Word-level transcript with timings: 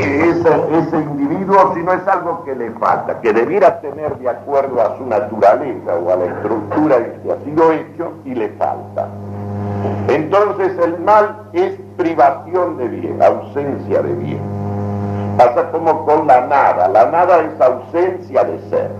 ese, 0.00 0.48
ese 0.78 0.96
individuo 0.96 1.74
si 1.74 1.82
no 1.82 1.92
es 1.92 2.06
algo 2.06 2.44
que 2.44 2.54
le 2.54 2.70
falta, 2.72 3.20
que 3.20 3.32
debiera 3.32 3.80
tener 3.80 4.16
de 4.18 4.28
acuerdo 4.28 4.80
a 4.80 4.96
su 4.98 5.06
naturaleza 5.06 5.94
o 5.94 6.12
a 6.12 6.16
la 6.16 6.24
estructura 6.26 6.96
que 7.22 7.32
ha 7.32 7.44
sido 7.44 7.72
hecho 7.72 8.12
y 8.24 8.34
le 8.34 8.48
falta. 8.50 9.08
Entonces 10.08 10.72
el 10.78 10.98
mal 11.00 11.48
es 11.52 11.78
privación 11.96 12.78
de 12.78 12.88
bien, 12.88 13.22
ausencia 13.22 14.02
de 14.02 14.12
bien. 14.14 14.40
Pasa 15.36 15.70
como 15.70 16.04
con 16.04 16.26
la 16.26 16.46
nada, 16.46 16.88
la 16.88 17.10
nada 17.10 17.40
es 17.42 17.60
ausencia 17.60 18.44
de 18.44 18.58
ser. 18.70 18.90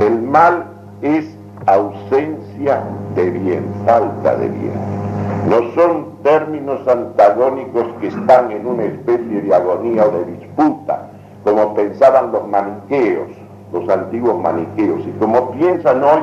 El 0.00 0.22
mal 0.22 0.64
es 1.02 1.26
ausencia 1.66 2.82
de 3.14 3.30
bien, 3.30 3.64
falta 3.84 4.36
de 4.36 4.48
bien. 4.48 5.11
No 5.48 5.72
son 5.74 6.22
términos 6.22 6.86
antagónicos 6.86 7.86
que 8.00 8.08
están 8.08 8.52
en 8.52 8.66
una 8.66 8.84
especie 8.84 9.42
de 9.42 9.54
agonía 9.54 10.06
o 10.06 10.10
de 10.10 10.24
disputa, 10.36 11.10
como 11.42 11.74
pensaban 11.74 12.30
los 12.30 12.46
maniqueos, 12.46 13.28
los 13.72 13.88
antiguos 13.88 14.40
maniqueos, 14.40 15.00
y 15.06 15.10
como 15.18 15.50
piensan 15.52 16.02
hoy 16.04 16.20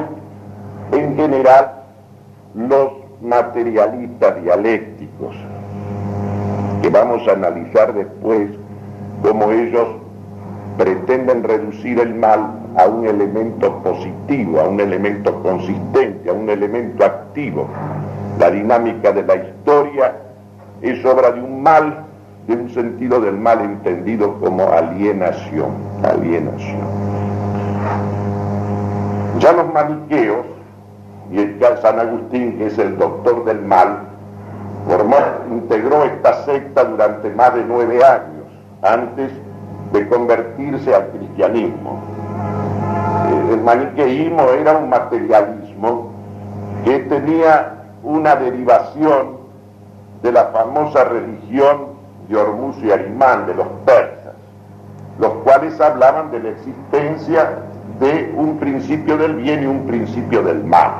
en 0.93 1.15
general 1.17 1.83
los 2.55 2.91
materialistas 3.21 4.41
dialécticos, 4.41 5.35
que 6.81 6.89
vamos 6.89 7.27
a 7.27 7.33
analizar 7.33 7.93
después 7.93 8.49
cómo 9.21 9.51
ellos 9.51 9.87
pretenden 10.77 11.43
reducir 11.43 11.99
el 11.99 12.15
mal 12.15 12.51
a 12.77 12.87
un 12.87 13.05
elemento 13.05 13.79
positivo, 13.83 14.61
a 14.61 14.69
un 14.69 14.79
elemento 14.79 15.43
consistente, 15.43 16.29
a 16.29 16.33
un 16.33 16.49
elemento 16.49 17.03
activo. 17.03 17.67
La 18.39 18.49
dinámica 18.49 19.11
de 19.11 19.23
la 19.23 19.35
historia 19.35 20.15
es 20.81 21.03
obra 21.03 21.31
de 21.31 21.41
un 21.41 21.61
mal, 21.61 22.05
de 22.47 22.55
un 22.55 22.69
sentido 22.69 23.19
del 23.19 23.37
mal 23.37 23.59
entendido 23.59 24.39
como 24.39 24.63
alienación, 24.71 25.71
alienación. 26.01 26.79
Ya 29.39 29.51
los 29.51 29.73
maniqueos, 29.73 30.45
y 31.29 31.39
el 31.39 31.59
San 31.81 31.99
Agustín, 31.99 32.57
que 32.57 32.67
es 32.67 32.77
el 32.79 32.97
doctor 32.97 33.43
del 33.43 33.61
mal, 33.61 34.03
formó, 34.87 35.17
integró 35.51 36.05
esta 36.05 36.45
secta 36.45 36.85
durante 36.85 37.29
más 37.31 37.53
de 37.53 37.65
nueve 37.65 38.01
años, 38.01 38.45
antes 38.81 39.33
de 39.91 40.07
convertirse 40.07 40.95
al 40.95 41.09
cristianismo. 41.09 42.01
El 43.51 43.61
maniqueísmo 43.61 44.43
era 44.51 44.77
un 44.77 44.87
materialismo 44.87 46.13
que 46.85 46.99
tenía 46.99 47.78
una 48.03 48.35
derivación 48.35 49.39
de 50.21 50.31
la 50.31 50.45
famosa 50.45 51.03
religión 51.05 51.89
de 52.27 52.37
Hormuz 52.37 52.77
y 52.83 52.91
Arimán, 52.91 53.47
de 53.47 53.55
los 53.55 53.67
persas, 53.85 54.33
los 55.19 55.31
cuales 55.43 55.79
hablaban 55.81 56.31
de 56.31 56.39
la 56.39 56.49
existencia 56.49 57.59
de 57.99 58.33
un 58.35 58.57
principio 58.57 59.17
del 59.17 59.35
bien 59.35 59.63
y 59.63 59.65
un 59.65 59.85
principio 59.85 60.43
del 60.43 60.63
mal. 60.63 60.91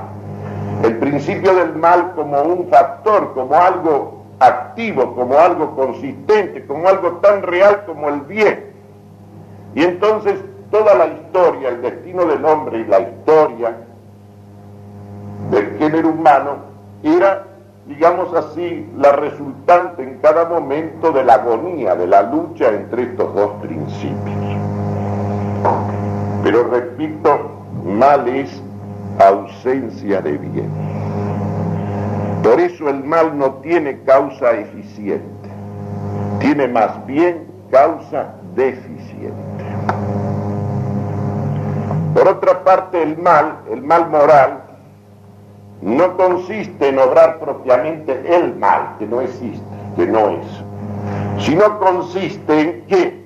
El 0.84 0.98
principio 0.98 1.54
del 1.56 1.76
mal 1.76 2.14
como 2.16 2.42
un 2.42 2.68
factor, 2.70 3.34
como 3.34 3.54
algo 3.56 4.24
activo, 4.40 5.14
como 5.16 5.38
algo 5.38 5.76
consistente, 5.76 6.66
como 6.66 6.88
algo 6.88 7.14
tan 7.18 7.44
real 7.44 7.84
como 7.86 8.10
el 8.10 8.22
bien. 8.22 8.66
Y 9.76 9.84
entonces 9.84 10.36
toda 10.72 10.96
la 10.96 11.08
historia, 11.08 11.70
el 11.70 11.82
destino 11.82 12.26
del 12.26 12.44
hombre 12.46 12.80
y 12.80 12.86
la 12.86 13.00
historia 13.02 13.78
del 15.52 15.78
género 15.78 16.10
humano 16.10 16.69
era, 17.04 17.46
digamos 17.88 18.34
así, 18.34 18.90
la 18.98 19.14
resultante 19.14 20.04
en 20.04 20.18
cada 20.20 20.46
momento 20.46 21.12
de 21.12 21.24
la 21.24 21.36
agonía, 21.36 21.96
de 21.96 22.08
la 22.08 22.24
lucha 22.24 22.70
entre 22.70 23.04
estos 23.04 23.34
dos 23.34 23.52
principios. 23.62 24.38
Pero 26.44 26.64
repito, 26.64 27.52
mal 27.86 28.28
es 28.28 28.62
ausencia 29.20 30.22
de 30.22 30.38
bien. 30.38 30.70
Por 32.44 32.60
eso 32.60 32.90
el 32.90 33.04
mal 33.04 33.38
no 33.38 33.56
tiene 33.56 34.02
causa 34.04 34.52
eficiente, 34.54 35.50
tiene 36.40 36.68
más 36.68 37.06
bien 37.06 37.46
causa 37.70 38.34
deficiente. 38.56 39.66
Por 42.14 42.28
otra 42.28 42.64
parte, 42.64 43.04
el 43.04 43.18
mal, 43.18 43.60
el 43.70 43.82
mal 43.82 44.10
moral, 44.10 44.64
no 45.82 46.18
consiste 46.18 46.90
en 46.90 47.00
obrar 47.00 47.40
propiamente 47.40 48.22
el 48.36 48.56
mal, 48.56 48.96
que 49.00 49.06
no 49.06 49.22
existe, 49.22 49.66
que 49.96 50.06
no 50.06 50.30
es, 50.30 51.44
sino 51.44 51.80
consiste 51.80 52.60
en 52.62 52.82
que 52.88 53.20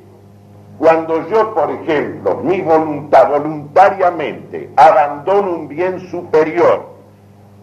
cuando 0.77 1.27
yo, 1.29 1.53
por 1.53 1.71
ejemplo, 1.71 2.41
mi 2.43 2.61
voluntad 2.61 3.29
voluntariamente 3.29 4.69
abandono 4.75 5.51
un 5.51 5.67
bien 5.67 5.99
superior 6.09 6.87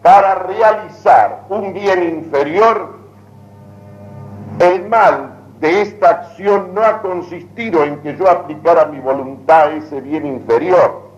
para 0.01 0.35
realizar 0.35 1.43
un 1.49 1.73
bien 1.73 2.03
inferior, 2.03 2.95
el 4.59 4.87
mal 4.89 5.35
de 5.59 5.81
esta 5.81 6.09
acción 6.09 6.73
no 6.73 6.81
ha 6.81 7.01
consistido 7.01 7.83
en 7.83 7.99
que 7.99 8.17
yo 8.17 8.29
aplicara 8.29 8.85
mi 8.85 8.99
voluntad 8.99 9.67
a 9.67 9.73
ese 9.73 10.01
bien 10.01 10.25
inferior, 10.25 11.10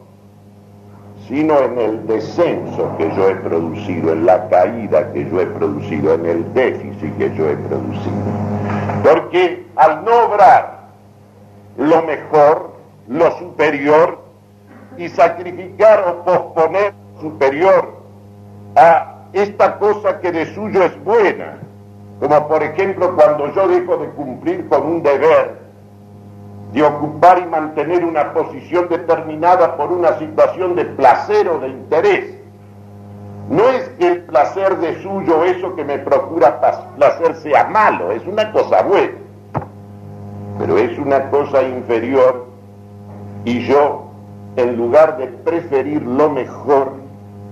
sino 1.28 1.59
en 1.59 1.78
el 1.79 2.07
descenso 2.07 2.95
que 2.97 3.09
yo 3.16 3.29
he 3.29 3.35
producido, 3.35 4.13
en 4.13 4.25
la 4.25 4.47
caída 4.50 5.11
que 5.13 5.29
yo 5.29 5.41
he 5.41 5.45
producido, 5.45 6.13
en 6.16 6.25
el 6.25 6.53
déficit 6.53 7.17
que 7.17 7.34
yo 7.35 7.50
he 7.50 7.56
producido. 7.56 8.16
Porque 9.03 9.66
al 9.75 10.03
no 10.03 10.25
obrar 10.25 10.89
lo 11.78 12.01
mejor, 12.03 12.73
lo 13.07 13.38
superior, 13.38 14.23
y 14.97 15.09
sacrificar 15.09 16.03
o 16.07 16.23
posponer 16.23 16.94
superior 17.19 17.94
a 18.75 19.25
esta 19.33 19.78
cosa 19.79 20.19
que 20.19 20.31
de 20.31 20.53
suyo 20.53 20.83
es 20.83 21.03
buena, 21.03 21.57
como 22.19 22.47
por 22.47 22.63
ejemplo 22.63 23.16
cuando 23.16 23.51
yo 23.53 23.67
dejo 23.67 23.97
de 23.97 24.09
cumplir 24.09 24.67
con 24.69 24.85
un 24.85 25.03
deber 25.03 25.62
de 26.73 26.81
ocupar 26.81 27.38
y 27.39 27.45
mantener 27.45 28.03
una 28.03 28.34
posición 28.34 28.89
determinada 28.89 29.78
por 29.78 29.91
una 29.91 30.17
situación 30.17 30.75
de 30.75 30.85
placer 30.85 31.47
o 31.47 31.59
de 31.59 31.69
interés. 31.69 32.34
No 33.50 33.69
es 33.69 33.89
que 34.00 34.07
el 34.07 34.22
placer 34.23 34.78
de 34.78 35.01
suyo, 35.03 35.44
eso 35.44 35.75
que 35.75 35.83
me 35.83 36.00
procura 36.00 36.59
placer, 36.95 37.35
sea 37.35 37.66
malo, 37.66 38.12
es 38.12 38.25
una 38.25 38.51
cosa 38.51 38.81
buena, 38.81 39.13
pero 40.57 40.78
es 40.79 40.97
una 40.97 41.29
cosa 41.29 41.62
inferior 41.62 42.47
y 43.45 43.59
yo, 43.67 44.06
en 44.56 44.75
lugar 44.75 45.17
de 45.17 45.28
preferir 45.28 46.01
lo 46.01 46.31
mejor, 46.31 46.94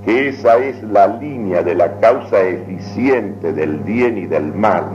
que 0.03 0.29
esa 0.29 0.57
es 0.57 0.81
la 0.81 1.05
línea 1.05 1.61
de 1.61 1.75
la 1.75 1.99
causa 1.99 2.41
eficiente 2.41 3.53
del 3.53 3.77
bien 3.79 4.17
y 4.17 4.25
del 4.25 4.51
mal, 4.55 4.85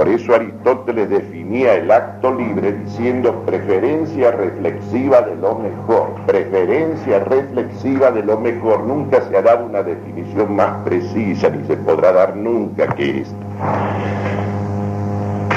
por 0.00 0.08
eso 0.08 0.34
Aristóteles 0.34 1.10
definía 1.10 1.74
el 1.74 1.90
acto 1.90 2.32
libre 2.32 2.72
diciendo 2.72 3.42
preferencia 3.44 4.30
reflexiva 4.30 5.20
de 5.20 5.36
lo 5.36 5.56
mejor. 5.56 6.14
Preferencia 6.26 7.18
reflexiva 7.18 8.10
de 8.10 8.22
lo 8.22 8.38
mejor. 8.38 8.84
Nunca 8.84 9.20
se 9.20 9.36
ha 9.36 9.42
dado 9.42 9.66
una 9.66 9.82
definición 9.82 10.56
más 10.56 10.82
precisa, 10.84 11.50
ni 11.50 11.66
se 11.66 11.76
podrá 11.76 12.12
dar 12.12 12.34
nunca 12.34 12.86
que 12.94 13.20
esta. 13.20 13.36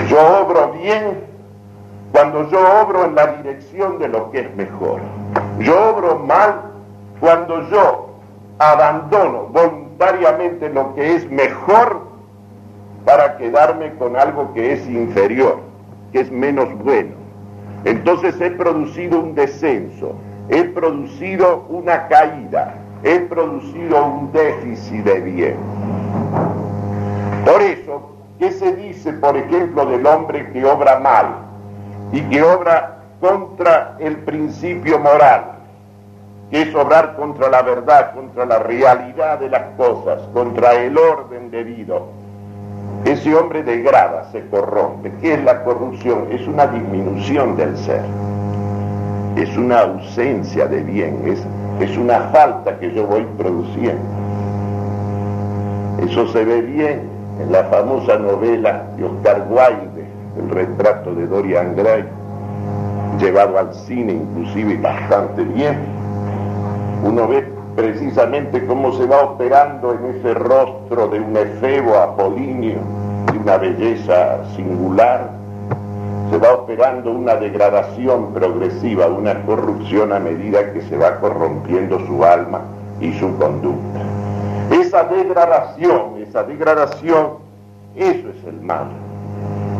Yo 0.09 0.19
obro 0.41 0.73
bien 0.73 1.21
cuando 2.11 2.49
yo 2.49 2.59
obro 2.81 3.05
en 3.05 3.15
la 3.15 3.27
dirección 3.37 3.97
de 3.97 4.09
lo 4.09 4.29
que 4.29 4.41
es 4.41 4.55
mejor. 4.57 4.99
Yo 5.59 5.91
obro 5.91 6.19
mal 6.19 6.63
cuando 7.21 7.69
yo 7.69 8.09
abandono 8.59 9.47
voluntariamente 9.53 10.67
lo 10.67 10.93
que 10.95 11.15
es 11.15 11.31
mejor 11.31 12.12
para 13.05 13.37
quedarme 13.37 13.93
con 13.95 14.15
algo 14.15 14.53
que 14.53 14.73
es 14.73 14.87
inferior, 14.87 15.59
que 16.11 16.21
es 16.21 16.31
menos 16.31 16.73
bueno. 16.83 17.15
Entonces 17.85 18.39
he 18.39 18.51
producido 18.51 19.19
un 19.19 19.35
descenso, 19.35 20.15
he 20.49 20.63
producido 20.63 21.65
una 21.69 22.07
caída, 22.07 22.75
he 23.03 23.19
producido 23.19 24.05
un 24.05 24.31
déficit 24.31 25.03
de 25.03 25.19
bien. 25.19 25.57
Por 27.45 27.61
eso, 27.61 28.15
¿qué 28.39 28.51
se 28.51 28.73
dice, 28.75 29.11
por 29.13 29.35
ejemplo, 29.35 29.85
del 29.85 30.05
hombre 30.05 30.49
que 30.51 30.63
obra 30.65 30.99
mal 30.99 31.27
y 32.13 32.21
que 32.21 32.41
obra 32.41 32.99
contra 33.19 33.97
el 33.99 34.17
principio 34.17 34.99
moral? 34.99 35.49
que 36.49 36.61
es 36.61 36.75
obrar 36.75 37.15
contra 37.15 37.49
la 37.49 37.63
verdad, 37.63 38.13
contra 38.13 38.45
la 38.45 38.59
realidad 38.59 39.39
de 39.39 39.49
las 39.49 39.75
cosas, 39.75 40.21
contra 40.35 40.73
el 40.75 40.95
orden 40.99 41.49
debido 41.49 42.09
ese 43.05 43.35
hombre 43.35 43.63
degrada, 43.63 44.29
se 44.31 44.45
corrompe. 44.47 45.11
¿Qué 45.21 45.33
es 45.33 45.43
la 45.43 45.63
corrupción? 45.63 46.27
Es 46.31 46.47
una 46.47 46.67
disminución 46.67 47.57
del 47.57 47.77
ser. 47.77 48.01
Es 49.35 49.57
una 49.57 49.81
ausencia 49.81 50.67
de 50.67 50.81
bien, 50.83 51.21
es, 51.25 51.43
es 51.81 51.97
una 51.97 52.19
falta 52.31 52.79
que 52.79 52.93
yo 52.93 53.05
voy 53.05 53.25
produciendo. 53.37 54.01
Eso 56.07 56.27
se 56.31 56.45
ve 56.45 56.61
bien 56.61 57.01
en 57.41 57.51
la 57.51 57.63
famosa 57.65 58.17
novela 58.17 58.83
de 58.95 59.05
Oscar 59.05 59.47
Wilde, 59.49 60.05
el 60.37 60.49
retrato 60.49 61.13
de 61.13 61.27
Dorian 61.27 61.75
Gray, 61.75 62.05
llevado 63.19 63.57
al 63.57 63.73
cine 63.73 64.13
inclusive 64.13 64.77
bastante 64.77 65.43
bien, 65.43 65.77
uno 67.03 67.27
ve 67.27 67.52
precisamente 67.75 68.65
cómo 68.65 68.93
se 68.93 69.05
va 69.05 69.21
operando 69.21 69.93
en 69.93 70.15
ese 70.15 70.33
rostro 70.33 71.07
de 71.07 71.19
un 71.19 71.35
efebo 71.35 71.97
apolíneo, 71.97 72.79
de 73.31 73.37
una 73.37 73.57
belleza 73.57 74.43
singular, 74.55 75.31
se 76.29 76.37
va 76.37 76.53
operando 76.53 77.11
una 77.11 77.35
degradación 77.35 78.33
progresiva, 78.33 79.07
una 79.07 79.41
corrupción 79.45 80.13
a 80.13 80.19
medida 80.19 80.73
que 80.73 80.81
se 80.81 80.97
va 80.97 81.19
corrompiendo 81.19 81.99
su 82.07 82.23
alma 82.23 82.61
y 82.99 83.13
su 83.19 83.35
conducta. 83.37 83.99
Esa 84.71 85.03
degradación, 85.03 86.21
esa 86.21 86.43
degradación, 86.43 87.37
eso 87.95 88.29
es 88.29 88.47
el 88.47 88.61
mal. 88.61 88.87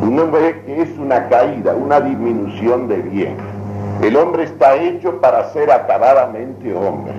Uno 0.02 0.30
ve 0.30 0.62
que 0.66 0.82
es 0.82 0.90
una 1.00 1.30
caída, 1.30 1.74
una 1.74 2.02
disminución 2.02 2.88
de 2.88 2.98
bien. 2.98 3.38
El 4.02 4.18
hombre 4.18 4.44
está 4.44 4.76
hecho 4.76 5.22
para 5.22 5.50
ser 5.54 5.72
acabadamente 5.72 6.76
hombre, 6.76 7.14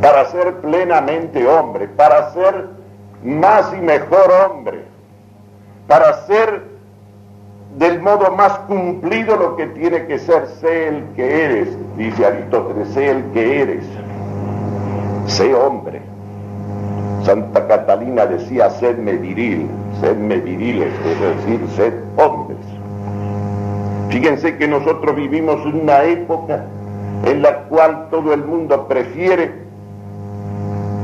para 0.00 0.26
ser 0.26 0.54
plenamente 0.56 1.46
hombre, 1.46 1.88
para 1.88 2.30
ser 2.32 2.68
más 3.24 3.72
y 3.72 3.80
mejor 3.80 4.30
hombre, 4.46 4.84
para 5.86 6.26
ser 6.26 6.62
del 7.76 8.00
modo 8.00 8.30
más 8.32 8.52
cumplido 8.60 9.36
lo 9.36 9.56
que 9.56 9.66
tiene 9.66 10.06
que 10.06 10.18
ser, 10.18 10.46
sé 10.60 10.88
el 10.88 11.04
que 11.14 11.44
eres, 11.44 11.68
dice 11.96 12.26
Aristóteles, 12.26 12.88
sé 12.88 13.10
el 13.10 13.24
que 13.32 13.62
eres, 13.62 13.84
sé 15.26 15.54
hombre. 15.54 16.00
Santa 17.24 17.66
Catalina 17.66 18.26
decía, 18.26 18.70
sedme 18.70 19.12
viril, 19.12 19.68
sedme 20.00 20.36
viriles, 20.36 20.92
es 21.04 21.20
decir, 21.20 21.68
sed 21.76 21.94
hombres. 22.16 22.58
Fíjense 24.08 24.56
que 24.56 24.66
nosotros 24.66 25.14
vivimos 25.14 25.64
una 25.66 26.04
época 26.04 26.64
en 27.24 27.42
la 27.42 27.64
cual 27.64 28.08
todo 28.10 28.32
el 28.32 28.44
mundo 28.44 28.88
prefiere 28.88 29.67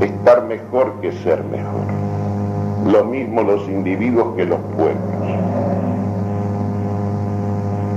estar 0.01 0.43
mejor 0.43 0.93
que 1.01 1.11
ser 1.11 1.43
mejor. 1.45 1.85
Lo 2.91 3.05
mismo 3.05 3.43
los 3.43 3.67
individuos 3.67 4.35
que 4.35 4.45
los 4.45 4.59
pueblos. 4.75 5.01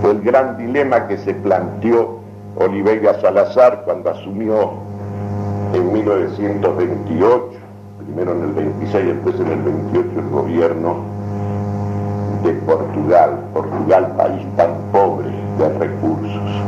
Fue 0.01 0.13
el 0.13 0.23
gran 0.23 0.57
dilema 0.57 1.07
que 1.09 1.19
se 1.19 1.35
planteó 1.35 2.21
Oliveira 2.57 3.21
Salazar 3.21 3.83
cuando 3.85 4.11
asumió 4.11 4.73
en 5.75 5.93
1928, 5.93 7.45
primero 8.05 8.33
en 8.33 8.43
el 8.43 8.53
26, 8.53 9.07
después 9.07 9.35
en 9.41 9.49
el 9.49 9.63
28 9.63 10.09
el 10.17 10.29
gobierno 10.31 10.97
de 12.43 12.53
Portugal, 12.53 13.39
Portugal 13.53 14.15
país 14.17 14.47
tan 14.57 14.71
pobre 14.93 15.31
de 15.59 15.79
recursos. 15.79 16.63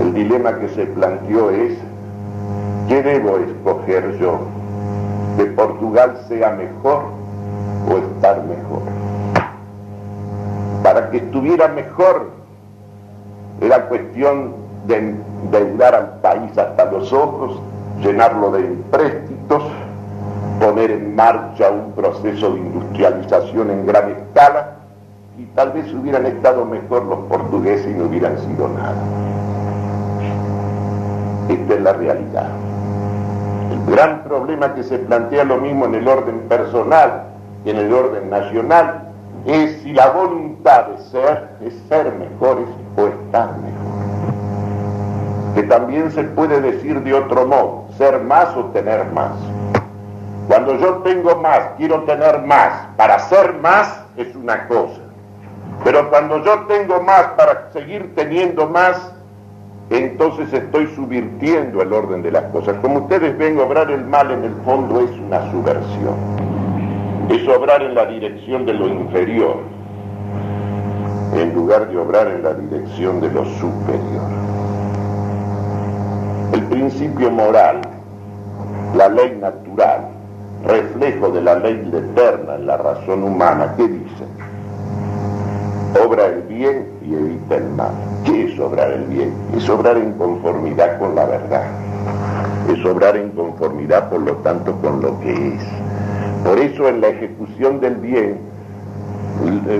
El 0.00 0.14
dilema 0.14 0.58
que 0.58 0.68
se 0.70 0.86
planteó 0.86 1.50
es, 1.50 1.78
¿qué 2.90 3.04
debo 3.04 3.38
escoger 3.38 4.18
yo? 4.18 4.40
¿Que 5.36 5.44
Portugal 5.44 6.18
sea 6.26 6.50
mejor 6.50 7.04
o 7.88 7.98
estar 7.98 8.42
mejor? 8.42 8.82
Para 10.82 11.08
que 11.10 11.18
estuviera 11.18 11.68
mejor 11.68 12.30
era 13.60 13.86
cuestión 13.88 14.54
de 14.88 14.96
endeudar 14.96 15.94
al 15.94 16.20
país 16.20 16.58
hasta 16.58 16.84
los 16.86 17.12
ojos, 17.12 17.60
llenarlo 18.00 18.50
de 18.50 18.66
empréstitos, 18.66 19.62
poner 20.58 20.90
en 20.90 21.14
marcha 21.14 21.70
un 21.70 21.92
proceso 21.92 22.54
de 22.54 22.58
industrialización 22.58 23.70
en 23.70 23.86
gran 23.86 24.10
escala 24.10 24.78
y 25.38 25.44
tal 25.54 25.70
vez 25.70 25.94
hubieran 25.94 26.26
estado 26.26 26.64
mejor 26.64 27.04
los 27.04 27.20
portugueses 27.26 27.86
y 27.86 27.94
no 27.94 28.06
hubieran 28.06 28.36
sido 28.38 28.68
nada. 28.68 29.00
Esta 31.48 31.74
es 31.74 31.80
la 31.82 31.92
realidad. 31.92 32.69
El 33.70 33.86
gran 33.86 34.24
problema 34.24 34.74
que 34.74 34.82
se 34.82 34.98
plantea 34.98 35.44
lo 35.44 35.58
mismo 35.58 35.84
en 35.86 35.94
el 35.94 36.08
orden 36.08 36.40
personal 36.48 37.22
y 37.64 37.70
en 37.70 37.76
el 37.76 37.92
orden 37.92 38.28
nacional 38.28 39.10
es 39.46 39.80
si 39.82 39.92
la 39.92 40.10
voluntad 40.10 40.86
de 40.86 40.98
ser 41.04 41.48
es 41.60 41.74
ser 41.88 42.12
mejores 42.14 42.66
o 42.96 43.06
estar 43.06 43.56
mejor. 43.58 43.80
Que 45.54 45.62
también 45.62 46.10
se 46.10 46.24
puede 46.24 46.60
decir 46.60 47.00
de 47.02 47.14
otro 47.14 47.46
modo, 47.46 47.84
ser 47.96 48.20
más 48.20 48.56
o 48.56 48.64
tener 48.66 49.06
más. 49.12 49.32
Cuando 50.48 50.74
yo 50.76 50.94
tengo 51.04 51.36
más, 51.36 51.60
quiero 51.76 52.02
tener 52.02 52.42
más, 52.42 52.88
para 52.96 53.20
ser 53.20 53.54
más 53.54 54.02
es 54.16 54.34
una 54.34 54.66
cosa. 54.66 55.00
Pero 55.84 56.10
cuando 56.10 56.42
yo 56.42 56.66
tengo 56.66 57.00
más 57.00 57.22
para 57.36 57.70
seguir 57.72 58.14
teniendo 58.16 58.66
más, 58.66 59.12
entonces 59.90 60.52
estoy 60.52 60.86
subvirtiendo 60.94 61.82
el 61.82 61.92
orden 61.92 62.22
de 62.22 62.30
las 62.30 62.44
cosas. 62.44 62.76
Como 62.80 63.00
ustedes 63.00 63.36
ven, 63.36 63.58
obrar 63.58 63.90
el 63.90 64.04
mal 64.04 64.30
en 64.30 64.44
el 64.44 64.54
fondo 64.64 65.00
es 65.00 65.10
una 65.10 65.50
subversión 65.50 66.40
es 67.30 67.46
obrar 67.46 67.80
en 67.82 67.94
la 67.94 68.06
dirección 68.06 68.66
de 68.66 68.74
lo 68.74 68.88
inferior, 68.88 69.58
en 71.34 71.54
lugar 71.54 71.88
de 71.88 71.96
obrar 71.96 72.26
en 72.26 72.42
la 72.42 72.54
dirección 72.54 73.20
de 73.20 73.30
lo 73.30 73.44
superior. 73.44 74.30
El 76.52 76.64
principio 76.64 77.30
moral, 77.30 77.82
la 78.96 79.08
ley 79.08 79.38
natural, 79.40 80.08
reflejo 80.66 81.30
de 81.30 81.40
la 81.40 81.54
ley 81.54 81.88
eterna 81.94 82.56
en 82.56 82.66
la 82.66 82.76
razón 82.76 83.22
humana, 83.22 83.74
¿qué 83.76 83.86
dice? 83.86 84.24
Obra 86.04 86.26
el 86.26 86.42
bien 86.42 86.88
y 87.10 87.14
evita 87.14 87.56
el 87.56 87.68
mal. 87.70 87.92
¿Qué 88.24 88.52
es 88.52 88.60
obrar 88.60 88.92
el 88.92 89.04
bien? 89.04 89.32
Es 89.56 89.68
obrar 89.68 89.96
en 89.96 90.12
conformidad 90.12 90.98
con 90.98 91.14
la 91.14 91.24
verdad. 91.24 91.64
Es 92.68 92.84
obrar 92.84 93.16
en 93.16 93.30
conformidad, 93.30 94.08
por 94.08 94.20
lo 94.20 94.34
tanto, 94.36 94.76
con 94.80 95.02
lo 95.02 95.18
que 95.20 95.54
es. 95.54 95.62
Por 96.44 96.58
eso 96.58 96.88
en 96.88 97.00
la 97.00 97.08
ejecución 97.08 97.80
del 97.80 97.96
bien 97.96 98.38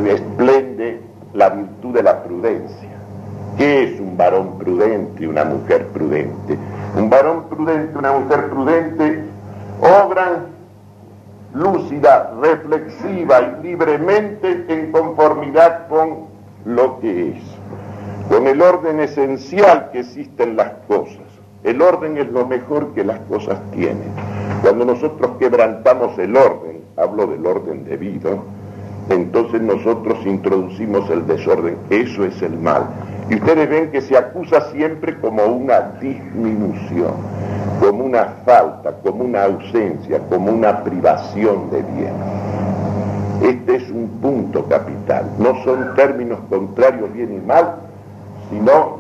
esplende 0.08 1.00
la 1.34 1.50
virtud 1.50 1.94
de 1.94 2.02
la 2.02 2.22
prudencia. 2.22 2.90
¿Qué 3.56 3.84
es 3.84 4.00
un 4.00 4.16
varón 4.16 4.58
prudente, 4.58 5.26
una 5.28 5.44
mujer 5.44 5.86
prudente? 5.88 6.58
Un 6.96 7.10
varón 7.10 7.44
prudente, 7.48 7.98
una 7.98 8.12
mujer 8.12 8.48
prudente 8.48 9.24
obran 9.80 10.46
lúcida, 11.54 12.32
reflexiva 12.40 13.40
y 13.40 13.62
libremente 13.62 14.64
en 14.68 14.92
conformidad 14.92 15.88
con 15.88 16.29
lo 16.64 17.00
que 17.00 17.30
es, 17.30 17.42
con 18.28 18.46
el 18.46 18.60
orden 18.62 19.00
esencial 19.00 19.90
que 19.92 20.00
existe 20.00 20.42
en 20.44 20.56
las 20.56 20.72
cosas. 20.86 21.18
El 21.64 21.82
orden 21.82 22.16
es 22.16 22.30
lo 22.30 22.46
mejor 22.46 22.94
que 22.94 23.04
las 23.04 23.20
cosas 23.20 23.58
tienen. 23.72 24.12
Cuando 24.62 24.84
nosotros 24.84 25.32
quebrantamos 25.38 26.18
el 26.18 26.36
orden, 26.36 26.82
hablo 26.96 27.26
del 27.26 27.44
orden 27.46 27.84
debido, 27.84 28.44
entonces 29.10 29.60
nosotros 29.60 30.24
introducimos 30.24 31.10
el 31.10 31.26
desorden. 31.26 31.76
Eso 31.90 32.24
es 32.24 32.40
el 32.42 32.56
mal. 32.56 32.86
Y 33.28 33.34
ustedes 33.36 33.68
ven 33.68 33.90
que 33.90 34.00
se 34.00 34.16
acusa 34.16 34.70
siempre 34.72 35.18
como 35.20 35.44
una 35.44 35.92
disminución, 36.00 37.12
como 37.80 38.04
una 38.04 38.24
falta, 38.44 38.92
como 39.02 39.24
una 39.24 39.44
ausencia, 39.44 40.20
como 40.28 40.52
una 40.52 40.82
privación 40.82 41.70
de 41.70 41.82
bien. 41.82 42.12
Este 43.42 43.76
es 43.76 43.90
un 43.90 44.08
punto 44.20 44.66
capital. 44.66 45.24
No 45.38 45.62
son 45.64 45.94
términos 45.94 46.38
contrarios 46.50 47.12
bien 47.12 47.34
y 47.34 47.46
mal, 47.46 47.76
sino 48.50 48.98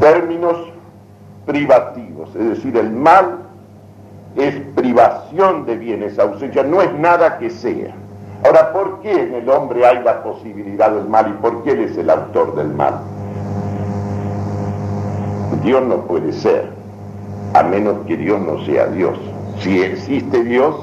términos 0.00 0.56
privativos. 1.46 2.34
Es 2.34 2.48
decir, 2.48 2.76
el 2.76 2.90
mal 2.90 3.40
es 4.36 4.54
privación 4.74 5.66
de 5.66 5.76
bienes, 5.76 6.18
ausencia, 6.18 6.62
no 6.62 6.80
es 6.80 6.92
nada 6.94 7.38
que 7.38 7.50
sea. 7.50 7.94
Ahora, 8.44 8.72
¿por 8.72 9.00
qué 9.00 9.12
en 9.12 9.34
el 9.34 9.48
hombre 9.48 9.86
hay 9.86 10.02
la 10.02 10.22
posibilidad 10.22 10.90
del 10.90 11.08
mal 11.08 11.28
y 11.28 11.42
por 11.42 11.62
qué 11.62 11.72
él 11.72 11.80
es 11.80 11.96
el 11.96 12.10
autor 12.10 12.56
del 12.56 12.68
mal? 12.68 12.94
Dios 15.62 15.82
no 15.86 15.98
puede 16.06 16.32
ser, 16.32 16.70
a 17.54 17.62
menos 17.62 17.98
que 18.06 18.16
Dios 18.16 18.40
no 18.40 18.64
sea 18.64 18.86
Dios. 18.86 19.16
Si 19.60 19.80
existe 19.80 20.42
Dios 20.42 20.74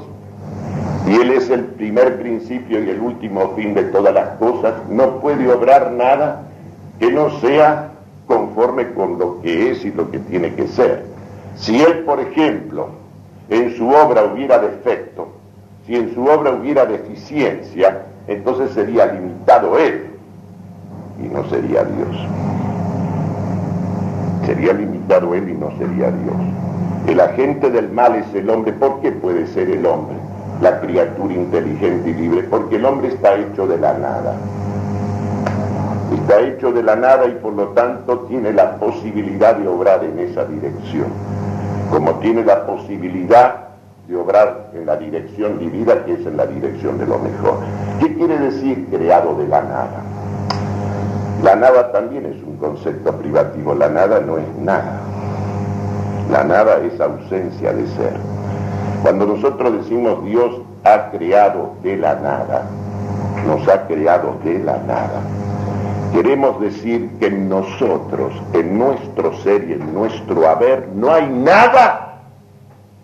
y 1.06 1.14
Él 1.14 1.30
es 1.32 1.50
el 1.50 1.64
primer 1.64 2.20
principio 2.20 2.82
y 2.82 2.90
el 2.90 3.00
último 3.00 3.54
fin 3.56 3.74
de 3.74 3.84
todas 3.84 4.14
las 4.14 4.28
cosas, 4.38 4.74
no 4.88 5.20
puede 5.20 5.50
obrar 5.50 5.92
nada 5.92 6.42
que 6.98 7.10
no 7.10 7.30
sea 7.40 7.90
conforme 8.26 8.92
con 8.92 9.18
lo 9.18 9.40
que 9.40 9.72
es 9.72 9.84
y 9.84 9.90
lo 9.90 10.10
que 10.10 10.18
tiene 10.18 10.54
que 10.54 10.68
ser. 10.68 11.04
Si 11.56 11.80
Él, 11.80 12.00
por 12.00 12.20
ejemplo, 12.20 12.88
en 13.48 13.76
su 13.76 13.88
obra 13.88 14.24
hubiera 14.24 14.58
defecto, 14.58 15.28
si 15.86 15.96
en 15.96 16.14
su 16.14 16.24
obra 16.24 16.52
hubiera 16.52 16.86
deficiencia, 16.86 18.06
entonces 18.28 18.70
sería 18.70 19.06
limitado 19.06 19.76
él 19.76 20.06
y 21.18 21.26
no 21.26 21.42
sería 21.50 21.82
Dios. 21.82 22.16
Sería 24.46 24.72
limitado 24.72 25.34
él 25.34 25.48
y 25.48 25.54
no 25.54 25.70
sería 25.78 26.12
Dios. 26.12 26.36
El 27.08 27.18
agente 27.18 27.70
del 27.70 27.90
mal 27.90 28.14
es 28.14 28.32
el 28.34 28.48
hombre. 28.50 28.72
¿Por 28.72 29.00
qué 29.00 29.10
puede 29.10 29.48
ser 29.48 29.68
el 29.68 29.84
hombre? 29.84 30.16
La 30.60 30.80
criatura 30.80 31.34
inteligente 31.34 32.10
y 32.10 32.14
libre, 32.14 32.42
porque 32.44 32.76
el 32.76 32.84
hombre 32.84 33.08
está 33.08 33.34
hecho 33.36 33.66
de 33.66 33.78
la 33.78 33.94
nada. 33.94 34.36
Está 36.12 36.40
hecho 36.40 36.72
de 36.72 36.82
la 36.82 36.96
nada 36.96 37.26
y 37.26 37.32
por 37.36 37.52
lo 37.54 37.68
tanto 37.68 38.20
tiene 38.20 38.52
la 38.52 38.76
posibilidad 38.76 39.56
de 39.56 39.66
obrar 39.66 40.04
en 40.04 40.18
esa 40.18 40.44
dirección. 40.44 41.06
Como 41.90 42.16
tiene 42.16 42.44
la 42.44 42.66
posibilidad 42.66 43.68
de 44.06 44.16
obrar 44.16 44.70
en 44.74 44.86
la 44.86 44.96
dirección 44.96 45.58
divina, 45.58 46.04
que 46.04 46.14
es 46.14 46.26
en 46.26 46.36
la 46.36 46.46
dirección 46.46 46.98
de 46.98 47.06
lo 47.06 47.18
mejor. 47.18 47.58
¿Qué 48.00 48.14
quiere 48.14 48.38
decir 48.38 48.86
creado 48.90 49.36
de 49.36 49.46
la 49.48 49.62
nada? 49.62 50.02
La 51.42 51.56
nada 51.56 51.90
también 51.90 52.26
es 52.26 52.42
un 52.42 52.56
concepto 52.56 53.12
privativo, 53.16 53.74
la 53.74 53.88
nada 53.88 54.20
no 54.20 54.36
es 54.36 54.56
nada. 54.58 55.00
La 56.30 56.44
nada 56.44 56.78
es 56.80 57.00
ausencia 57.00 57.72
de 57.72 57.86
ser. 57.86 58.39
Cuando 59.02 59.26
nosotros 59.26 59.72
decimos 59.72 60.24
Dios 60.24 60.60
ha 60.84 61.10
creado 61.10 61.72
de 61.82 61.96
la 61.96 62.14
nada, 62.16 62.66
nos 63.46 63.66
ha 63.68 63.86
creado 63.86 64.36
de 64.44 64.58
la 64.58 64.76
nada, 64.78 65.22
queremos 66.12 66.60
decir 66.60 67.08
que 67.18 67.26
en 67.26 67.48
nosotros, 67.48 68.32
en 68.52 68.78
nuestro 68.78 69.32
ser 69.38 69.68
y 69.68 69.72
en 69.72 69.94
nuestro 69.94 70.46
haber, 70.48 70.88
no 70.94 71.12
hay 71.12 71.28
nada 71.28 72.22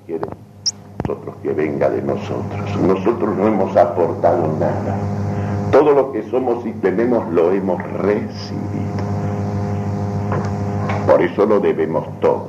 que 0.06 0.20
nosotros 1.06 1.36
que 1.42 1.52
venga 1.52 1.88
de 1.88 2.02
nosotros. 2.02 2.76
Nosotros 2.80 3.36
no 3.36 3.46
hemos 3.46 3.76
aportado 3.76 4.48
nada. 4.58 4.96
Todo 5.70 5.92
lo 5.92 6.12
que 6.12 6.22
somos 6.30 6.64
y 6.66 6.72
tenemos 6.72 7.28
lo 7.32 7.52
hemos 7.52 7.82
recibido. 7.92 9.06
Por 11.06 11.22
eso 11.22 11.46
lo 11.46 11.60
debemos 11.60 12.04
todo 12.20 12.46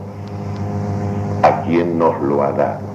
a 1.44 1.62
quien 1.62 1.98
nos 1.98 2.20
lo 2.22 2.44
ha 2.44 2.52
dado. 2.52 2.87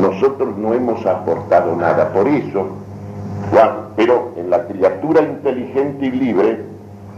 Nosotros 0.00 0.56
no 0.58 0.74
hemos 0.74 1.04
aportado 1.06 1.74
nada. 1.76 2.12
Por 2.12 2.28
eso, 2.28 2.66
pero 3.96 4.32
en 4.36 4.50
la 4.50 4.66
criatura 4.66 5.22
inteligente 5.22 6.06
y 6.06 6.10
libre, 6.10 6.60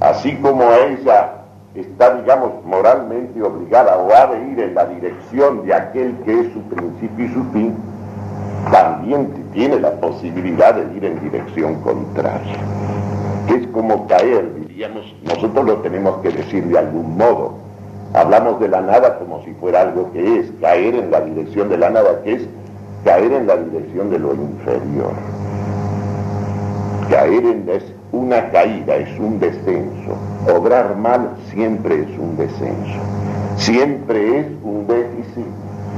así 0.00 0.36
como 0.36 0.62
ella 0.72 1.32
está, 1.74 2.14
digamos, 2.14 2.64
moralmente 2.64 3.42
obligada 3.42 3.96
o 3.98 4.12
ha 4.14 4.26
de 4.26 4.52
ir 4.52 4.60
en 4.60 4.74
la 4.74 4.86
dirección 4.86 5.66
de 5.66 5.74
aquel 5.74 6.14
que 6.24 6.40
es 6.40 6.52
su 6.52 6.62
principio 6.62 7.24
y 7.24 7.28
su 7.28 7.44
fin, 7.52 7.74
también 8.70 9.28
tiene 9.52 9.80
la 9.80 9.92
posibilidad 9.92 10.74
de 10.74 10.96
ir 10.96 11.04
en 11.04 11.20
dirección 11.20 11.76
contraria. 11.82 12.56
Es 13.48 13.66
como 13.68 14.06
caer, 14.06 14.54
diríamos, 14.66 15.14
nosotros 15.24 15.64
lo 15.64 15.76
tenemos 15.78 16.18
que 16.18 16.30
decir 16.30 16.64
de 16.66 16.78
algún 16.78 17.16
modo. 17.16 17.54
Hablamos 18.14 18.60
de 18.60 18.68
la 18.68 18.80
nada 18.80 19.18
como 19.18 19.42
si 19.44 19.52
fuera 19.54 19.82
algo 19.82 20.10
que 20.12 20.38
es, 20.40 20.50
caer 20.60 20.94
en 20.94 21.10
la 21.10 21.20
dirección 21.20 21.68
de 21.68 21.78
la 21.78 21.90
nada, 21.90 22.22
que 22.22 22.34
es 22.34 22.48
caer 23.08 23.32
en 23.32 23.46
la 23.46 23.56
dirección 23.56 24.10
de 24.10 24.18
lo 24.18 24.34
inferior. 24.34 25.12
Caer 27.08 27.42
en 27.42 27.66
es 27.66 27.82
una 28.12 28.50
caída, 28.50 28.96
es 28.96 29.18
un 29.18 29.40
descenso. 29.40 30.12
Obrar 30.54 30.94
mal 30.94 31.30
siempre 31.50 32.02
es 32.02 32.18
un 32.18 32.36
descenso. 32.36 33.00
Siempre 33.56 34.40
es 34.40 34.46
un 34.62 34.86
déficit 34.86 35.46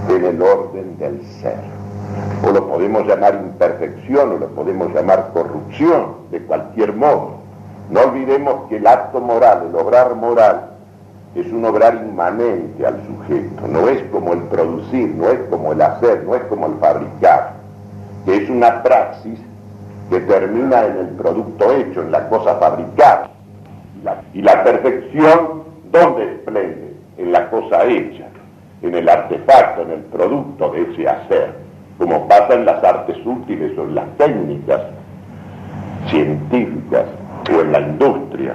en 0.09 0.25
el 0.25 0.40
orden 0.40 0.99
del 0.99 1.21
ser 1.43 1.81
o 2.45 2.50
lo 2.50 2.69
podemos 2.69 3.07
llamar 3.07 3.35
imperfección, 3.35 4.33
o 4.33 4.38
lo 4.38 4.49
podemos 4.49 4.93
llamar 4.93 5.31
corrupción, 5.33 6.29
de 6.31 6.40
cualquier 6.43 6.93
modo. 6.95 7.38
No 7.90 8.02
olvidemos 8.02 8.69
que 8.69 8.76
el 8.76 8.87
acto 8.87 9.21
moral, 9.21 9.67
el 9.69 9.76
obrar 9.76 10.14
moral, 10.14 10.70
es 11.35 11.47
un 11.53 11.65
obrar 11.65 11.95
inmanente 11.95 12.87
al 12.87 13.01
sujeto, 13.07 13.67
no 13.69 13.89
es 13.89 14.03
como 14.11 14.33
el 14.33 14.41
producir, 14.45 15.15
no 15.15 15.29
es 15.29 15.39
como 15.49 15.73
el 15.73 15.83
hacer, 15.83 16.25
no 16.25 16.35
es 16.35 16.43
como 16.45 16.67
el 16.67 16.75
fabricar, 16.75 17.53
que 18.25 18.37
es 18.37 18.51
una 18.51 18.83
praxis 18.83 19.39
que 20.11 20.21
termina 20.21 20.87
en 20.87 20.99
el 20.99 21.09
producto 21.11 21.73
hecho, 21.73 22.03
en 22.03 22.11
la 22.11 22.29
cosa 22.29 22.57
fabricada. 22.57 23.31
y 24.35 24.43
la 24.43 24.65
perfección, 24.65 25.63
¿dónde 25.93 26.27
despliegue? 26.27 26.95
En 27.19 27.33
la 27.33 27.51
cosa 27.51 27.85
hecha, 27.85 28.27
en 28.83 28.95
el 28.95 29.09
artefacto, 29.09 29.83
en 29.83 29.91
el 29.91 30.01
producto 30.01 30.71
de 30.71 30.83
ese 30.83 31.09
hacer 31.09 31.71
como 32.01 32.27
pasa 32.27 32.55
en 32.55 32.65
las 32.65 32.83
artes 32.83 33.19
útiles 33.27 33.77
o 33.77 33.83
en 33.83 33.95
las 33.95 34.09
técnicas 34.17 34.81
científicas 36.09 37.05
o 37.55 37.61
en 37.61 37.73
la 37.73 37.81
industria. 37.81 38.55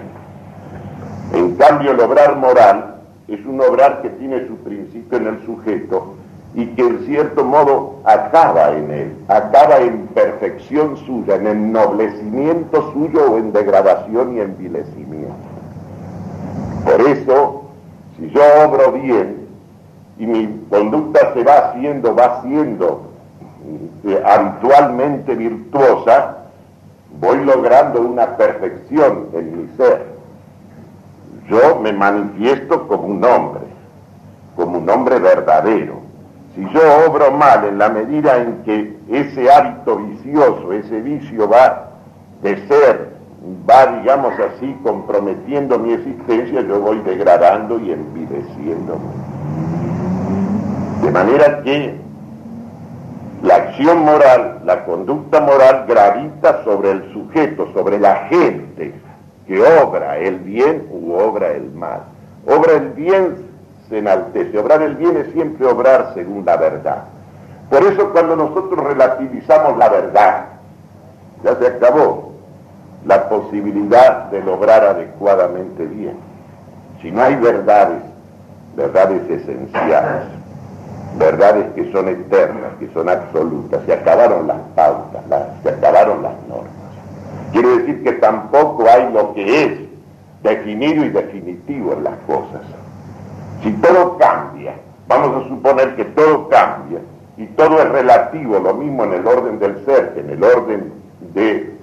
En 1.34 1.56
cambio, 1.56 1.92
el 1.92 2.00
obrar 2.00 2.36
moral 2.36 2.96
es 3.28 3.46
un 3.46 3.60
obrar 3.62 4.02
que 4.02 4.10
tiene 4.10 4.48
su 4.48 4.56
principio 4.58 5.18
en 5.18 5.28
el 5.28 5.46
sujeto 5.46 6.16
y 6.54 6.68
que 6.68 6.82
en 6.84 7.06
cierto 7.06 7.44
modo 7.44 7.96
acaba 8.06 8.72
en 8.72 8.90
él, 8.92 9.16
acaba 9.28 9.80
en 9.80 10.08
perfección 10.08 10.96
suya, 10.98 11.36
en 11.36 11.48
ennoblecimiento 11.48 12.94
suyo 12.94 13.32
o 13.32 13.38
en 13.38 13.52
degradación 13.52 14.38
y 14.38 14.40
envilecimiento. 14.40 15.36
Por 16.86 17.02
eso, 17.02 17.64
si 18.18 18.30
yo 18.30 18.42
obro 18.66 18.94
bien 18.94 19.48
y 20.18 20.26
mi 20.26 20.66
conducta 20.70 21.34
se 21.34 21.44
va 21.44 21.58
haciendo, 21.58 22.16
va 22.16 22.38
haciendo 22.38 23.02
eh, 24.06 24.22
habitualmente 24.24 25.36
virtuosa, 25.36 26.38
voy 27.20 27.44
logrando 27.44 28.02
una 28.02 28.38
perfección 28.38 29.28
en 29.34 29.58
mi 29.58 29.76
ser. 29.76 30.15
Yo 31.50 31.80
me 31.80 31.94
manifiesto 31.94 32.88
como 32.88 33.08
un 33.08 33.24
hombre, 33.24 33.62
como 34.56 34.80
un 34.80 34.90
hombre 34.90 35.20
verdadero. 35.20 36.02
Si 36.56 36.62
yo 36.74 36.82
obro 37.08 37.32
mal 37.32 37.66
en 37.66 37.78
la 37.78 37.90
medida 37.90 38.38
en 38.38 38.64
que 38.64 38.98
ese 39.12 39.52
hábito 39.52 39.98
vicioso, 39.98 40.74
ese 40.74 41.02
vicio 41.02 41.48
va 41.48 41.90
de 42.42 42.68
ser, 42.68 43.16
va, 43.70 43.98
digamos 43.98 44.34
así, 44.40 44.76
comprometiendo 44.82 45.78
mi 45.78 45.94
existencia, 45.94 46.62
yo 46.62 46.80
voy 46.80 47.00
degradando 47.00 47.80
y 47.80 47.92
envileciéndome. 47.92 49.04
De 51.04 51.12
manera 51.12 51.62
que 51.62 51.96
la 53.44 53.56
acción 53.56 54.04
moral, 54.04 54.62
la 54.66 54.86
conducta 54.86 55.42
moral 55.42 55.86
gravita 55.88 56.64
sobre 56.64 56.92
el 56.92 57.14
sujeto, 57.14 57.72
sobre 57.74 58.00
la 58.00 58.16
gente 58.30 58.94
que 59.48 59.62
obra 59.62 60.18
el 60.18 60.40
bien 60.40 60.88
u 60.92 61.14
obra 61.14 61.52
el 61.52 61.72
mal. 61.72 62.02
Obra 62.48 62.74
el 62.74 62.90
bien 62.90 63.38
se 63.90 64.00
enaltece, 64.00 64.58
obrar 64.58 64.82
el 64.82 64.96
bien 64.96 65.18
es 65.18 65.32
siempre 65.34 65.66
obrar 65.68 66.12
según 66.14 66.46
la 66.46 66.58
verdad. 66.58 67.04
Por 67.70 67.84
eso 67.84 68.12
cuando 68.12 68.36
nosotros 68.36 68.84
relativizamos 68.84 69.78
la 69.78 69.90
verdad, 69.90 70.46
ya 71.44 71.56
se 71.56 71.68
acabó 71.68 72.34
la 73.06 73.30
posibilidad 73.30 74.26
de 74.32 74.42
lograr 74.42 74.84
adecuadamente 74.84 75.86
bien. 75.86 76.18
Si 77.02 77.12
no 77.12 77.22
hay 77.22 77.36
verdades, 77.36 78.02
verdades 78.76 79.30
esenciales, 79.30 80.24
verdades 81.18 81.66
que 81.76 81.92
son 81.92 82.10
eternas, 82.10 82.74
que 82.80 82.90
son 82.94 83.10
absolutas, 83.10 83.82
se 83.86 83.94
acabaron 83.94 84.48
las 84.48 84.58
pautas, 84.76 85.22
se 85.64 85.70
acabaron 85.70 86.24
las. 86.24 86.34
Quiere 87.56 87.78
decir 87.78 88.04
que 88.04 88.12
tampoco 88.12 88.84
hay 88.86 89.14
lo 89.14 89.34
que 89.34 89.64
es 89.64 89.72
definido 90.44 91.06
y 91.06 91.10
definitivo 91.10 91.94
en 91.94 92.04
las 92.04 92.18
cosas. 92.28 92.64
Si 93.64 93.72
todo 93.72 94.18
cambia, 94.18 94.74
vamos 95.08 95.46
a 95.46 95.48
suponer 95.48 95.96
que 95.96 96.04
todo 96.04 96.50
cambia 96.50 97.00
y 97.38 97.46
todo 97.46 97.82
es 97.82 97.88
relativo, 97.88 98.60
lo 98.60 98.74
mismo 98.74 99.06
en 99.06 99.14
el 99.14 99.26
orden 99.26 99.58
del 99.60 99.86
ser 99.86 100.14
que 100.14 100.20
en 100.20 100.32
el 100.32 100.44
orden 100.44 100.92
de 101.34 101.74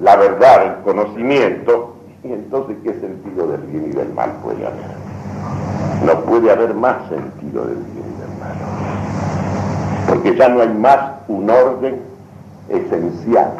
la 0.00 0.14
verdad, 0.14 0.66
el 0.66 0.82
conocimiento, 0.84 1.96
y 2.22 2.32
entonces 2.32 2.76
qué 2.84 2.92
sentido 3.00 3.48
del 3.48 3.62
bien 3.62 3.90
y 3.90 3.96
del 3.96 4.12
mal 4.14 4.30
puede 4.44 4.64
haber. 4.64 6.06
No 6.06 6.20
puede 6.20 6.52
haber 6.52 6.74
más 6.74 7.08
sentido 7.08 7.64
del 7.64 7.78
bien 7.78 8.08
porque 10.08 10.36
ya 10.36 10.48
no 10.48 10.60
hay 10.60 10.68
más 10.68 11.00
un 11.26 11.50
orden 11.50 12.00
esencial, 12.68 13.52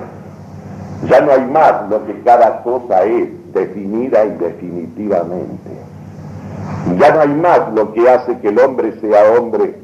ya 1.06 1.20
no 1.20 1.32
hay 1.32 1.46
más 1.46 1.88
lo 1.88 2.04
que 2.06 2.20
cada 2.22 2.62
cosa 2.62 3.04
es 3.04 3.28
definida 3.52 4.24
y 4.24 4.30
definitivamente, 4.30 5.70
ya 6.98 7.14
no 7.14 7.20
hay 7.20 7.28
más 7.28 7.72
lo 7.74 7.92
que 7.92 8.08
hace 8.08 8.38
que 8.38 8.48
el 8.48 8.58
hombre 8.58 8.98
sea 9.00 9.32
hombre 9.38 9.76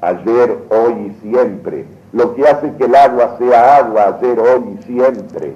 ayer, 0.00 0.58
hoy 0.70 0.92
y 0.92 1.28
siempre, 1.28 1.86
lo 2.12 2.34
que 2.34 2.46
hace 2.46 2.72
que 2.74 2.84
el 2.84 2.94
agua 2.94 3.36
sea 3.38 3.76
agua 3.76 4.18
ayer, 4.18 4.38
hoy 4.38 4.78
y 4.78 4.82
siempre. 4.84 5.54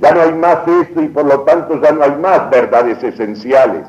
Ya 0.00 0.12
no 0.12 0.20
hay 0.20 0.32
más 0.32 0.58
esto 0.82 1.02
y 1.02 1.08
por 1.08 1.24
lo 1.24 1.40
tanto 1.40 1.80
ya 1.80 1.92
no 1.92 2.02
hay 2.04 2.14
más 2.16 2.50
verdades 2.50 3.02
esenciales. 3.02 3.86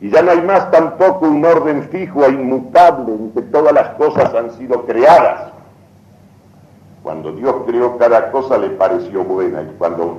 Y 0.00 0.10
ya 0.10 0.22
no 0.22 0.32
hay 0.32 0.42
más 0.42 0.70
tampoco 0.70 1.26
un 1.26 1.44
orden 1.44 1.84
fijo 1.90 2.24
e 2.24 2.30
inmutable 2.30 3.12
en 3.12 3.32
que 3.32 3.42
todas 3.42 3.72
las 3.72 3.90
cosas 3.90 4.34
han 4.34 4.50
sido 4.52 4.84
creadas. 4.84 5.51
Cuando 7.02 7.32
Dios 7.32 7.54
creó 7.66 7.98
cada 7.98 8.30
cosa 8.30 8.58
le 8.58 8.70
pareció 8.70 9.24
buena 9.24 9.62
y 9.62 9.74
cuando, 9.76 10.18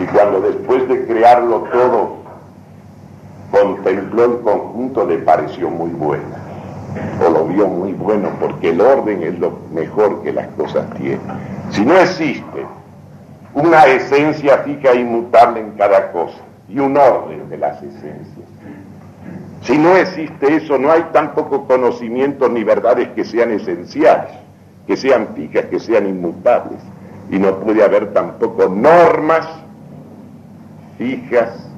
y 0.00 0.04
cuando 0.06 0.40
después 0.40 0.88
de 0.88 1.06
crearlo 1.06 1.68
todo 1.72 2.16
contempló 3.52 4.24
el 4.24 4.40
conjunto 4.40 5.06
le 5.06 5.18
pareció 5.18 5.70
muy 5.70 5.90
buena. 5.90 6.42
O 7.24 7.30
lo 7.30 7.44
vio 7.44 7.68
muy 7.68 7.92
bueno 7.92 8.30
porque 8.40 8.70
el 8.70 8.80
orden 8.80 9.22
es 9.22 9.38
lo 9.38 9.52
mejor 9.72 10.22
que 10.22 10.32
las 10.32 10.48
cosas 10.48 10.90
tienen. 10.94 11.20
Si 11.70 11.84
no 11.84 11.96
existe 11.96 12.66
una 13.54 13.84
esencia 13.86 14.58
fija 14.58 14.90
e 14.90 15.00
inmutable 15.00 15.60
en 15.60 15.70
cada 15.72 16.10
cosa 16.10 16.38
y 16.68 16.80
un 16.80 16.96
orden 16.96 17.48
de 17.48 17.58
las 17.58 17.80
esencias, 17.80 18.48
si 19.62 19.78
no 19.78 19.96
existe 19.96 20.56
eso, 20.56 20.78
no 20.78 20.90
hay 20.90 21.04
tampoco 21.12 21.66
conocimientos 21.66 22.50
ni 22.50 22.64
verdades 22.64 23.08
que 23.10 23.24
sean 23.24 23.50
esenciales, 23.52 24.47
que 24.88 24.96
sean 24.96 25.28
fijas, 25.36 25.66
que 25.66 25.78
sean 25.78 26.08
inmutables. 26.08 26.80
Y 27.30 27.38
no 27.38 27.60
puede 27.60 27.84
haber 27.84 28.14
tampoco 28.14 28.68
normas 28.70 29.46
fijas 30.96 31.70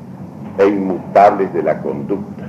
e 0.57 0.67
inmutables 0.67 1.52
de 1.52 1.62
la 1.64 1.83
conducta. 1.83 2.45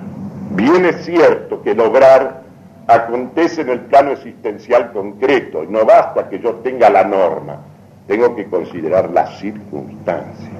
Bien 0.51 0.85
es 0.85 1.03
cierto 1.03 1.63
que 1.63 1.73
lograr 1.73 2.43
acontece 2.87 3.61
en 3.61 3.69
el 3.69 3.79
plano 3.81 4.11
existencial 4.11 4.91
concreto 4.91 5.63
y 5.63 5.67
no 5.67 5.83
basta 5.83 6.29
que 6.29 6.39
yo 6.39 6.55
tenga 6.55 6.89
la 6.89 7.05
norma, 7.05 7.57
tengo 8.07 8.35
que 8.35 8.45
considerar 8.45 9.09
las 9.09 9.39
circunstancias. 9.39 10.51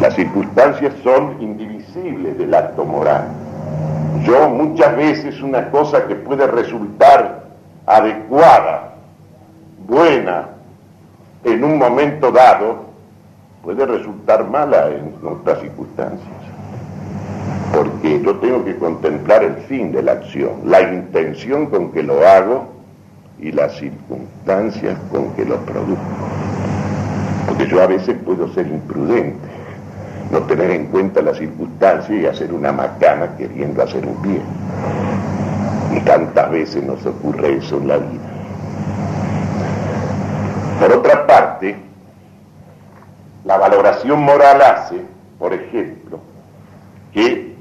Las 0.00 0.14
circunstancias 0.14 0.94
son 1.02 1.36
indivisibles 1.40 2.38
del 2.38 2.54
acto 2.54 2.84
moral. 2.84 3.24
Yo 4.24 4.48
muchas 4.48 4.96
veces 4.96 5.42
una 5.42 5.70
cosa 5.70 6.06
que 6.06 6.14
puede 6.14 6.46
resultar 6.46 7.41
adecuada, 7.96 8.94
buena, 9.86 10.48
en 11.44 11.64
un 11.64 11.78
momento 11.78 12.30
dado, 12.30 12.86
puede 13.62 13.84
resultar 13.86 14.48
mala 14.48 14.88
en 14.90 15.14
otras 15.26 15.60
circunstancias. 15.60 16.28
Porque 17.74 18.20
yo 18.22 18.36
tengo 18.36 18.64
que 18.64 18.76
contemplar 18.76 19.44
el 19.44 19.56
fin 19.68 19.92
de 19.92 20.02
la 20.02 20.12
acción, 20.12 20.60
la 20.64 20.82
intención 20.82 21.66
con 21.66 21.90
que 21.92 22.02
lo 22.02 22.26
hago 22.26 22.66
y 23.38 23.50
las 23.52 23.76
circunstancias 23.76 24.98
con 25.10 25.32
que 25.32 25.44
lo 25.44 25.56
produzco. 25.58 26.02
Porque 27.46 27.66
yo 27.66 27.82
a 27.82 27.86
veces 27.86 28.16
puedo 28.24 28.52
ser 28.54 28.66
imprudente, 28.66 29.48
no 30.30 30.40
tener 30.42 30.70
en 30.70 30.86
cuenta 30.86 31.22
las 31.22 31.38
circunstancias 31.38 32.10
y 32.10 32.26
hacer 32.26 32.52
una 32.52 32.72
macana 32.72 33.36
queriendo 33.36 33.82
hacer 33.82 34.06
un 34.06 34.20
bien. 34.22 34.42
Y 35.92 36.00
tantas 36.00 36.50
veces 36.50 36.82
nos 36.82 37.04
ocurre 37.04 37.56
eso 37.56 37.76
en 37.76 37.88
la 37.88 37.98
vida. 37.98 38.32
Por 40.80 40.92
otra 40.92 41.26
parte, 41.26 41.76
la 43.44 43.58
valoración 43.58 44.22
moral 44.22 44.62
hace, 44.62 45.00
por 45.38 45.52
ejemplo, 45.52 46.18
que 47.12 47.54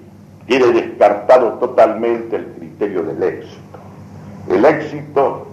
quede 0.47 0.71
descartado 0.71 1.53
totalmente 1.53 2.35
el 2.35 2.45
criterio 2.53 3.03
del 3.03 3.21
éxito. 3.21 3.79
El 4.49 4.65
éxito 4.65 5.47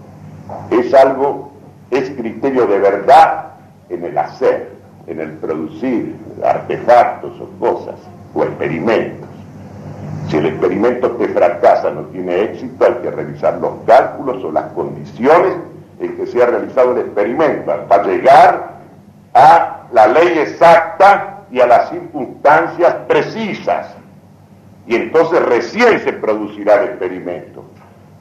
es 0.70 0.94
algo, 0.94 1.52
es 1.90 2.10
criterio 2.10 2.66
de 2.66 2.78
verdad 2.78 3.52
en 3.88 4.04
el 4.04 4.16
hacer, 4.16 4.72
en 5.06 5.20
el 5.20 5.32
producir 5.32 6.16
artefactos 6.44 7.32
o 7.40 7.48
cosas 7.58 7.96
o 8.34 8.44
experimentos. 8.44 9.27
Si 10.28 10.36
el 10.36 10.46
experimento 10.46 11.16
que 11.16 11.28
fracasa 11.28 11.90
no 11.90 12.02
tiene 12.06 12.42
éxito, 12.42 12.84
hay 12.84 12.94
que 13.02 13.10
revisar 13.10 13.58
los 13.58 13.72
cálculos 13.86 14.44
o 14.44 14.52
las 14.52 14.72
condiciones 14.72 15.56
en 16.00 16.16
que 16.16 16.26
se 16.26 16.42
ha 16.42 16.46
realizado 16.46 16.92
el 16.92 16.98
experimento 16.98 17.72
para 17.88 18.02
llegar 18.04 18.74
a 19.32 19.84
la 19.90 20.06
ley 20.06 20.38
exacta 20.38 21.44
y 21.50 21.60
a 21.60 21.66
las 21.66 21.88
circunstancias 21.88 22.94
precisas. 23.08 23.94
Y 24.86 24.96
entonces 24.96 25.42
recién 25.46 26.00
se 26.00 26.12
producirá 26.12 26.82
el 26.82 26.90
experimento. 26.90 27.64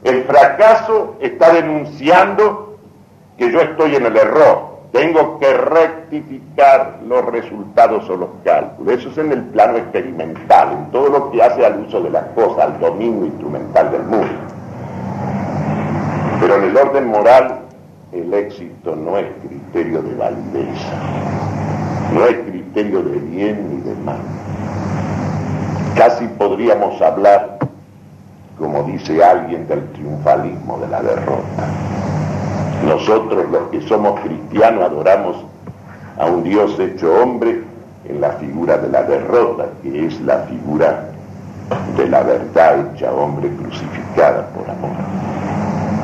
El 0.03 0.23
fracaso 0.23 1.17
está 1.19 1.51
denunciando 1.53 2.77
que 3.37 3.51
yo 3.51 3.59
estoy 3.59 3.95
en 3.95 4.05
el 4.05 4.15
error. 4.15 4.76
Tengo 4.97 5.37
que 5.37 5.53
rectificar 5.53 7.01
los 7.07 7.23
resultados 7.25 8.09
o 8.09 8.15
los 8.15 8.29
cálculos. 8.43 8.95
Eso 8.95 9.10
es 9.10 9.17
en 9.19 9.31
el 9.31 9.43
plano 9.43 9.77
experimental, 9.77 10.71
en 10.71 10.91
todo 10.91 11.10
lo 11.10 11.29
que 11.29 11.43
hace 11.43 11.63
al 11.63 11.81
uso 11.81 12.01
de 12.01 12.10
las 12.10 12.23
cosas, 12.29 12.65
al 12.65 12.79
dominio 12.79 13.27
instrumental 13.27 13.91
del 13.91 14.01
mundo. 14.01 14.27
Pero 16.41 16.55
en 16.55 16.63
el 16.63 16.75
orden 16.75 17.07
moral, 17.10 17.60
el 18.12 18.33
éxito 18.33 18.95
no 18.95 19.19
es 19.19 19.27
criterio 19.47 20.01
de 20.01 20.15
validez. 20.15 20.79
No 22.15 22.25
es 22.25 22.38
criterio 22.49 23.03
de 23.03 23.19
bien 23.19 23.69
ni 23.69 23.81
de 23.88 23.95
mal. 23.97 24.17
Casi 25.95 26.25
podríamos 26.39 26.99
hablar, 27.03 27.60
como 28.57 28.81
dice 28.81 29.23
alguien, 29.23 29.67
del 29.67 29.91
triunfalismo 29.91 30.79
de 30.79 30.88
la 30.88 31.03
derrota. 31.03 32.16
Nosotros 32.85 33.49
los 33.51 33.69
que 33.69 33.81
somos 33.87 34.19
cristianos 34.21 34.83
adoramos 34.83 35.37
a 36.17 36.25
un 36.25 36.43
Dios 36.43 36.79
hecho 36.79 37.13
hombre 37.21 37.63
en 38.05 38.21
la 38.21 38.31
figura 38.33 38.77
de 38.77 38.89
la 38.89 39.03
derrota, 39.03 39.65
que 39.81 40.07
es 40.07 40.19
la 40.21 40.39
figura 40.39 41.09
de 41.97 42.07
la 42.07 42.23
verdad 42.23 42.93
hecha 42.93 43.11
hombre 43.11 43.49
crucificada 43.55 44.47
por 44.49 44.69
amor, 44.69 44.91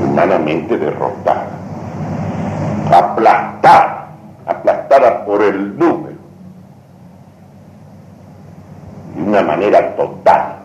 humanamente 0.03 0.77
derrotada, 0.77 1.47
aplastada. 2.91 3.99
Aplastada 4.45 5.23
por 5.23 5.41
el 5.41 5.79
número, 5.79 6.17
de 9.15 9.23
una 9.23 9.41
manera 9.41 9.95
total. 9.95 10.55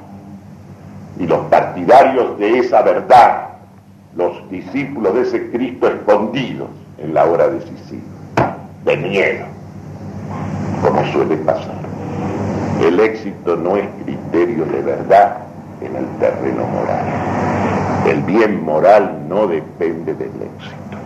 Y 1.16 1.28
los 1.28 1.46
partidarios 1.46 2.36
de 2.40 2.58
esa 2.58 2.82
verdad, 2.82 3.47
los 4.18 4.50
discípulos 4.50 5.14
de 5.14 5.22
ese 5.22 5.50
Cristo 5.50 5.86
escondidos 5.86 6.68
en 6.98 7.14
la 7.14 7.24
hora 7.24 7.46
decisiva, 7.48 8.02
de 8.84 8.96
miedo, 8.96 9.46
como 10.82 11.06
suele 11.12 11.36
pasar. 11.36 11.78
El 12.82 12.98
éxito 12.98 13.56
no 13.56 13.76
es 13.76 13.86
criterio 14.04 14.64
de 14.64 14.82
verdad 14.82 15.38
en 15.80 15.94
el 15.94 16.06
terreno 16.18 16.64
moral. 16.66 17.04
El 18.08 18.22
bien 18.22 18.64
moral 18.64 19.24
no 19.28 19.46
depende 19.46 20.12
del 20.14 20.30
éxito. 20.30 20.98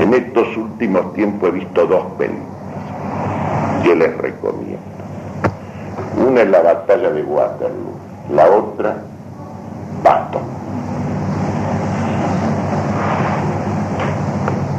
En 0.00 0.14
estos 0.14 0.56
últimos 0.56 1.12
tiempos 1.14 1.48
he 1.50 1.52
visto 1.52 1.86
dos 1.86 2.04
películas 2.18 2.48
que 3.84 3.94
les 3.94 4.18
recomiendo. 4.18 4.78
Una 6.28 6.42
es 6.42 6.50
la 6.50 6.62
batalla 6.62 7.10
de 7.10 7.22
Waterloo, 7.22 7.94
la 8.34 8.50
otra, 8.50 8.96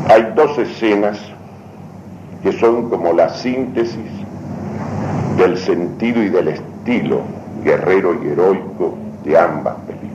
Hay 0.09 0.33
dos 0.35 0.57
escenas 0.57 1.19
que 2.41 2.51
son 2.53 2.89
como 2.89 3.13
la 3.13 3.29
síntesis 3.29 4.11
del 5.37 5.55
sentido 5.55 6.23
y 6.23 6.29
del 6.29 6.47
estilo 6.47 7.21
guerrero 7.63 8.15
y 8.23 8.29
heroico 8.29 8.97
de 9.23 9.37
ambas 9.37 9.75
películas. 9.85 10.09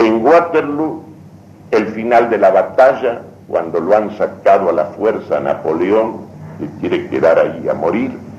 En 0.00 0.26
Waterloo, 0.26 1.02
el 1.70 1.86
final 1.86 2.28
de 2.28 2.36
la 2.36 2.50
batalla, 2.50 3.22
cuando 3.48 3.80
lo 3.80 3.96
han 3.96 4.16
sacado 4.18 4.68
a 4.68 4.72
la 4.72 4.84
fuerza 4.86 5.40
Napoleón, 5.40 6.18
que 6.58 6.68
quiere 6.80 7.08
quedar 7.08 7.38
ahí 7.38 7.66
a 7.66 7.72
morir, 7.72 8.29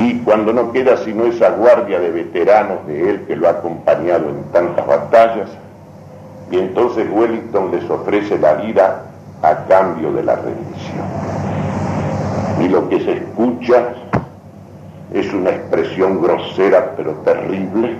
y 0.00 0.18
cuando 0.20 0.52
no 0.52 0.72
queda 0.72 0.96
sino 0.98 1.24
esa 1.26 1.50
guardia 1.50 2.00
de 2.00 2.10
veteranos 2.10 2.86
de 2.86 3.10
él 3.10 3.24
que 3.26 3.36
lo 3.36 3.48
ha 3.48 3.52
acompañado 3.52 4.28
en 4.28 4.42
tantas 4.52 4.86
batallas, 4.86 5.48
y 6.50 6.58
entonces 6.58 7.06
Wellington 7.10 7.70
les 7.70 7.88
ofrece 7.88 8.38
la 8.38 8.54
vida 8.54 9.02
a 9.42 9.54
cambio 9.66 10.12
de 10.12 10.22
la 10.22 10.36
rendición. 10.36 11.06
Y 12.60 12.68
lo 12.68 12.88
que 12.88 13.00
se 13.00 13.12
escucha 13.12 13.94
es 15.12 15.32
una 15.32 15.50
expresión 15.50 16.22
grosera 16.22 16.92
pero 16.96 17.12
terrible 17.24 17.96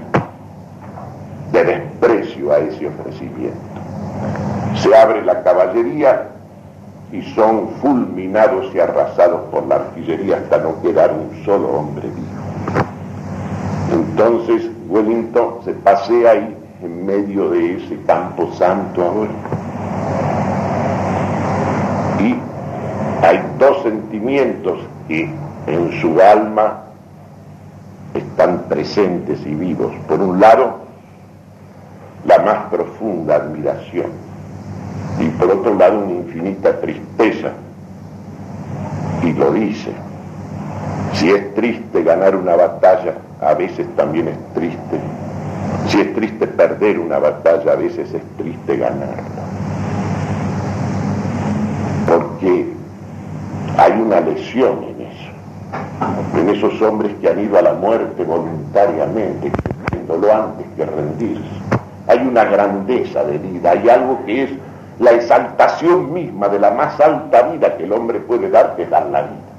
de 1.52 1.64
desprecio 1.64 2.52
a 2.52 2.58
ese 2.58 2.88
ofrecimiento. 2.88 3.58
Se 4.76 4.94
abre 4.96 5.22
la 5.24 5.42
caballería 5.42 6.33
y 7.14 7.22
son 7.34 7.68
fulminados 7.80 8.74
y 8.74 8.80
arrasados 8.80 9.42
por 9.52 9.64
la 9.68 9.76
artillería 9.76 10.38
hasta 10.38 10.58
no 10.58 10.82
quedar 10.82 11.12
un 11.12 11.44
solo 11.44 11.68
hombre 11.68 12.08
vivo. 12.08 12.82
Entonces 13.92 14.68
Wellington 14.88 15.60
se 15.64 15.74
pasea 15.74 16.32
ahí 16.32 16.56
en 16.82 17.06
medio 17.06 17.50
de 17.50 17.76
ese 17.76 18.00
campo 18.04 18.52
santo 18.54 19.02
ahora. 19.04 19.30
Y 22.18 22.34
hay 23.24 23.40
dos 23.60 23.84
sentimientos 23.84 24.80
que 25.06 25.30
en 25.68 26.00
su 26.00 26.20
alma 26.20 26.80
están 28.12 28.64
presentes 28.68 29.38
y 29.46 29.54
vivos. 29.54 29.92
Por 30.08 30.20
un 30.20 30.40
lado, 30.40 30.78
la 32.26 32.38
más 32.40 32.70
profunda 32.70 33.36
admiración 33.36 34.23
y 35.20 35.28
por 35.38 35.50
otro 35.50 35.74
lado 35.74 36.00
una 36.00 36.12
infinita 36.12 36.80
tristeza. 36.80 37.50
Y 39.22 39.32
lo 39.32 39.52
dice, 39.52 39.90
Si 41.14 41.30
es 41.30 41.54
triste 41.54 42.02
ganar 42.02 42.34
una 42.34 42.56
batalla, 42.56 43.14
a 43.40 43.54
veces 43.54 43.86
también 43.96 44.28
es 44.28 44.54
triste. 44.54 44.98
Si 45.86 46.00
es 46.00 46.14
triste 46.14 46.46
perder 46.46 46.98
una 46.98 47.18
batalla, 47.18 47.72
a 47.72 47.76
veces 47.76 48.12
es 48.12 48.22
triste 48.36 48.76
ganarla. 48.76 49.44
Porque 52.06 52.72
hay 53.78 53.92
una 53.92 54.20
lesión 54.20 54.84
en 54.84 55.06
eso, 55.06 56.38
en 56.38 56.48
esos 56.48 56.82
hombres 56.82 57.12
que 57.20 57.28
han 57.28 57.40
ido 57.40 57.58
a 57.58 57.62
la 57.62 57.74
muerte 57.74 58.24
voluntariamente, 58.24 59.50
lo 60.08 60.32
antes 60.32 60.66
que 60.76 60.84
rendirse. 60.84 61.42
Hay 62.06 62.18
una 62.18 62.44
grandeza 62.44 63.24
de 63.24 63.38
vida, 63.38 63.70
hay 63.70 63.88
algo 63.88 64.20
que 64.26 64.44
es 64.44 64.50
la 64.98 65.12
exaltación 65.12 66.12
misma 66.12 66.48
de 66.48 66.58
la 66.58 66.70
más 66.70 67.00
alta 67.00 67.42
vida 67.42 67.76
que 67.76 67.84
el 67.84 67.92
hombre 67.92 68.20
puede 68.20 68.50
dar, 68.50 68.74
es 68.78 68.88
dar 68.90 69.06
la 69.06 69.22
vida 69.22 69.54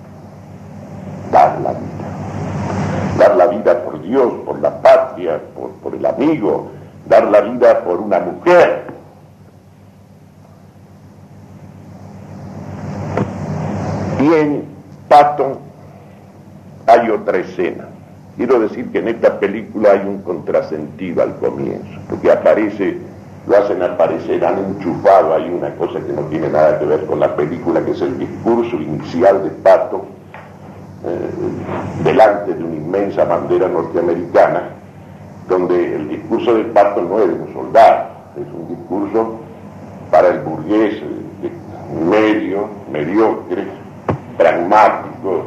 dar 1.36 1.60
la 1.62 1.72
vida. 1.72 3.18
Dar 3.18 3.36
la 3.36 3.48
vida 3.48 3.84
por 3.84 4.02
Dios, 4.02 4.34
por 4.46 4.60
la 4.60 4.82
patria, 4.82 5.40
por, 5.82 5.94
el 5.94 6.06
amigo, 6.06 6.70
dar 7.08 7.26
la 7.26 7.42
vida 7.42 7.84
por 7.84 8.00
una 8.00 8.20
mujer. 8.20 8.84
Y 14.20 14.34
en 14.34 14.66
Patton 15.08 15.58
hay 16.88 17.10
otra 17.10 17.38
escena. 17.38 17.86
Quiero 18.38 18.60
decir 18.60 18.92
que 18.92 19.00
en 19.00 19.08
esta 19.10 19.40
película 19.40 19.92
hay 19.92 20.06
un 20.06 20.22
contrasentido 20.22 21.24
al 21.24 21.36
comienzo, 21.38 22.00
porque 22.10 22.32
aparece, 22.32 22.98
lo 23.48 23.58
hacen 23.58 23.82
aparecer, 23.84 24.44
han 24.44 24.58
enchufado 24.60 25.36
ahí 25.36 25.50
una 25.50 25.70
cosa 25.76 26.00
que 26.00 26.14
no 26.14 26.22
tiene 26.24 26.50
nada 26.50 26.80
que 26.80 26.86
ver 26.86 27.06
con 27.06 27.20
la 27.20 27.36
película, 27.36 27.84
que 27.84 27.92
es 27.92 28.02
el 28.02 28.18
discurso 28.18 28.76
inicial 28.78 29.44
de 29.44 29.50
Patton 29.52 30.02
eh, 31.08 32.04
delante 32.04 32.54
de 32.54 32.64
una 32.64 32.76
inmensa 32.76 33.26
bandera 33.26 33.68
norteamericana, 33.68 34.64
donde 35.48 35.96
el 35.96 36.10
discurso 36.10 36.56
de 36.56 36.64
Pato 36.64 37.02
no 37.04 37.20
es 37.20 37.28
de 37.28 37.34
un 37.34 37.54
soldado, 37.54 38.06
es 38.36 38.48
un 38.52 38.68
discurso 38.70 39.40
para 40.10 40.30
el 40.30 40.40
burgués 40.40 40.96
eh, 40.96 41.52
medio, 42.10 42.68
mediocre, 42.92 43.66
pragmático, 44.36 45.44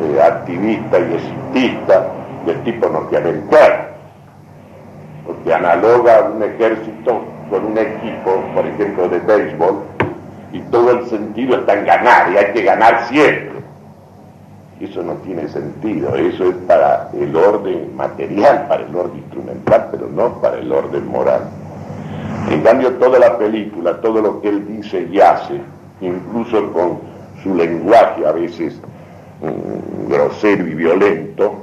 eh, 0.00 0.22
activista 0.22 0.98
y 1.00 1.14
exitista 1.14 2.06
del 2.46 2.62
tipo 2.62 2.88
norteamericano, 2.88 3.91
porque 5.42 5.54
analoga 5.54 6.30
un 6.34 6.42
ejército 6.42 7.20
con 7.50 7.64
un 7.64 7.78
equipo, 7.78 8.44
por 8.54 8.64
ejemplo, 8.64 9.08
de 9.08 9.18
béisbol, 9.18 9.82
y 10.52 10.60
todo 10.70 10.90
el 10.92 11.06
sentido 11.06 11.56
está 11.56 11.74
en 11.74 11.84
ganar, 11.84 12.32
y 12.32 12.36
hay 12.36 12.52
que 12.52 12.62
ganar 12.62 13.06
siempre. 13.08 13.50
Eso 14.80 15.02
no 15.02 15.14
tiene 15.14 15.48
sentido, 15.48 16.14
eso 16.14 16.44
es 16.44 16.54
para 16.66 17.10
el 17.12 17.34
orden 17.34 17.94
material, 17.96 18.66
para 18.68 18.84
el 18.84 18.94
orden 18.94 19.18
instrumental, 19.18 19.88
pero 19.90 20.08
no 20.08 20.40
para 20.40 20.58
el 20.58 20.72
orden 20.72 21.08
moral. 21.08 21.42
En 22.50 22.62
cambio, 22.62 22.92
toda 22.94 23.18
la 23.18 23.36
película, 23.38 24.00
todo 24.00 24.20
lo 24.20 24.40
que 24.40 24.48
él 24.48 24.66
dice 24.66 25.08
y 25.10 25.20
hace, 25.20 25.60
incluso 26.00 26.72
con 26.72 27.00
su 27.42 27.54
lenguaje 27.54 28.26
a 28.26 28.32
veces 28.32 28.80
mm, 29.40 30.10
grosero 30.10 30.66
y 30.66 30.74
violento, 30.74 31.61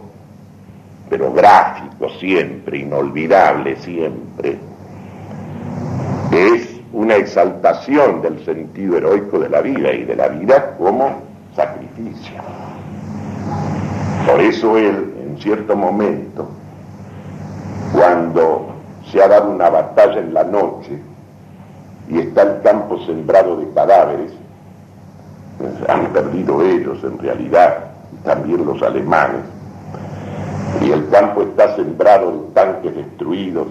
pero 1.09 1.33
gráfico 1.33 2.09
siempre, 2.19 2.79
inolvidable 2.79 3.75
siempre, 3.77 4.59
es 6.31 6.79
una 6.93 7.15
exaltación 7.15 8.21
del 8.21 8.43
sentido 8.45 8.97
heroico 8.97 9.39
de 9.39 9.49
la 9.49 9.61
vida 9.61 9.91
y 9.93 10.03
de 10.03 10.15
la 10.15 10.27
vida 10.27 10.75
como 10.77 11.21
sacrificio. 11.55 12.35
Por 14.27 14.39
eso 14.41 14.77
él, 14.77 15.13
en 15.23 15.37
cierto 15.39 15.75
momento, 15.75 16.47
cuando 17.93 18.67
se 19.11 19.21
ha 19.21 19.27
dado 19.27 19.49
una 19.49 19.69
batalla 19.69 20.19
en 20.19 20.33
la 20.33 20.43
noche 20.43 20.99
y 22.09 22.19
está 22.19 22.43
el 22.43 22.61
campo 22.61 22.99
sembrado 23.05 23.57
de 23.57 23.71
cadáveres, 23.73 24.31
pues, 25.57 25.89
han 25.89 26.07
perdido 26.07 26.61
ellos 26.61 27.03
en 27.03 27.17
realidad, 27.17 27.85
también 28.23 28.65
los 28.65 28.81
alemanes, 28.81 29.41
y 30.81 30.91
el 30.91 31.09
campo 31.09 31.41
está 31.41 31.75
sembrado 31.75 32.31
de 32.31 32.53
tanques 32.53 32.95
destruidos 32.95 33.67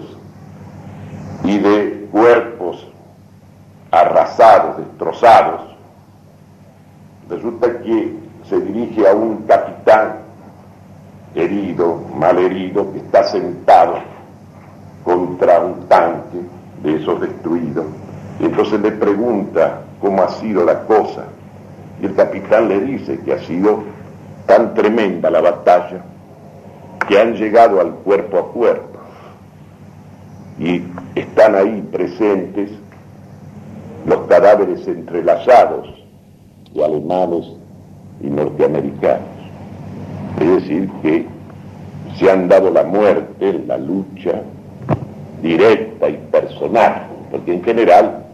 y 1.43 1.57
de 1.57 2.07
cuerpos 2.11 2.87
arrasados, 3.91 4.77
destrozados, 4.77 5.61
resulta 7.27 7.79
que 7.79 8.13
se 8.47 8.59
dirige 8.59 9.07
a 9.07 9.13
un 9.13 9.43
capitán 9.43 10.17
herido, 11.33 12.01
mal 12.15 12.37
herido, 12.37 12.91
que 12.91 12.99
está 12.99 13.23
sentado 13.23 13.95
contra 15.03 15.59
un 15.61 15.87
tanque 15.87 16.39
de 16.83 16.97
esos 16.97 17.21
destruidos. 17.21 17.85
Y 18.39 18.45
entonces 18.45 18.79
le 18.81 18.91
pregunta 18.91 19.81
cómo 19.99 20.23
ha 20.23 20.29
sido 20.29 20.63
la 20.63 20.81
cosa. 20.83 21.25
Y 22.01 22.05
el 22.05 22.15
capitán 22.15 22.69
le 22.69 22.79
dice 22.81 23.19
que 23.19 23.33
ha 23.33 23.39
sido 23.39 23.83
tan 24.45 24.73
tremenda 24.73 25.29
la 25.29 25.41
batalla 25.41 26.03
que 27.07 27.19
han 27.19 27.35
llegado 27.35 27.81
al 27.81 27.91
cuerpo 27.95 28.37
a 28.37 28.51
cuerpo. 28.51 28.99
Y 30.59 30.83
están 31.15 31.55
ahí 31.55 31.81
presentes 31.91 32.71
los 34.05 34.27
cadáveres 34.27 34.87
entrelazados 34.87 35.87
de 36.73 36.83
alemanes 36.83 37.45
y 38.21 38.27
norteamericanos. 38.27 39.27
Es 40.39 40.47
decir, 40.47 40.89
que 41.01 41.25
se 42.17 42.29
han 42.29 42.47
dado 42.47 42.69
la 42.71 42.83
muerte 42.83 43.63
la 43.65 43.77
lucha 43.77 44.41
directa 45.41 46.09
y 46.09 46.17
personal, 46.31 47.07
porque 47.31 47.53
en 47.53 47.63
general 47.63 48.25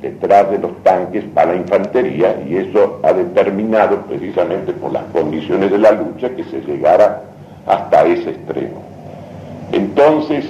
detrás 0.00 0.50
de 0.50 0.58
los 0.58 0.82
tanques 0.82 1.24
va 1.36 1.44
la 1.44 1.56
infantería 1.56 2.40
y 2.46 2.56
eso 2.56 3.00
ha 3.02 3.12
determinado 3.12 3.98
precisamente 4.02 4.72
por 4.72 4.92
las 4.92 5.04
condiciones 5.12 5.70
de 5.70 5.78
la 5.78 5.92
lucha 5.92 6.30
que 6.34 6.44
se 6.44 6.60
llegara 6.60 7.22
hasta 7.66 8.04
ese 8.06 8.30
extremo. 8.30 8.82
Entonces, 9.72 10.44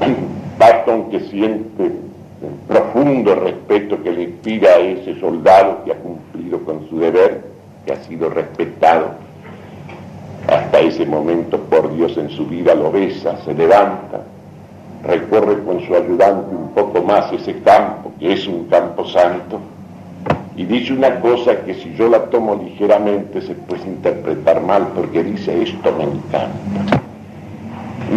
Patton 0.58 1.10
que 1.10 1.20
siente 1.20 1.84
el 1.84 2.54
profundo 2.66 3.34
respeto 3.34 4.02
que 4.02 4.10
le 4.12 4.22
inspira 4.24 4.70
a 4.70 4.78
ese 4.78 5.18
soldado 5.18 5.84
que 5.84 5.92
ha 5.92 5.96
cumplido 5.96 6.60
con 6.64 6.88
su 6.88 6.98
deber, 6.98 7.42
que 7.84 7.92
ha 7.92 8.04
sido 8.04 8.28
respetado, 8.28 9.10
hasta 10.46 10.78
ese 10.80 11.04
momento 11.04 11.58
por 11.58 11.94
Dios 11.94 12.16
en 12.16 12.30
su 12.30 12.46
vida 12.46 12.74
lo 12.74 12.90
besa, 12.90 13.36
se 13.44 13.54
levanta, 13.54 14.22
recorre 15.04 15.62
con 15.64 15.80
su 15.86 15.94
ayudante 15.94 16.54
un 16.54 16.72
poco 16.72 17.02
más 17.02 17.32
ese 17.32 17.60
campo, 17.60 18.12
que 18.18 18.32
es 18.32 18.46
un 18.46 18.64
campo 18.66 19.06
santo, 19.06 19.60
y 20.58 20.64
dice 20.64 20.92
una 20.92 21.20
cosa 21.20 21.60
que 21.64 21.72
si 21.72 21.94
yo 21.94 22.08
la 22.08 22.24
tomo 22.24 22.56
ligeramente 22.56 23.40
se 23.40 23.54
puede 23.54 23.84
interpretar 23.84 24.60
mal, 24.60 24.88
porque 24.92 25.22
dice 25.22 25.62
esto 25.62 25.92
me 25.96 26.02
encanta. 26.02 27.00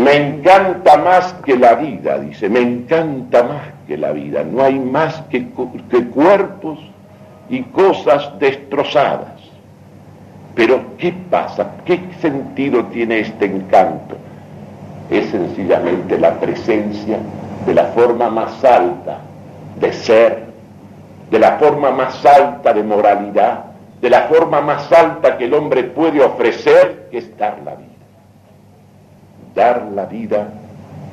Me 0.04 0.16
encanta 0.16 0.98
más 0.98 1.34
que 1.46 1.56
la 1.56 1.76
vida, 1.76 2.18
dice, 2.18 2.50
me 2.50 2.62
encanta 2.62 3.44
más 3.44 3.62
que 3.86 3.96
la 3.96 4.12
vida. 4.12 4.44
No 4.44 4.64
hay 4.64 4.80
más 4.80 5.22
que, 5.30 5.50
que 5.92 6.08
cuerpos 6.08 6.80
y 7.48 7.62
cosas 7.62 8.32
destrozadas. 8.40 9.40
Pero 10.56 10.98
¿qué 10.98 11.14
pasa? 11.30 11.74
¿Qué 11.86 12.00
sentido 12.22 12.86
tiene 12.86 13.20
este 13.20 13.46
encanto? 13.46 14.16
Es 15.12 15.30
sencillamente 15.30 16.18
la 16.18 16.40
presencia 16.40 17.20
de 17.68 17.74
la 17.76 17.86
forma 17.88 18.32
más 18.32 18.64
alta 18.66 19.20
de 19.80 19.94
ser, 19.94 20.51
de 21.32 21.40
la 21.40 21.54
forma 21.54 21.92
más 21.92 22.26
alta 22.26 22.74
de 22.74 22.84
moralidad, 22.84 23.64
de 24.02 24.10
la 24.10 24.24
forma 24.24 24.60
más 24.60 24.92
alta 24.92 25.38
que 25.38 25.46
el 25.46 25.54
hombre 25.54 25.86
puede 25.86 26.22
ofrecer, 26.22 27.08
que 27.10 27.20
es 27.20 27.38
dar 27.38 27.58
la 27.64 27.76
vida. 27.76 27.88
Dar 29.56 29.84
la 29.96 30.06
vida 30.06 30.50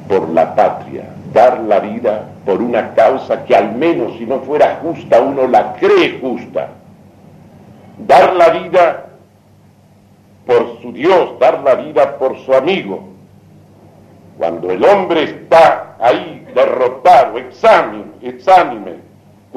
por 0.09 0.29
la 0.31 0.57
patria, 0.57 1.05
dar 1.33 1.61
la 1.61 1.79
vida 1.79 2.31
por 2.45 2.61
una 2.61 2.95
causa 2.95 3.45
que 3.45 3.55
al 3.55 3.77
menos 3.77 4.19
si 4.19 4.27
no 4.27 4.41
fuera 4.41 4.81
justa 4.83 5.21
uno 5.21 5.47
la 5.47 5.75
cree 5.75 6.19
justa. 6.21 6.71
Dar 7.99 8.35
la 8.35 8.49
vida 8.49 9.05
por 10.47 10.81
su 10.83 10.93
Dios, 10.93 11.39
dar 11.39 11.61
la 11.63 11.77
vida 11.77 12.19
por 12.19 12.37
su 12.41 12.53
amigo. 12.55 13.05
Cuando 14.37 14.71
el 14.73 14.85
hombre 14.85 15.23
está 15.25 15.95
ahí 16.01 16.45
derrotado, 16.55 17.39
exánime, 17.39 18.05
exánime, 18.23 19.08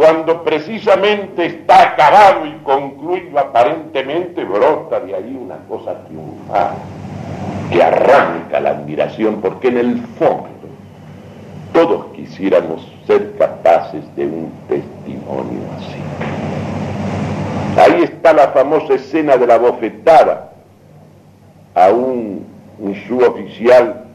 cuando 0.01 0.43
precisamente 0.43 1.45
está 1.45 1.91
acabado 1.91 2.47
y 2.47 2.53
concluido 2.63 3.37
aparentemente, 3.37 4.43
brota 4.43 4.99
de 4.99 5.13
ahí 5.13 5.39
una 5.39 5.57
cosa 5.69 5.93
triunfal 6.05 6.73
que 7.71 7.83
arranca 7.83 8.59
la 8.59 8.71
admiración, 8.71 9.41
porque 9.41 9.67
en 9.67 9.77
el 9.77 10.01
fondo 10.17 10.49
todos 11.71 12.07
quisiéramos 12.15 12.91
ser 13.05 13.35
capaces 13.37 14.03
de 14.15 14.25
un 14.25 14.51
testimonio 14.67 15.61
así. 15.77 16.01
Ahí 17.79 18.01
está 18.01 18.33
la 18.33 18.47
famosa 18.47 18.95
escena 18.95 19.37
de 19.37 19.45
la 19.45 19.59
bofetada 19.59 20.51
a 21.75 21.89
un, 21.91 22.47
un 22.79 22.95
suboficial 23.07 24.05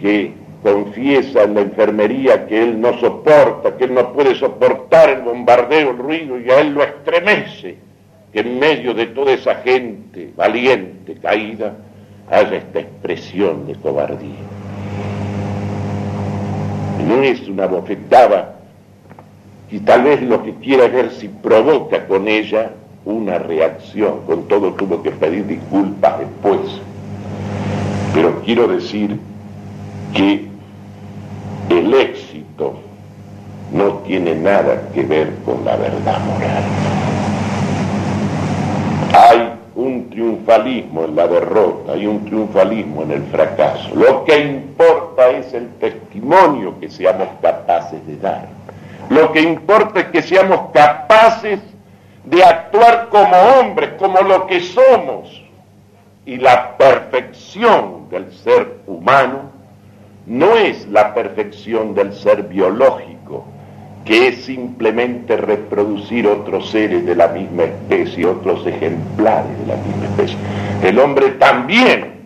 que 0.00 0.34
confiesa 0.62 1.44
en 1.44 1.54
la 1.54 1.60
enfermería 1.60 2.46
que 2.46 2.62
él 2.62 2.80
no 2.80 2.98
soporta, 2.98 3.76
que 3.76 3.84
él 3.84 3.94
no 3.94 4.12
puede 4.12 4.34
soportar 4.34 5.10
el 5.10 5.22
bombardeo, 5.22 5.90
el 5.90 5.98
ruido, 5.98 6.40
y 6.40 6.50
a 6.50 6.60
él 6.60 6.74
lo 6.74 6.82
estremece 6.82 7.76
que 8.32 8.40
en 8.40 8.58
medio 8.58 8.94
de 8.94 9.06
toda 9.06 9.32
esa 9.32 9.56
gente 9.56 10.32
valiente, 10.36 11.14
caída, 11.14 11.74
haya 12.30 12.56
esta 12.56 12.80
expresión 12.80 13.66
de 13.66 13.74
cobardía. 13.76 14.44
No 17.06 17.22
es 17.22 17.48
una 17.48 17.66
bofetada 17.66 18.56
y 19.70 19.80
tal 19.80 20.02
vez 20.02 20.22
lo 20.22 20.42
que 20.42 20.54
quiera 20.54 20.88
ver 20.88 21.10
si 21.10 21.28
provoca 21.28 22.06
con 22.06 22.28
ella 22.28 22.72
una 23.04 23.38
reacción, 23.38 24.20
con 24.26 24.48
todo 24.48 24.74
tuvo 24.74 25.02
que 25.02 25.10
pedir 25.10 25.46
disculpas 25.46 26.18
después. 26.18 26.80
Pero 28.14 28.42
quiero 28.44 28.68
decir 28.68 29.18
que 30.12 30.48
el 31.70 31.94
éxito 31.94 32.74
no 33.72 33.98
tiene 33.98 34.34
nada 34.34 34.88
que 34.94 35.02
ver 35.02 35.34
con 35.44 35.64
la 35.64 35.76
verdad 35.76 36.18
moral. 36.20 36.64
Hay 39.12 39.52
un 39.74 40.10
triunfalismo 40.10 41.04
en 41.04 41.16
la 41.16 41.28
derrota, 41.28 41.92
hay 41.92 42.06
un 42.06 42.24
triunfalismo 42.24 43.02
en 43.02 43.12
el 43.12 43.22
fracaso. 43.24 43.94
Lo 43.94 44.24
que 44.24 44.38
importa 44.38 45.28
es 45.30 45.52
el 45.54 45.68
testimonio 45.74 46.78
que 46.80 46.90
seamos 46.90 47.28
capaces 47.40 48.04
de 48.06 48.16
dar. 48.16 48.48
Lo 49.10 49.32
que 49.32 49.40
importa 49.40 50.00
es 50.00 50.06
que 50.06 50.22
seamos 50.22 50.70
capaces 50.72 51.60
de 52.24 52.44
actuar 52.44 53.08
como 53.10 53.36
hombres, 53.36 53.90
como 53.98 54.20
lo 54.20 54.46
que 54.46 54.60
somos. 54.60 55.42
Y 56.26 56.36
la 56.36 56.76
perfección 56.76 58.08
del 58.10 58.30
ser 58.32 58.80
humano 58.86 59.57
no 60.28 60.56
es 60.56 60.86
la 60.88 61.14
perfección 61.14 61.94
del 61.94 62.12
ser 62.12 62.44
biológico, 62.44 63.44
que 64.04 64.28
es 64.28 64.44
simplemente 64.44 65.36
reproducir 65.36 66.26
otros 66.26 66.70
seres 66.70 67.04
de 67.06 67.14
la 67.14 67.28
misma 67.28 67.64
especie, 67.64 68.26
otros 68.26 68.66
ejemplares 68.66 69.58
de 69.60 69.66
la 69.66 69.76
misma 69.76 70.04
especie. 70.04 70.36
El 70.82 70.98
hombre 70.98 71.30
también 71.32 72.18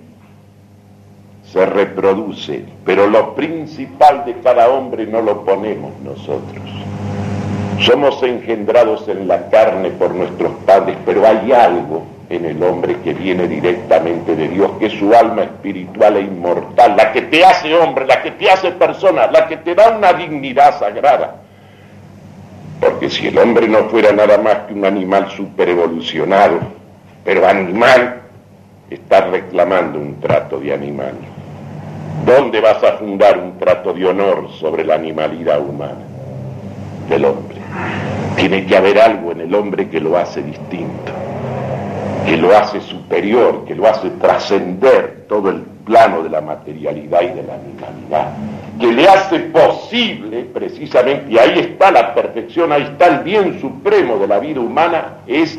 se 1.44 1.64
reproduce, 1.66 2.64
pero 2.84 3.06
lo 3.06 3.34
principal 3.34 4.24
de 4.24 4.34
cada 4.42 4.68
hombre 4.68 5.06
no 5.06 5.22
lo 5.22 5.44
ponemos 5.44 5.92
nosotros. 6.02 6.62
Somos 7.80 8.22
engendrados 8.22 9.08
en 9.08 9.28
la 9.28 9.48
carne 9.48 9.90
por 9.90 10.14
nuestros 10.14 10.52
padres, 10.66 10.96
pero 11.04 11.26
hay 11.26 11.52
algo 11.52 12.02
en 12.32 12.46
el 12.46 12.62
hombre 12.62 12.96
que 13.04 13.12
viene 13.12 13.46
directamente 13.46 14.34
de 14.34 14.48
Dios, 14.48 14.70
que 14.78 14.86
es 14.86 14.94
su 14.94 15.14
alma 15.14 15.42
espiritual 15.42 16.16
e 16.16 16.22
inmortal, 16.22 16.96
la 16.96 17.12
que 17.12 17.22
te 17.22 17.44
hace 17.44 17.74
hombre, 17.74 18.06
la 18.06 18.22
que 18.22 18.30
te 18.30 18.50
hace 18.50 18.70
persona, 18.72 19.26
la 19.26 19.46
que 19.46 19.58
te 19.58 19.74
da 19.74 19.90
una 19.90 20.14
dignidad 20.14 20.78
sagrada. 20.78 21.36
Porque 22.80 23.10
si 23.10 23.26
el 23.28 23.36
hombre 23.36 23.68
no 23.68 23.84
fuera 23.90 24.12
nada 24.12 24.38
más 24.38 24.60
que 24.66 24.72
un 24.72 24.86
animal 24.86 25.30
superevolucionado, 25.30 26.60
pero 27.22 27.46
animal, 27.46 28.22
está 28.88 29.26
reclamando 29.26 29.98
un 29.98 30.18
trato 30.18 30.58
de 30.58 30.72
animal. 30.72 31.12
¿Dónde 32.24 32.60
vas 32.60 32.82
a 32.82 32.92
fundar 32.94 33.38
un 33.38 33.58
trato 33.58 33.92
de 33.92 34.06
honor 34.06 34.48
sobre 34.58 34.84
la 34.84 34.94
animalidad 34.94 35.60
humana 35.60 36.04
del 37.10 37.26
hombre? 37.26 37.58
Tiene 38.36 38.64
que 38.64 38.76
haber 38.76 38.98
algo 38.98 39.32
en 39.32 39.42
el 39.42 39.54
hombre 39.54 39.88
que 39.90 40.00
lo 40.00 40.16
hace 40.16 40.42
distinto 40.42 41.21
que 42.24 42.36
lo 42.36 42.56
hace 42.56 42.80
superior, 42.80 43.64
que 43.64 43.74
lo 43.74 43.86
hace 43.86 44.10
trascender 44.10 45.26
todo 45.28 45.50
el 45.50 45.62
plano 45.84 46.22
de 46.22 46.30
la 46.30 46.40
materialidad 46.40 47.22
y 47.22 47.28
de 47.28 47.42
la 47.42 47.54
animalidad, 47.54 48.32
que 48.78 48.92
le 48.92 49.08
hace 49.08 49.38
posible 49.40 50.44
precisamente, 50.52 51.32
y 51.32 51.38
ahí 51.38 51.58
está 51.58 51.90
la 51.90 52.14
perfección, 52.14 52.72
ahí 52.72 52.82
está 52.82 53.06
el 53.06 53.18
bien 53.20 53.60
supremo 53.60 54.16
de 54.18 54.26
la 54.28 54.38
vida 54.38 54.60
humana, 54.60 55.18
es 55.26 55.58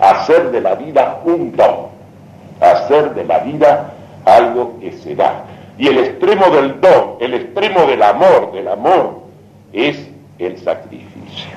hacer 0.00 0.50
de 0.50 0.60
la 0.60 0.74
vida 0.74 1.20
un 1.24 1.54
don, 1.56 1.88
hacer 2.60 3.14
de 3.14 3.24
la 3.24 3.38
vida 3.40 3.92
algo 4.24 4.78
que 4.80 4.92
se 4.92 5.14
da. 5.14 5.44
Y 5.76 5.88
el 5.88 5.98
extremo 5.98 6.50
del 6.50 6.80
don, 6.80 7.16
el 7.20 7.34
extremo 7.34 7.86
del 7.86 8.02
amor, 8.02 8.52
del 8.52 8.68
amor, 8.68 9.22
es 9.72 10.08
el 10.38 10.56
sacrificio. 10.58 11.50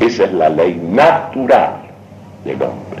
Esa 0.00 0.24
es 0.24 0.32
la 0.32 0.48
ley 0.48 0.74
natural 0.74 1.80
del 2.44 2.62
hombre. 2.62 2.95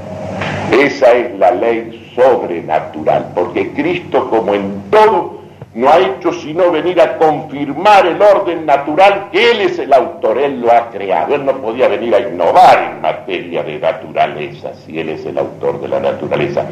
Esa 0.78 1.12
es 1.12 1.38
la 1.38 1.52
ley 1.52 2.12
sobrenatural, 2.14 3.32
porque 3.34 3.72
Cristo, 3.72 4.28
como 4.28 4.54
en 4.54 4.82
todo, 4.90 5.40
no 5.74 5.88
ha 5.88 5.98
hecho 5.98 6.32
sino 6.34 6.70
venir 6.70 7.00
a 7.00 7.16
confirmar 7.16 8.06
el 8.06 8.20
orden 8.20 8.66
natural 8.66 9.28
que 9.32 9.52
Él 9.52 9.60
es 9.62 9.78
el 9.78 9.92
autor, 9.92 10.36
Él 10.38 10.60
lo 10.60 10.70
ha 10.70 10.90
creado. 10.90 11.34
Él 11.34 11.46
no 11.46 11.56
podía 11.56 11.88
venir 11.88 12.14
a 12.14 12.20
innovar 12.20 12.92
en 12.92 13.00
materia 13.00 13.62
de 13.62 13.78
naturaleza, 13.78 14.72
si 14.84 14.98
Él 14.98 15.08
es 15.08 15.24
el 15.24 15.38
autor 15.38 15.80
de 15.80 15.88
la 15.88 16.00
naturaleza. 16.00 16.66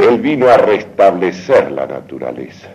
Él 0.00 0.18
vino 0.18 0.48
a 0.48 0.56
restablecer 0.56 1.70
la 1.70 1.86
naturaleza, 1.86 2.68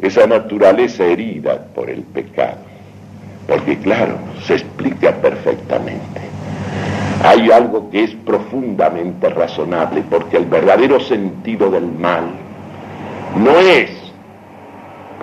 esa 0.00 0.26
naturaleza 0.26 1.04
herida 1.04 1.64
por 1.74 1.88
el 1.88 2.02
pecado, 2.02 2.58
porque 3.46 3.78
claro, 3.78 4.16
se 4.44 4.54
explica 4.54 5.12
perfectamente 5.12 6.35
hay 7.24 7.50
algo 7.50 7.90
que 7.90 8.04
es 8.04 8.10
profundamente 8.24 9.28
razonable, 9.28 10.02
porque 10.08 10.36
el 10.36 10.46
verdadero 10.46 11.00
sentido 11.00 11.70
del 11.70 11.86
mal 11.86 12.24
no 13.36 13.58
es 13.58 13.90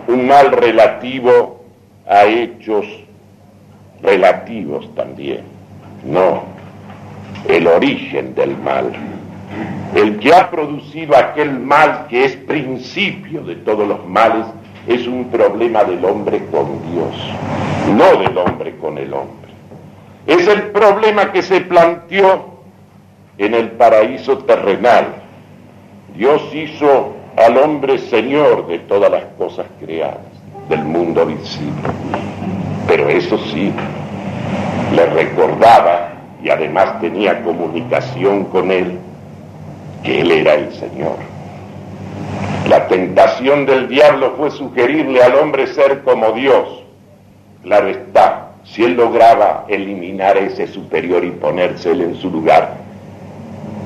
un 0.07 0.27
mal 0.27 0.51
relativo 0.51 1.63
a 2.07 2.25
hechos 2.25 2.85
relativos 4.01 4.93
también, 4.95 5.41
no, 6.05 6.43
el 7.47 7.67
origen 7.67 8.35
del 8.35 8.57
mal, 8.57 8.91
el 9.95 10.19
que 10.19 10.33
ha 10.33 10.49
producido 10.49 11.15
aquel 11.15 11.59
mal 11.59 12.07
que 12.09 12.25
es 12.25 12.35
principio 12.35 13.43
de 13.43 13.55
todos 13.55 13.87
los 13.87 14.05
males, 14.07 14.45
es 14.87 15.07
un 15.07 15.29
problema 15.29 15.83
del 15.85 16.03
hombre 16.03 16.45
con 16.51 16.81
Dios, 16.91 17.15
no 17.95 18.21
del 18.21 18.37
hombre 18.37 18.75
con 18.77 18.97
el 18.97 19.13
hombre. 19.13 19.42
Es 20.25 20.47
el 20.47 20.71
problema 20.71 21.31
que 21.31 21.41
se 21.41 21.61
planteó 21.61 22.59
en 23.37 23.53
el 23.53 23.71
paraíso 23.71 24.39
terrenal. 24.39 25.07
Dios 26.15 26.41
hizo 26.53 27.15
al 27.35 27.57
hombre 27.57 27.97
señor 27.97 28.67
de 28.67 28.79
todas 28.79 29.11
las 29.11 29.25
cosas 29.37 29.65
creadas, 29.79 30.19
del 30.69 30.83
mundo 30.83 31.25
visible. 31.25 31.89
Pero 32.87 33.09
eso 33.09 33.37
sí, 33.37 33.73
le 34.95 35.05
recordaba 35.07 36.13
y 36.43 36.49
además 36.49 36.99
tenía 36.99 37.41
comunicación 37.43 38.45
con 38.45 38.71
él, 38.71 38.99
que 40.03 40.21
él 40.21 40.31
era 40.31 40.55
el 40.55 40.73
Señor. 40.73 41.15
La 42.67 42.87
tentación 42.87 43.65
del 43.65 43.87
diablo 43.87 44.35
fue 44.37 44.51
sugerirle 44.51 45.23
al 45.23 45.35
hombre 45.35 45.67
ser 45.67 46.03
como 46.03 46.31
Dios. 46.33 46.83
Claro 47.63 47.87
está, 47.87 48.32
si 48.65 48.83
él 48.83 48.93
lograba 48.93 49.65
eliminar 49.67 50.37
ese 50.37 50.67
superior 50.67 51.23
y 51.23 51.31
ponerse 51.31 51.91
él 51.91 52.01
en 52.01 52.15
su 52.15 52.29
lugar, 52.29 52.75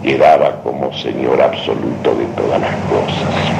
quedaba 0.04 0.62
como 0.62 0.94
Señor 0.94 1.42
absoluto 1.42 2.16
de 2.16 2.26
todas 2.36 2.62
las 2.62 2.76
cosas. 2.86 3.58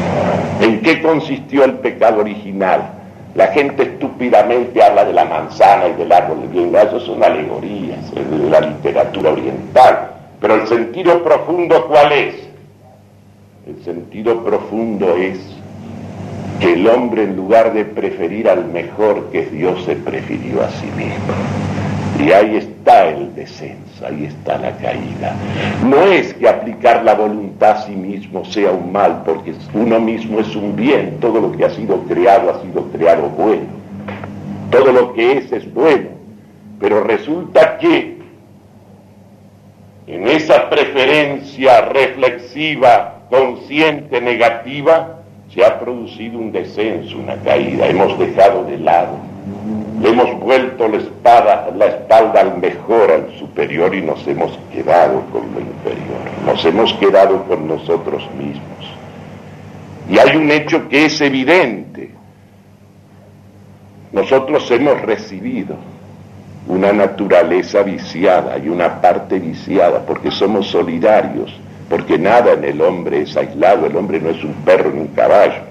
¿En 0.62 0.82
qué 0.82 1.02
consistió 1.02 1.64
el 1.64 1.74
pecado 1.74 2.22
original? 2.22 2.94
La 3.36 3.48
gente 3.48 3.84
estúpidamente 3.84 4.82
habla 4.82 5.06
de 5.06 5.14
la 5.14 5.26
manzana 5.26 5.90
y 5.90 5.94
del 5.94 6.12
árbol 6.12 6.42
de 6.42 6.48
bien, 6.48 6.76
eso 6.76 7.00
son 7.00 7.24
alegorías 7.24 8.14
de 8.14 8.50
la 8.50 8.62
literatura 8.62 9.32
oriental. 9.32 10.12
Pero 10.40 10.56
el 10.56 10.68
sentido 10.68 11.24
profundo, 11.24 11.88
¿cuál 11.88 12.12
es? 12.12 12.36
El 13.68 13.84
sentido 13.84 14.44
profundo 14.44 15.16
es 15.18 15.57
que 16.60 16.74
el 16.74 16.88
hombre 16.88 17.24
en 17.24 17.36
lugar 17.36 17.74
de 17.74 17.86
preferir 17.86 18.50
al 18.50 18.66
mejor 18.66 19.30
que 19.32 19.42
es 19.42 19.52
Dios 19.52 19.84
se 19.86 19.96
prefirió 19.96 20.64
a 20.64 20.70
sí 20.72 20.88
mismo. 20.98 21.34
Y 22.20 22.32
ahí 22.32 22.56
está 22.56 23.10
el 23.10 23.36
descenso, 23.36 24.06
ahí 24.06 24.26
está 24.26 24.58
la 24.58 24.76
caída. 24.78 25.36
No 25.86 26.02
es 26.04 26.34
que 26.34 26.50
aplicar 26.50 27.04
la 27.04 27.14
voluntad 27.14 27.72
a 27.72 27.86
sí 27.86 27.92
mismo 27.92 28.44
sea 28.46 28.72
un 28.72 28.92
mal, 28.92 29.22
porque 29.24 29.54
uno 29.74 30.00
mismo 30.00 30.40
es 30.40 30.56
un 30.56 30.76
bien, 30.76 31.18
todo 31.20 31.40
lo 31.40 31.52
que 31.52 31.66
ha 31.66 31.70
sido 31.70 32.00
creado 32.06 32.50
ha 32.50 32.62
sido 32.64 32.86
creado 32.92 33.30
bueno. 33.30 33.68
Todo 34.72 34.92
lo 34.92 35.14
que 35.14 35.38
es 35.38 35.52
es 35.52 35.72
bueno. 35.72 36.10
Pero 36.80 37.04
resulta 37.04 37.78
que 37.78 38.18
en 40.08 40.28
esa 40.28 40.70
preferencia 40.70 41.82
reflexiva, 41.82 43.26
consciente, 43.30 44.22
negativa, 44.22 45.17
se 45.54 45.66
ha 45.66 45.80
producido 45.80 46.38
un 46.38 46.52
descenso, 46.52 47.18
una 47.18 47.36
caída. 47.38 47.88
Hemos 47.88 48.18
dejado 48.20 48.64
de 48.66 48.78
lado 48.78 49.18
Le 50.02 50.10
hemos 50.10 50.40
vuelto 50.40 50.88
la, 50.88 51.70
la 51.76 51.86
espalda 51.86 52.42
al 52.42 52.58
mejor, 52.58 53.12
al 53.12 53.34
superior 53.40 53.96
y 53.96 54.02
nos 54.02 54.28
hemos 54.28 54.58
quedado 54.72 55.22
con 55.32 55.42
lo 55.54 55.60
inferior. 55.60 56.20
Nos 56.46 56.64
hemos 56.66 56.94
quedado 56.94 57.44
con 57.46 57.68
nosotros 57.68 58.24
mismos. 58.38 58.62
Y 60.10 60.20
hay 60.20 60.38
un 60.38 60.52
hecho 60.52 60.88
que 60.88 61.06
es 61.06 61.20
evidente. 61.22 62.12
Nosotros 64.12 64.70
hemos 64.72 65.02
recibido 65.02 65.76
una 66.68 66.92
naturaleza 66.92 67.82
viciada 67.82 68.58
y 68.58 68.70
una 68.70 69.02
parte 69.02 69.40
viciada 69.40 70.06
porque 70.06 70.32
somos 70.32 70.68
solidarios, 70.68 71.54
porque 71.90 72.18
nada 72.18 72.54
en 72.54 72.64
el 72.64 72.82
hombre 72.82 73.22
es 73.22 73.36
aislado, 73.38 73.86
el 73.86 73.96
hombre 73.96 74.20
no 74.20 74.30
es 74.30 74.44
un 74.44 74.54
perro 74.66 74.92
ni 74.92 75.02
un 75.02 75.08
caballo. 75.08 75.62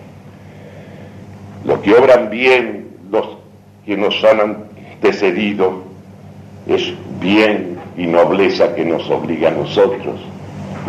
Lo 1.65 1.83
que 1.83 1.95
obran 1.95 2.31
bien 2.31 2.89
los 3.11 3.39
que 3.85 3.97
nos 3.97 4.23
han 4.25 4.41
antecedido 4.41 5.83
es 6.67 6.93
bien 7.21 7.79
y 7.97 8.07
nobleza 8.07 8.75
que 8.75 8.85
nos 8.85 9.09
obliga 9.11 9.49
a 9.49 9.53
nosotros. 9.53 10.21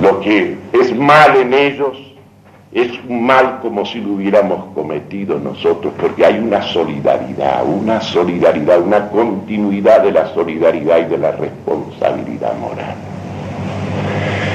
Lo 0.02 0.20
que 0.20 0.58
es 0.74 0.96
mal 0.96 1.36
en 1.38 1.54
ellos 1.54 1.98
es 2.72 2.92
un 3.08 3.26
mal 3.26 3.60
como 3.62 3.86
si 3.86 4.00
lo 4.00 4.14
hubiéramos 4.14 4.74
cometido 4.76 5.40
nosotros, 5.40 5.94
porque 6.00 6.26
hay 6.26 6.38
una 6.38 6.62
solidaridad, 6.62 7.66
una 7.66 8.02
solidaridad, 8.02 8.82
una 8.82 9.10
continuidad 9.10 10.04
de 10.04 10.12
la 10.12 10.34
solidaridad 10.34 11.00
y 11.00 11.06
de 11.06 11.18
la 11.18 11.32
responsabilidad 11.32 12.56
moral. 12.58 13.07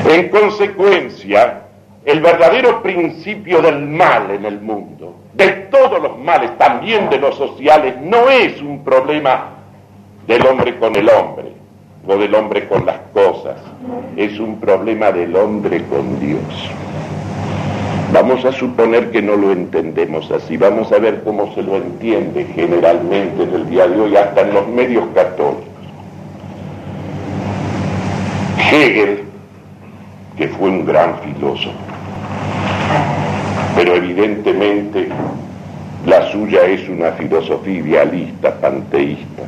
En 0.09 0.29
consecuencia, 0.29 1.62
el 2.05 2.21
verdadero 2.21 2.83
principio 2.83 3.62
del 3.62 3.87
mal 3.87 4.31
en 4.31 4.45
el 4.45 4.61
mundo, 4.61 5.15
de 5.35 5.49
todos 5.71 6.03
los 6.03 6.19
males, 6.19 6.57
también 6.59 7.09
de 7.09 7.19
los 7.19 7.37
sociales, 7.37 7.95
no 8.03 8.29
es 8.29 8.61
un 8.61 8.83
problema 8.83 9.51
del 10.27 10.45
hombre 10.47 10.77
con 10.79 10.97
el 10.97 11.09
hombre 11.09 11.53
o 12.07 12.17
del 12.17 12.35
hombre 12.35 12.67
con 12.67 12.85
las 12.85 12.99
cosas, 13.12 13.57
es 14.17 14.38
un 14.41 14.59
problema 14.59 15.12
del 15.12 15.37
hombre 15.37 15.85
con 15.85 16.19
Dios. 16.19 16.71
Vamos 18.12 18.45
a 18.45 18.53
suponer 18.53 19.11
que 19.11 19.23
no 19.23 19.37
lo 19.37 19.53
entendemos 19.53 20.31
así, 20.33 20.57
vamos 20.57 20.93
a 20.93 20.99
ver 20.99 21.23
cómo 21.23 21.55
se 21.55 21.62
lo 21.62 21.77
entiende 21.77 22.45
generalmente 22.55 23.45
en 23.45 23.55
el 23.55 23.71
día 23.71 23.87
de 23.87 24.01
hoy, 24.01 24.17
hasta 24.17 24.43
en 24.43 24.53
los 24.53 24.69
medios 24.69 25.05
católicos. 25.15 25.65
Hegel, 28.71 29.32
que 30.43 30.49
fue 30.49 30.71
un 30.71 30.85
gran 30.85 31.21
filósofo, 31.21 31.79
pero 33.77 33.95
evidentemente 33.95 35.07
la 36.05 36.33
suya 36.33 36.63
es 36.65 36.89
una 36.89 37.13
filosofía 37.13 37.79
idealista, 37.79 38.53
panteísta, 38.61 39.45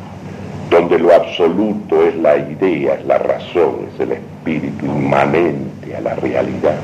donde 0.71 1.01
lo 1.01 1.13
absoluto 1.13 2.01
es 2.01 2.15
la 2.15 2.37
idea, 2.37 2.95
es 2.95 3.07
la 3.07 3.19
razón, 3.19 3.89
es 3.93 4.01
el 4.03 4.13
espíritu 4.13 4.87
inmanente 4.87 5.97
a 5.97 6.01
la 6.01 6.15
realidad. 6.15 6.77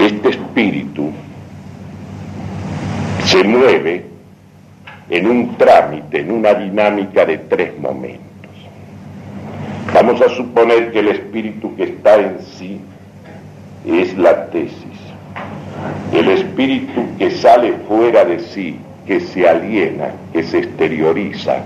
Este 0.00 0.30
espíritu 0.30 1.12
se 3.24 3.44
mueve 3.44 4.04
en 5.10 5.28
un 5.28 5.56
trámite, 5.56 6.22
en 6.22 6.32
una 6.32 6.54
dinámica 6.54 7.24
de 7.24 7.38
tres 7.38 7.78
momentos. 7.78 8.33
Vamos 9.94 10.20
a 10.22 10.28
suponer 10.28 10.90
que 10.90 10.98
el 10.98 11.06
espíritu 11.06 11.72
que 11.76 11.84
está 11.84 12.16
en 12.16 12.40
sí 12.40 12.80
es 13.86 14.18
la 14.18 14.46
tesis. 14.46 14.98
El 16.12 16.30
espíritu 16.30 17.06
que 17.16 17.30
sale 17.30 17.74
fuera 17.86 18.24
de 18.24 18.40
sí, 18.40 18.76
que 19.06 19.20
se 19.20 19.48
aliena, 19.48 20.08
que 20.32 20.42
se 20.42 20.58
exterioriza, 20.58 21.58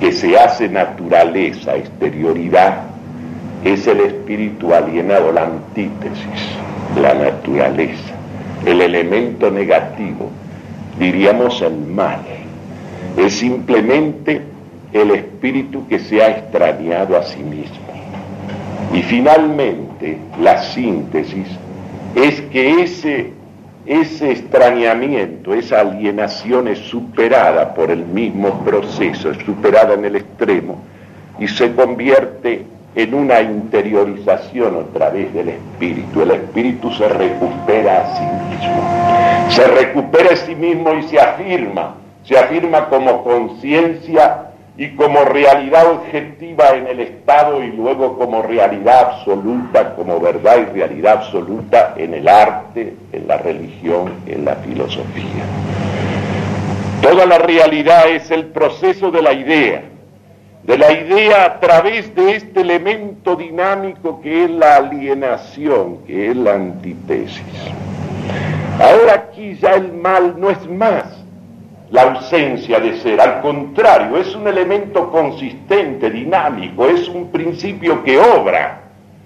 que 0.00 0.12
se 0.12 0.38
hace 0.38 0.66
naturaleza, 0.66 1.76
exterioridad, 1.76 2.84
es 3.64 3.86
el 3.86 4.00
espíritu 4.00 4.72
alienado, 4.72 5.30
la 5.30 5.42
antítesis, 5.42 6.56
la 6.98 7.12
naturaleza, 7.12 8.14
el 8.64 8.80
elemento 8.80 9.50
negativo, 9.50 10.30
diríamos 10.98 11.60
el 11.60 11.76
mal. 11.76 12.20
Es 13.18 13.34
simplemente 13.34 14.53
el 14.94 15.10
espíritu 15.10 15.86
que 15.88 15.98
se 15.98 16.22
ha 16.22 16.30
extrañado 16.30 17.18
a 17.18 17.24
sí 17.24 17.42
mismo. 17.42 17.84
Y 18.94 19.02
finalmente, 19.02 20.18
la 20.40 20.62
síntesis 20.62 21.48
es 22.14 22.40
que 22.42 22.82
ese, 22.82 23.32
ese 23.86 24.30
extrañamiento, 24.30 25.52
esa 25.52 25.80
alienación 25.80 26.68
es 26.68 26.78
superada 26.78 27.74
por 27.74 27.90
el 27.90 28.06
mismo 28.06 28.64
proceso, 28.64 29.30
es 29.32 29.38
superada 29.44 29.94
en 29.94 30.04
el 30.04 30.14
extremo 30.14 30.78
y 31.40 31.48
se 31.48 31.74
convierte 31.74 32.64
en 32.94 33.14
una 33.14 33.40
interiorización 33.40 34.76
a 34.76 34.96
través 34.96 35.34
del 35.34 35.48
espíritu. 35.48 36.22
El 36.22 36.30
espíritu 36.30 36.92
se 36.92 37.08
recupera 37.08 38.02
a 38.02 38.16
sí 38.16 38.22
mismo. 38.48 39.50
Se 39.50 39.66
recupera 39.66 40.34
a 40.34 40.36
sí 40.36 40.54
mismo 40.54 40.94
y 40.94 41.02
se 41.02 41.18
afirma. 41.18 41.96
Se 42.22 42.38
afirma 42.38 42.88
como 42.88 43.24
conciencia 43.24 44.53
y 44.76 44.90
como 44.96 45.24
realidad 45.24 45.86
objetiva 45.88 46.70
en 46.70 46.88
el 46.88 47.00
Estado 47.00 47.62
y 47.62 47.70
luego 47.70 48.18
como 48.18 48.42
realidad 48.42 49.12
absoluta, 49.12 49.94
como 49.94 50.18
verdad 50.18 50.58
y 50.58 50.64
realidad 50.72 51.18
absoluta 51.18 51.94
en 51.96 52.14
el 52.14 52.26
arte, 52.26 52.94
en 53.12 53.28
la 53.28 53.36
religión, 53.36 54.14
en 54.26 54.44
la 54.44 54.56
filosofía. 54.56 55.44
Toda 57.02 57.24
la 57.26 57.38
realidad 57.38 58.08
es 58.08 58.30
el 58.32 58.46
proceso 58.46 59.12
de 59.12 59.22
la 59.22 59.32
idea, 59.32 59.82
de 60.64 60.78
la 60.78 60.90
idea 60.90 61.44
a 61.44 61.60
través 61.60 62.12
de 62.14 62.34
este 62.34 62.62
elemento 62.62 63.36
dinámico 63.36 64.20
que 64.22 64.44
es 64.44 64.50
la 64.50 64.76
alienación, 64.76 65.98
que 66.04 66.30
es 66.30 66.36
la 66.36 66.54
antítesis. 66.54 67.44
Ahora 68.80 69.14
aquí 69.14 69.54
ya 69.54 69.74
el 69.74 69.92
mal 69.92 70.34
no 70.36 70.50
es 70.50 70.68
más 70.68 71.23
la 71.94 72.02
ausencia 72.02 72.80
de 72.80 72.98
ser. 72.98 73.20
Al 73.20 73.40
contrario, 73.40 74.16
es 74.16 74.34
un 74.34 74.48
elemento 74.48 75.12
consistente, 75.12 76.10
dinámico, 76.10 76.86
es 76.86 77.08
un 77.08 77.30
principio 77.30 78.02
que 78.02 78.18
obra, 78.18 78.80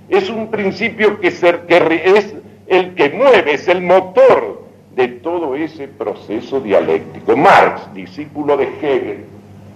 es 0.07 0.29
un 0.29 0.49
principio 0.49 1.19
que, 1.19 1.31
ser, 1.31 1.61
que 1.61 1.79
es 2.05 2.35
el 2.67 2.95
que 2.95 3.09
mueve, 3.09 3.55
es 3.55 3.69
el 3.69 3.81
motor 3.81 4.65
de 4.95 5.09
todo 5.09 5.57
ese 5.57 5.89
proceso 5.89 6.61
dialéctico. 6.61 7.35
Marx, 7.39 7.89
discípulo 7.95 8.59
de 8.59 8.65
Hegel, 8.65 9.25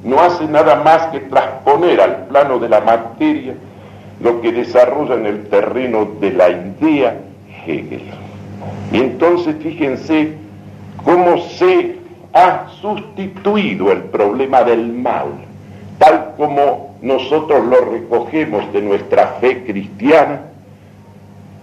no 0.04 0.20
hace 0.20 0.44
nada 0.44 0.82
más 0.82 1.06
que 1.06 1.20
transponer 1.20 1.98
al 1.98 2.26
plano 2.26 2.58
de 2.58 2.68
la 2.68 2.82
materia 2.82 3.54
lo 4.20 4.42
que 4.42 4.52
desarrolla 4.52 5.14
en 5.14 5.24
el 5.24 5.46
terreno 5.48 6.10
de 6.20 6.30
la 6.30 6.50
idea 6.50 7.16
Hegel. 7.66 8.02
Y 8.92 8.98
entonces 8.98 9.56
fíjense 9.62 10.34
cómo 11.02 11.38
se 11.38 12.01
ha 12.32 12.68
sustituido 12.80 13.92
el 13.92 14.04
problema 14.04 14.62
del 14.62 14.92
mal, 14.92 15.26
tal 15.98 16.32
como 16.36 16.94
nosotros 17.02 17.64
lo 17.66 17.80
recogemos 17.92 18.72
de 18.72 18.80
nuestra 18.80 19.26
fe 19.40 19.64
cristiana, 19.64 20.40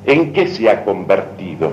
¿en 0.06 0.32
qué 0.32 0.48
se 0.48 0.70
ha 0.70 0.84
convertido? 0.84 1.72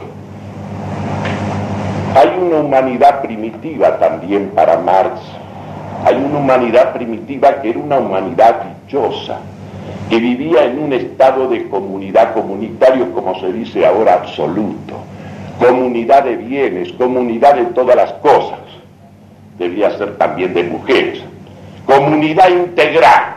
Hay 2.14 2.30
una 2.40 2.60
humanidad 2.60 3.20
primitiva 3.20 3.98
también 3.98 4.50
para 4.54 4.78
Marx, 4.78 5.20
hay 6.04 6.16
una 6.16 6.38
humanidad 6.38 6.94
primitiva 6.94 7.60
que 7.60 7.70
era 7.70 7.78
una 7.78 7.98
humanidad 7.98 8.62
dichosa, 8.86 9.40
que 10.08 10.18
vivía 10.18 10.64
en 10.64 10.78
un 10.78 10.92
estado 10.94 11.48
de 11.48 11.68
comunidad 11.68 12.32
comunitario, 12.32 13.12
como 13.12 13.38
se 13.40 13.52
dice 13.52 13.84
ahora, 13.84 14.14
absoluto, 14.14 14.94
comunidad 15.58 16.24
de 16.24 16.36
bienes, 16.36 16.92
comunidad 16.92 17.56
de 17.56 17.66
todas 17.66 17.96
las 17.96 18.12
cosas 18.14 18.65
debía 19.58 19.96
ser 19.96 20.16
también 20.16 20.54
de 20.54 20.64
mujeres. 20.64 21.22
Comunidad 21.86 22.48
integral. 22.48 23.36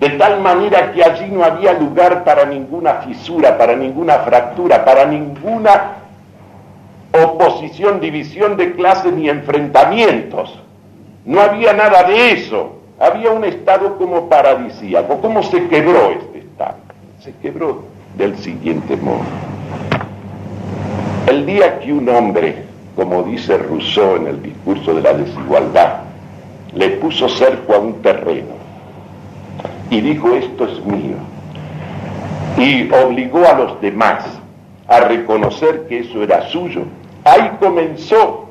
De 0.00 0.10
tal 0.10 0.40
manera 0.40 0.92
que 0.92 1.02
allí 1.02 1.26
no 1.30 1.42
había 1.42 1.72
lugar 1.72 2.22
para 2.22 2.44
ninguna 2.44 2.94
fisura, 2.96 3.56
para 3.56 3.74
ninguna 3.74 4.18
fractura, 4.18 4.84
para 4.84 5.06
ninguna 5.06 5.92
oposición, 7.12 8.00
división 8.00 8.56
de 8.56 8.72
clases 8.72 9.12
ni 9.12 9.28
enfrentamientos. 9.28 10.58
No 11.24 11.40
había 11.40 11.72
nada 11.72 12.04
de 12.04 12.32
eso. 12.32 12.76
Había 12.98 13.30
un 13.30 13.44
estado 13.44 13.96
como 13.96 14.28
paradisíaco. 14.28 15.18
¿Cómo 15.20 15.42
se 15.42 15.66
quebró 15.68 16.10
este 16.10 16.38
estado? 16.38 16.76
Se 17.20 17.32
quebró 17.36 17.84
del 18.16 18.36
siguiente 18.38 18.96
modo. 18.96 19.24
El 21.26 21.44
día 21.44 21.80
que 21.80 21.92
un 21.92 22.08
hombre 22.08 22.64
como 22.96 23.22
dice 23.22 23.58
Rousseau 23.58 24.16
en 24.16 24.26
el 24.26 24.42
discurso 24.42 24.94
de 24.94 25.02
la 25.02 25.12
desigualdad, 25.12 26.00
le 26.74 26.88
puso 26.90 27.28
cerco 27.28 27.74
a 27.74 27.78
un 27.78 28.02
terreno 28.02 28.56
y 29.90 30.00
dijo 30.00 30.34
esto 30.34 30.64
es 30.64 30.84
mío 30.84 31.16
y 32.56 32.90
obligó 32.90 33.46
a 33.46 33.52
los 33.52 33.80
demás 33.80 34.24
a 34.88 35.00
reconocer 35.00 35.86
que 35.88 36.00
eso 36.00 36.22
era 36.22 36.48
suyo. 36.48 36.82
Ahí 37.24 37.50
comenzó 37.60 38.46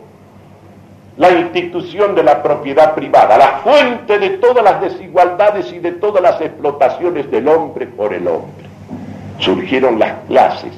la 1.17 1.31
institución 1.31 2.13
de 2.13 2.23
la 2.23 2.43
propiedad 2.43 2.93
privada, 2.93 3.37
la 3.37 3.59
fuente 3.63 4.19
de 4.19 4.31
todas 4.31 4.63
las 4.63 4.81
desigualdades 4.81 5.71
y 5.71 5.79
de 5.79 5.93
todas 5.93 6.21
las 6.21 6.39
explotaciones 6.41 7.31
del 7.31 7.47
hombre 7.47 7.87
por 7.87 8.13
el 8.13 8.27
hombre. 8.27 8.65
Surgieron 9.39 9.97
las 9.97 10.13
clases 10.27 10.73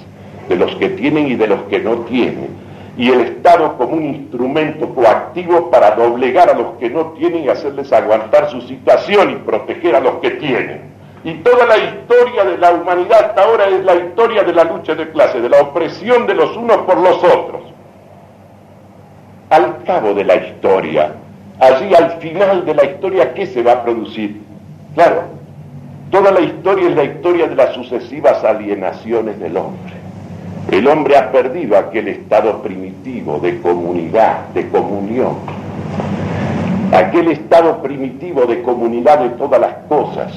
de 0.48 0.56
los 0.56 0.76
que 0.76 0.90
tienen 0.90 1.28
y 1.28 1.36
de 1.36 1.48
los 1.48 1.64
que 1.64 1.80
no 1.80 1.96
tienen, 2.02 2.67
y 2.98 3.12
el 3.12 3.22
Estado 3.22 3.78
como 3.78 3.94
un 3.94 4.06
instrumento 4.06 4.90
coactivo 4.90 5.70
para 5.70 5.92
doblegar 5.92 6.50
a 6.50 6.54
los 6.54 6.78
que 6.80 6.90
no 6.90 7.12
tienen 7.12 7.44
y 7.44 7.50
hacerles 7.50 7.94
aguantar 7.94 8.50
su 8.50 8.60
situación 8.62 9.30
y 9.30 9.36
proteger 9.36 9.96
a 9.96 10.00
los 10.00 10.16
que 10.16 10.32
tienen. 10.32 10.82
Y 11.24 11.36
toda 11.36 11.66
la 11.68 11.78
historia 11.78 12.44
de 12.44 12.58
la 12.58 12.72
humanidad 12.72 13.26
hasta 13.26 13.44
ahora 13.44 13.66
es 13.68 13.86
la 13.86 13.96
historia 13.96 14.44
de 14.44 14.54
la 14.54 14.64
lucha 14.64 14.96
de 14.96 15.12
clase, 15.12 15.42
de 15.42 15.50
la 15.50 15.62
opresión 15.62 16.26
de 16.26 16.34
los 16.34 16.58
unos 16.58 16.78
por 16.78 16.98
los 16.98 17.24
otros. 17.24 17.62
Al 19.52 19.84
cabo 19.84 20.16
de 20.16 20.24
la 20.24 20.36
historia, 20.36 21.14
allí 21.60 21.94
al 21.94 22.12
final 22.20 22.66
de 22.66 22.74
la 22.74 22.86
historia, 22.86 23.34
¿qué 23.34 23.46
se 23.46 23.62
va 23.62 23.74
a 23.74 23.84
producir? 23.84 24.42
Claro, 24.96 25.24
toda 26.10 26.32
la 26.32 26.42
historia 26.42 26.90
es 26.90 26.96
la 26.96 27.04
historia 27.04 27.48
de 27.48 27.56
las 27.56 27.76
sucesivas 27.76 28.44
alienaciones 28.44 29.40
del 29.40 29.58
hombre. 29.58 29.97
El 30.72 30.86
hombre 30.88 31.16
ha 31.16 31.32
perdido 31.32 31.78
aquel 31.78 32.10
estado 32.10 32.62
primitivo 32.62 33.40
de 33.40 33.62
comunidad, 33.62 34.50
de 34.50 34.68
comunión. 34.68 35.38
Aquel 36.92 37.30
estado 37.30 37.82
primitivo 37.82 38.46
de 38.46 38.62
comunidad 38.62 39.20
de 39.20 39.30
todas 39.30 39.62
las 39.62 39.74
cosas 39.88 40.34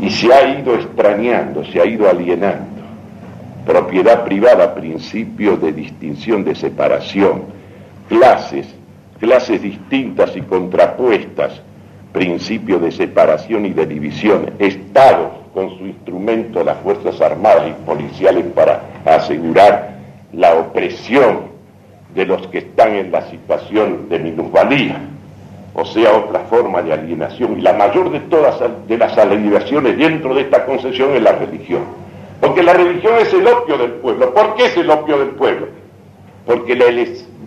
y 0.00 0.08
se 0.10 0.32
ha 0.32 0.58
ido 0.58 0.74
extrañando, 0.74 1.62
se 1.66 1.80
ha 1.80 1.84
ido 1.84 2.08
alienando. 2.08 2.80
Propiedad 3.66 4.24
privada, 4.24 4.74
principio 4.74 5.58
de 5.58 5.72
distinción, 5.72 6.42
de 6.42 6.54
separación, 6.54 7.42
clases, 8.08 8.74
clases 9.18 9.60
distintas 9.60 10.34
y 10.34 10.40
contrapuestas, 10.40 11.60
principio 12.12 12.78
de 12.78 12.90
separación 12.90 13.66
y 13.66 13.70
de 13.70 13.84
división, 13.84 14.50
estados 14.58 15.32
con 15.52 15.76
su 15.78 15.86
instrumento, 15.86 16.64
las 16.64 16.78
Fuerzas 16.78 17.20
Armadas 17.20 17.68
y 17.68 17.84
Policiales 17.84 18.46
para 18.54 18.80
asegurar 19.04 19.90
la 20.32 20.54
opresión 20.54 21.50
de 22.14 22.26
los 22.26 22.46
que 22.48 22.58
están 22.58 22.94
en 22.94 23.12
la 23.12 23.22
situación 23.30 24.08
de 24.08 24.18
minusvalía 24.18 25.00
o 25.72 25.84
sea, 25.84 26.12
otra 26.16 26.40
forma 26.40 26.82
de 26.82 26.92
alienación. 26.92 27.58
Y 27.58 27.62
la 27.62 27.72
mayor 27.72 28.10
de 28.10 28.20
todas 28.20 28.60
de 28.86 28.98
las 28.98 29.16
alienaciones 29.16 29.96
dentro 29.96 30.34
de 30.34 30.42
esta 30.42 30.64
concesión 30.64 31.14
es 31.14 31.22
la 31.22 31.32
religión. 31.32 31.84
Porque 32.40 32.62
la 32.62 32.72
religión 32.72 33.14
es 33.18 33.32
el 33.32 33.46
opio 33.46 33.78
del 33.78 33.92
pueblo. 33.92 34.34
¿Por 34.34 34.54
qué 34.56 34.66
es 34.66 34.76
el 34.76 34.90
opio 34.90 35.18
del 35.18 35.30
pueblo? 35.30 35.68
Porque 36.46 36.74
la, 36.74 36.86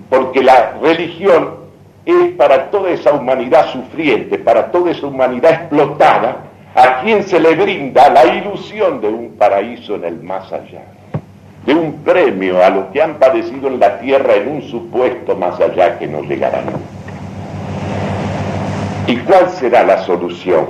porque 0.09 0.43
la 0.43 0.77
religión 0.81 1.63
es 2.05 2.31
para 2.35 2.69
toda 2.69 2.91
esa 2.91 3.13
humanidad 3.13 3.67
sufriente, 3.71 4.37
para 4.37 4.71
toda 4.71 4.91
esa 4.91 5.07
humanidad 5.07 5.51
explotada, 5.51 6.37
a 6.75 7.01
quien 7.01 7.23
se 7.23 7.39
le 7.39 7.55
brinda 7.55 8.09
la 8.09 8.25
ilusión 8.35 9.01
de 9.01 9.07
un 9.07 9.35
paraíso 9.35 9.95
en 9.95 10.05
el 10.05 10.21
más 10.21 10.51
allá, 10.51 10.83
de 11.65 11.73
un 11.73 12.03
premio 12.03 12.63
a 12.63 12.69
lo 12.69 12.91
que 12.91 13.01
han 13.01 13.15
padecido 13.15 13.67
en 13.67 13.79
la 13.79 13.99
tierra 13.99 14.35
en 14.35 14.49
un 14.49 14.61
supuesto 14.63 15.35
más 15.35 15.59
allá 15.59 15.97
que 15.97 16.07
no 16.07 16.21
llegará 16.21 16.61
nunca. 16.61 16.79
¿Y 19.07 19.17
cuál 19.17 19.49
será 19.49 19.83
la 19.83 20.03
solución? 20.03 20.67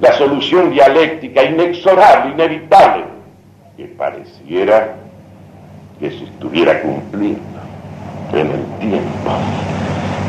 La 0.00 0.12
solución 0.12 0.70
dialéctica, 0.70 1.42
inexorable, 1.42 2.32
inevitable, 2.32 3.04
que 3.76 3.86
pareciera 3.86 4.94
que 5.98 6.10
se 6.10 6.24
estuviera 6.24 6.80
cumpliendo 6.80 7.40
en 8.32 8.46
el 8.50 8.64
tiempo. 8.78 9.30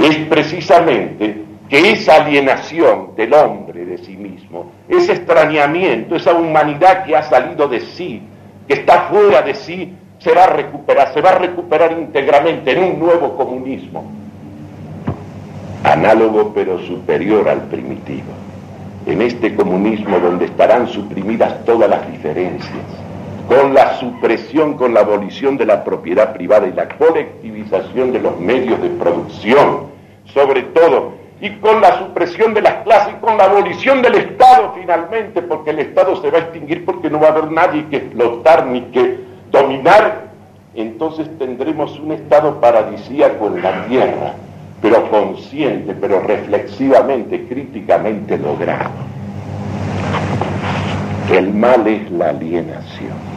Es 0.02 0.18
precisamente 0.28 1.44
que 1.70 1.92
esa 1.92 2.24
alienación 2.24 3.16
del 3.16 3.34
hombre 3.34 3.86
de 3.86 3.98
sí 4.00 4.16
mismo, 4.16 4.72
ese 4.88 5.14
extrañamiento, 5.14 6.16
esa 6.16 6.34
humanidad 6.34 7.06
que 7.06 7.16
ha 7.16 7.24
salido 7.24 7.68
de 7.68 7.82
sí, 7.82 8.24
que 8.70 8.76
está 8.76 9.10
fuera 9.10 9.42
de 9.42 9.56
sí, 9.56 9.96
se 10.20 10.32
va 10.32 10.44
a 10.44 10.54
recuperar, 10.54 11.12
se 11.12 11.22
va 11.22 11.32
a 11.32 11.40
recuperar 11.40 11.92
íntegramente 11.92 12.72
en 12.72 12.84
un 12.84 13.00
nuevo 13.00 13.36
comunismo, 13.36 14.06
análogo 15.84 16.54
pero 16.54 16.78
superior 16.86 17.50
al 17.50 17.62
primitivo. 17.64 18.32
En 19.08 19.24
este 19.24 19.56
comunismo 19.56 20.20
donde 20.20 20.46
estarán 20.46 20.88
suprimidas 20.88 21.66
todas 21.66 21.90
las 21.90 22.12
diferencias, 22.12 22.86
con 23.48 23.74
la 23.74 23.98
supresión, 23.98 24.76
con 24.76 24.94
la 24.94 25.00
abolición 25.00 25.58
de 25.58 25.66
la 25.66 25.84
propiedad 25.84 26.32
privada 26.34 26.68
y 26.68 26.74
la 26.74 26.90
colectivización 26.90 28.12
de 28.12 28.20
los 28.20 28.40
medios 28.40 28.80
de 28.84 28.90
producción, 28.90 29.88
sobre 30.26 30.62
todo, 30.62 31.14
y 31.42 31.52
con 31.58 31.82
la 31.82 32.00
supresión 32.00 32.54
de 32.54 32.62
las 32.62 32.84
clases 32.84 33.14
y 33.18 33.26
con 33.26 33.38
la 33.38 33.46
abolición 33.46 34.02
del 34.02 34.16
Estado 34.16 34.74
finalmente, 34.80 35.42
porque 35.42 35.72
el 35.72 35.80
Estado 35.80 36.22
se 36.22 36.30
va 36.32 36.40
a 36.40 36.42
extinguir 36.42 36.86
porque 36.86 37.10
no 37.10 37.20
va 37.20 37.28
a 37.28 37.32
haber 37.32 37.52
nadie 37.52 37.86
que 37.90 37.98
explotar 37.98 38.66
ni 38.66 38.82
que 38.92 39.20
dominar, 39.52 40.30
entonces 40.76 41.30
tendremos 41.38 42.00
un 42.00 42.12
Estado 42.12 42.60
paradisíaco 42.60 43.48
en 43.48 43.62
la 43.62 43.86
tierra 43.88 44.34
pero 44.82 45.10
consciente, 45.10 45.94
pero 45.94 46.22
reflexivamente, 46.22 47.46
críticamente 47.48 48.38
logrado. 48.38 48.92
El 51.32 51.54
mal 51.54 51.86
es 51.88 52.10
la 52.12 52.30
alienación. 52.30 53.30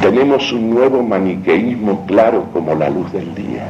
Tenemos 0.00 0.50
un 0.52 0.70
nuevo 0.70 1.02
maniqueísmo 1.02 2.06
claro 2.06 2.46
como 2.52 2.74
la 2.74 2.88
luz 2.88 3.12
del 3.12 3.34
día, 3.34 3.68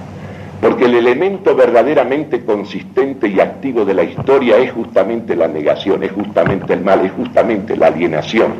porque 0.61 0.85
el 0.85 0.95
elemento 0.95 1.55
verdaderamente 1.55 2.45
consistente 2.45 3.29
y 3.29 3.41
activo 3.41 3.85
de 3.85 3.95
la 3.95 4.05
historia 4.05 4.59
es 4.59 4.73
justamente 4.73 5.35
la 5.35 5.49
negación, 5.49 6.03
es 6.03 6.13
justamente 6.13 6.75
el 6.75 6.83
mal, 6.83 7.05
es 7.05 7.13
justamente 7.13 7.77
la 7.77 7.87
alienación. 7.87 8.53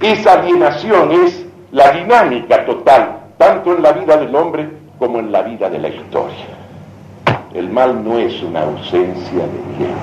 Esa 0.00 0.40
alienación 0.40 1.12
es 1.12 1.44
la 1.72 1.92
dinámica 1.92 2.64
total, 2.64 3.18
tanto 3.36 3.76
en 3.76 3.82
la 3.82 3.92
vida 3.92 4.16
del 4.16 4.34
hombre 4.34 4.66
como 4.98 5.18
en 5.18 5.30
la 5.30 5.42
vida 5.42 5.68
de 5.68 5.78
la 5.78 5.88
historia. 5.88 6.46
El 7.52 7.70
mal 7.70 8.02
no 8.02 8.18
es 8.18 8.42
una 8.42 8.62
ausencia 8.62 9.40
de 9.40 9.78
bien. 9.78 9.94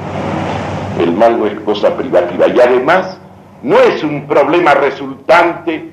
El 0.99 1.11
mal 1.13 1.39
no 1.39 1.47
es 1.47 1.59
cosa 1.61 1.95
privativa. 1.95 2.47
Y 2.47 2.59
además 2.59 3.17
no 3.63 3.79
es 3.79 4.03
un 4.03 4.27
problema 4.27 4.75
resultante 4.75 5.89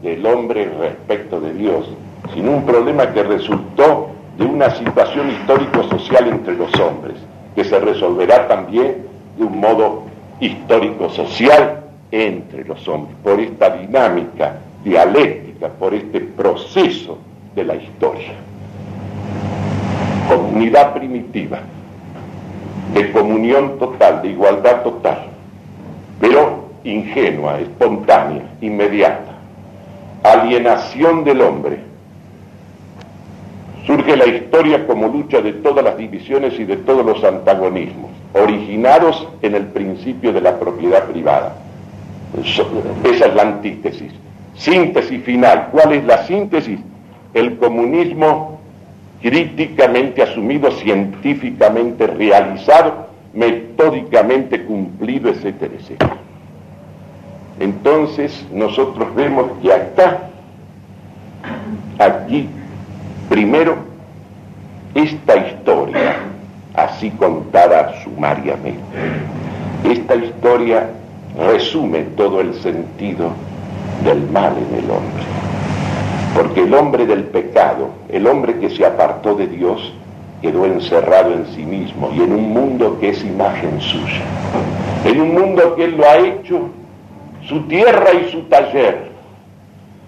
del 0.00 0.24
hombre 0.26 0.70
respecto 0.78 1.40
de 1.40 1.54
Dios, 1.54 1.88
sino 2.34 2.52
un 2.52 2.64
problema 2.64 3.12
que 3.12 3.22
resultó 3.22 4.13
de 4.38 4.44
una 4.44 4.70
situación 4.70 5.30
histórico-social 5.30 6.28
entre 6.28 6.54
los 6.56 6.72
hombres, 6.80 7.16
que 7.54 7.64
se 7.64 7.78
resolverá 7.78 8.48
también 8.48 9.06
de 9.36 9.44
un 9.44 9.60
modo 9.60 10.04
histórico-social 10.40 11.84
entre 12.10 12.64
los 12.64 12.86
hombres, 12.88 13.16
por 13.22 13.40
esta 13.40 13.70
dinámica 13.70 14.58
dialéctica, 14.84 15.68
por 15.68 15.94
este 15.94 16.20
proceso 16.20 17.18
de 17.54 17.64
la 17.64 17.76
historia 17.76 18.34
comunidad 20.28 20.94
primitiva, 20.94 21.60
de 22.92 23.12
comunión 23.12 23.78
total, 23.78 24.22
de 24.22 24.28
igualdad 24.28 24.82
total, 24.82 25.26
pero 26.20 26.70
ingenua, 26.84 27.60
espontánea, 27.60 28.42
inmediata, 28.60 29.32
alienación 30.22 31.24
del 31.24 31.40
hombre. 31.40 31.78
Surge 33.86 34.16
la 34.16 34.26
historia 34.26 34.86
como 34.86 35.08
lucha 35.08 35.42
de 35.42 35.52
todas 35.52 35.84
las 35.84 35.96
divisiones 35.98 36.58
y 36.58 36.64
de 36.64 36.76
todos 36.78 37.04
los 37.04 37.22
antagonismos, 37.22 38.10
originados 38.32 39.28
en 39.42 39.54
el 39.54 39.66
principio 39.66 40.32
de 40.32 40.40
la 40.40 40.58
propiedad 40.58 41.04
privada. 41.04 41.56
Esa 42.42 43.26
es 43.26 43.34
la 43.34 43.42
antítesis. 43.42 44.12
Síntesis 44.56 45.22
final. 45.22 45.68
¿Cuál 45.70 45.92
es 45.92 46.04
la 46.04 46.24
síntesis? 46.26 46.78
El 47.34 47.56
comunismo 47.58 48.60
críticamente 49.20 50.22
asumido, 50.22 50.70
científicamente 50.70 52.06
realizado, 52.06 53.08
metódicamente 53.32 54.64
cumplido, 54.64 55.28
etcétera, 55.30 55.74
etcétera. 55.78 56.16
Entonces 57.60 58.46
nosotros 58.52 59.14
vemos 59.14 59.46
que 59.62 59.72
acá, 59.72 60.30
aquí, 61.98 62.48
primero, 63.28 63.76
esta 64.94 65.36
historia, 65.36 66.16
así 66.74 67.10
contada 67.10 68.02
sumariamente, 68.02 68.80
esta 69.84 70.14
historia 70.14 70.90
resume 71.38 72.02
todo 72.16 72.40
el 72.40 72.54
sentido 72.54 73.32
del 74.04 74.28
mal 74.30 74.54
en 74.56 74.84
el 74.84 74.90
hombre. 74.90 75.24
Porque 76.34 76.62
el 76.62 76.74
hombre 76.74 77.06
del 77.06 77.24
pecado, 77.24 77.90
el 78.08 78.26
hombre 78.26 78.58
que 78.58 78.70
se 78.70 78.84
apartó 78.84 79.34
de 79.34 79.46
Dios, 79.46 79.92
quedó 80.42 80.66
encerrado 80.66 81.32
en 81.32 81.46
sí 81.54 81.62
mismo 81.62 82.10
y 82.14 82.22
en 82.22 82.32
un 82.32 82.52
mundo 82.52 82.98
que 83.00 83.10
es 83.10 83.24
imagen 83.24 83.80
suya. 83.80 84.22
En 85.04 85.20
un 85.20 85.34
mundo 85.34 85.74
que 85.74 85.84
Él 85.84 85.96
lo 85.96 86.04
ha 86.04 86.16
hecho 86.16 86.68
su 87.48 87.62
tierra 87.62 88.12
y 88.12 88.30
su 88.30 88.42
taller 88.42 89.08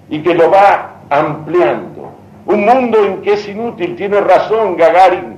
y 0.08 0.20
que 0.20 0.34
lo 0.34 0.50
va 0.50 0.96
ampliando 1.10 1.95
Un 2.46 2.64
mundo 2.64 3.04
en 3.04 3.22
que 3.22 3.32
es 3.32 3.48
inútil, 3.48 3.96
tiene 3.96 4.20
razón 4.20 4.76
Gagarin, 4.76 5.36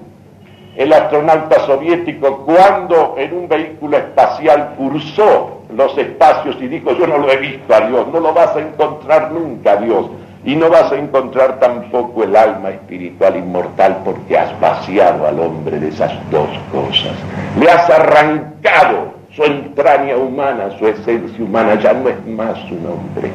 el 0.77 0.93
astronauta 0.93 1.61
soviético, 1.61 2.45
cuando 2.45 3.15
en 3.17 3.33
un 3.33 3.49
vehículo 3.49 3.97
espacial 3.97 4.75
cursó 4.77 5.63
los 5.75 5.97
espacios 5.97 6.57
y 6.61 6.69
dijo, 6.69 6.93
yo 6.93 7.07
no 7.07 7.17
lo 7.17 7.31
he 7.31 7.39
visto 7.39 7.75
a 7.75 7.81
Dios, 7.81 8.07
no 8.13 8.21
lo 8.21 8.35
vas 8.35 8.55
a 8.55 8.61
encontrar 8.61 9.33
nunca 9.33 9.73
a 9.73 9.77
Dios. 9.77 10.07
Y 10.45 10.55
no 10.55 10.69
vas 10.69 10.93
a 10.93 10.97
encontrar 10.97 11.59
tampoco 11.59 12.23
el 12.23 12.37
alma 12.37 12.71
espiritual 12.71 13.37
inmortal 13.37 13.99
porque 14.05 14.39
has 14.39 14.59
vaciado 14.61 15.27
al 15.27 15.41
hombre 15.41 15.81
de 15.81 15.89
esas 15.89 16.13
dos 16.31 16.49
cosas. 16.71 17.13
Le 17.59 17.69
has 17.69 17.91
arrancado 17.91 19.15
su 19.35 19.43
entraña 19.45 20.17
humana, 20.17 20.71
su 20.79 20.87
esencia 20.87 21.45
humana, 21.45 21.75
ya 21.75 21.93
no 21.93 22.09
es 22.09 22.25
más 22.27 22.59
un 22.71 22.87
hombre. 22.87 23.33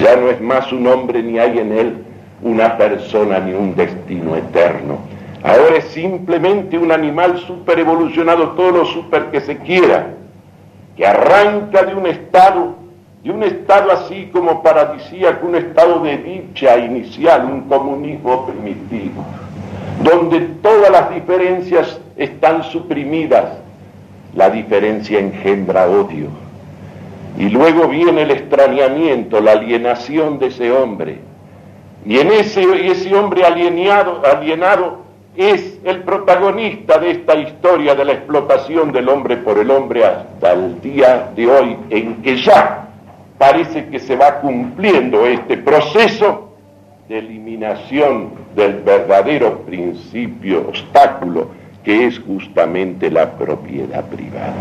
Ya 0.00 0.14
no 0.16 0.28
es 0.28 0.40
más 0.40 0.70
un 0.72 0.86
hombre 0.86 1.22
ni 1.22 1.38
hay 1.38 1.58
en 1.58 1.72
él 1.72 2.06
una 2.42 2.76
persona 2.76 3.38
ni 3.38 3.52
un 3.52 3.74
destino 3.74 4.36
eterno. 4.36 4.98
Ahora 5.42 5.76
es 5.76 5.84
simplemente 5.86 6.76
un 6.78 6.90
animal 6.90 7.38
super 7.38 7.78
evolucionado, 7.78 8.50
todo 8.50 8.70
lo 8.72 8.84
super 8.84 9.26
que 9.26 9.40
se 9.40 9.58
quiera, 9.58 10.14
que 10.96 11.06
arranca 11.06 11.84
de 11.84 11.94
un 11.94 12.06
estado, 12.06 12.74
de 13.22 13.30
un 13.30 13.42
estado 13.42 13.92
así 13.92 14.28
como 14.32 14.62
paradisíaco, 14.62 15.46
un 15.46 15.56
estado 15.56 16.00
de 16.00 16.18
dicha 16.18 16.78
inicial, 16.78 17.44
un 17.44 17.62
comunismo 17.62 18.46
primitivo, 18.46 19.24
donde 20.02 20.40
todas 20.62 20.90
las 20.90 21.10
diferencias 21.10 22.00
están 22.16 22.64
suprimidas, 22.64 23.58
la 24.34 24.50
diferencia 24.50 25.20
engendra 25.20 25.86
odio. 25.86 26.28
Y 27.38 27.50
luego 27.50 27.86
viene 27.88 28.22
el 28.22 28.30
extrañamiento, 28.30 29.40
la 29.40 29.52
alienación 29.52 30.38
de 30.38 30.46
ese 30.46 30.72
hombre. 30.72 31.18
Y 32.06 32.18
en 32.18 32.30
ese, 32.30 32.62
ese 32.86 33.14
hombre 33.14 33.44
alienado, 33.44 34.22
alienado 34.24 35.06
es 35.36 35.78
el 35.84 36.02
protagonista 36.02 36.98
de 36.98 37.10
esta 37.10 37.34
historia 37.34 37.94
de 37.94 38.04
la 38.04 38.12
explotación 38.12 38.92
del 38.92 39.08
hombre 39.08 39.36
por 39.38 39.58
el 39.58 39.70
hombre 39.70 40.04
hasta 40.04 40.52
el 40.52 40.80
día 40.80 41.32
de 41.34 41.50
hoy, 41.50 41.76
en 41.90 42.22
que 42.22 42.36
ya 42.36 42.88
parece 43.36 43.86
que 43.88 43.98
se 43.98 44.16
va 44.16 44.40
cumpliendo 44.40 45.26
este 45.26 45.58
proceso 45.58 46.52
de 47.08 47.18
eliminación 47.18 48.30
del 48.54 48.82
verdadero 48.82 49.60
principio 49.60 50.60
obstáculo 50.68 51.48
que 51.84 52.06
es 52.06 52.18
justamente 52.20 53.10
la 53.10 53.32
propiedad 53.32 54.04
privada. 54.06 54.54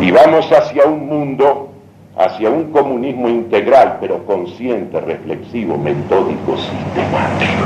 Y 0.00 0.10
vamos 0.10 0.50
hacia 0.50 0.84
un 0.84 1.06
mundo, 1.06 1.71
hacia 2.16 2.50
un 2.50 2.70
comunismo 2.72 3.28
integral, 3.28 3.98
pero 4.00 4.24
consciente, 4.26 5.00
reflexivo, 5.00 5.78
metódico, 5.78 6.56
sistemático. 6.56 7.64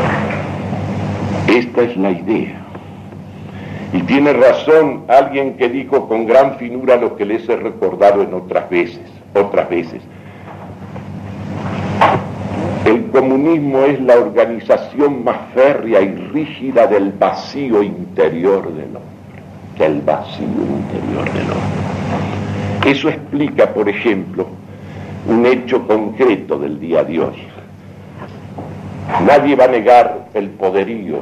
Esta 1.48 1.82
es 1.82 1.96
la 1.96 2.10
idea. 2.10 2.62
Y 3.92 4.02
tiene 4.02 4.32
razón 4.32 5.04
alguien 5.08 5.56
que 5.56 5.68
dijo 5.68 6.08
con 6.08 6.26
gran 6.26 6.56
finura 6.56 6.96
lo 6.96 7.16
que 7.16 7.24
les 7.24 7.48
he 7.48 7.56
recordado 7.56 8.22
en 8.22 8.34
otras 8.34 8.68
veces, 8.68 9.00
otras 9.34 9.68
veces. 9.68 10.02
El 12.84 13.06
comunismo 13.10 13.80
es 13.80 14.00
la 14.00 14.14
organización 14.14 15.24
más 15.24 15.38
férrea 15.54 16.02
y 16.02 16.14
rígida 16.32 16.86
del 16.86 17.10
vacío 17.12 17.82
interior 17.82 18.72
del 18.74 18.96
hombre, 18.96 19.42
que 19.76 19.86
el 19.86 20.00
vacío 20.02 20.46
interior 20.46 21.32
del 21.32 21.50
hombre. 21.50 22.35
Eso 22.84 23.08
explica, 23.08 23.72
por 23.72 23.88
ejemplo, 23.88 24.46
un 25.28 25.44
hecho 25.46 25.86
concreto 25.86 26.58
del 26.58 26.78
día 26.78 27.02
de 27.02 27.20
hoy. 27.20 27.36
Nadie 29.24 29.56
va 29.56 29.64
a 29.64 29.68
negar 29.68 30.28
el 30.34 30.50
poderío, 30.50 31.20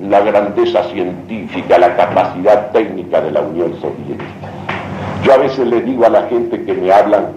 la 0.00 0.20
grandeza 0.20 0.84
científica, 0.84 1.78
la 1.78 1.96
capacidad 1.96 2.70
técnica 2.72 3.20
de 3.20 3.30
la 3.30 3.40
Unión 3.40 3.74
Soviética. 3.80 4.24
Yo 5.22 5.32
a 5.32 5.38
veces 5.38 5.66
le 5.66 5.80
digo 5.80 6.04
a 6.04 6.10
la 6.10 6.26
gente 6.28 6.64
que 6.64 6.74
me 6.74 6.92
hablan 6.92 7.28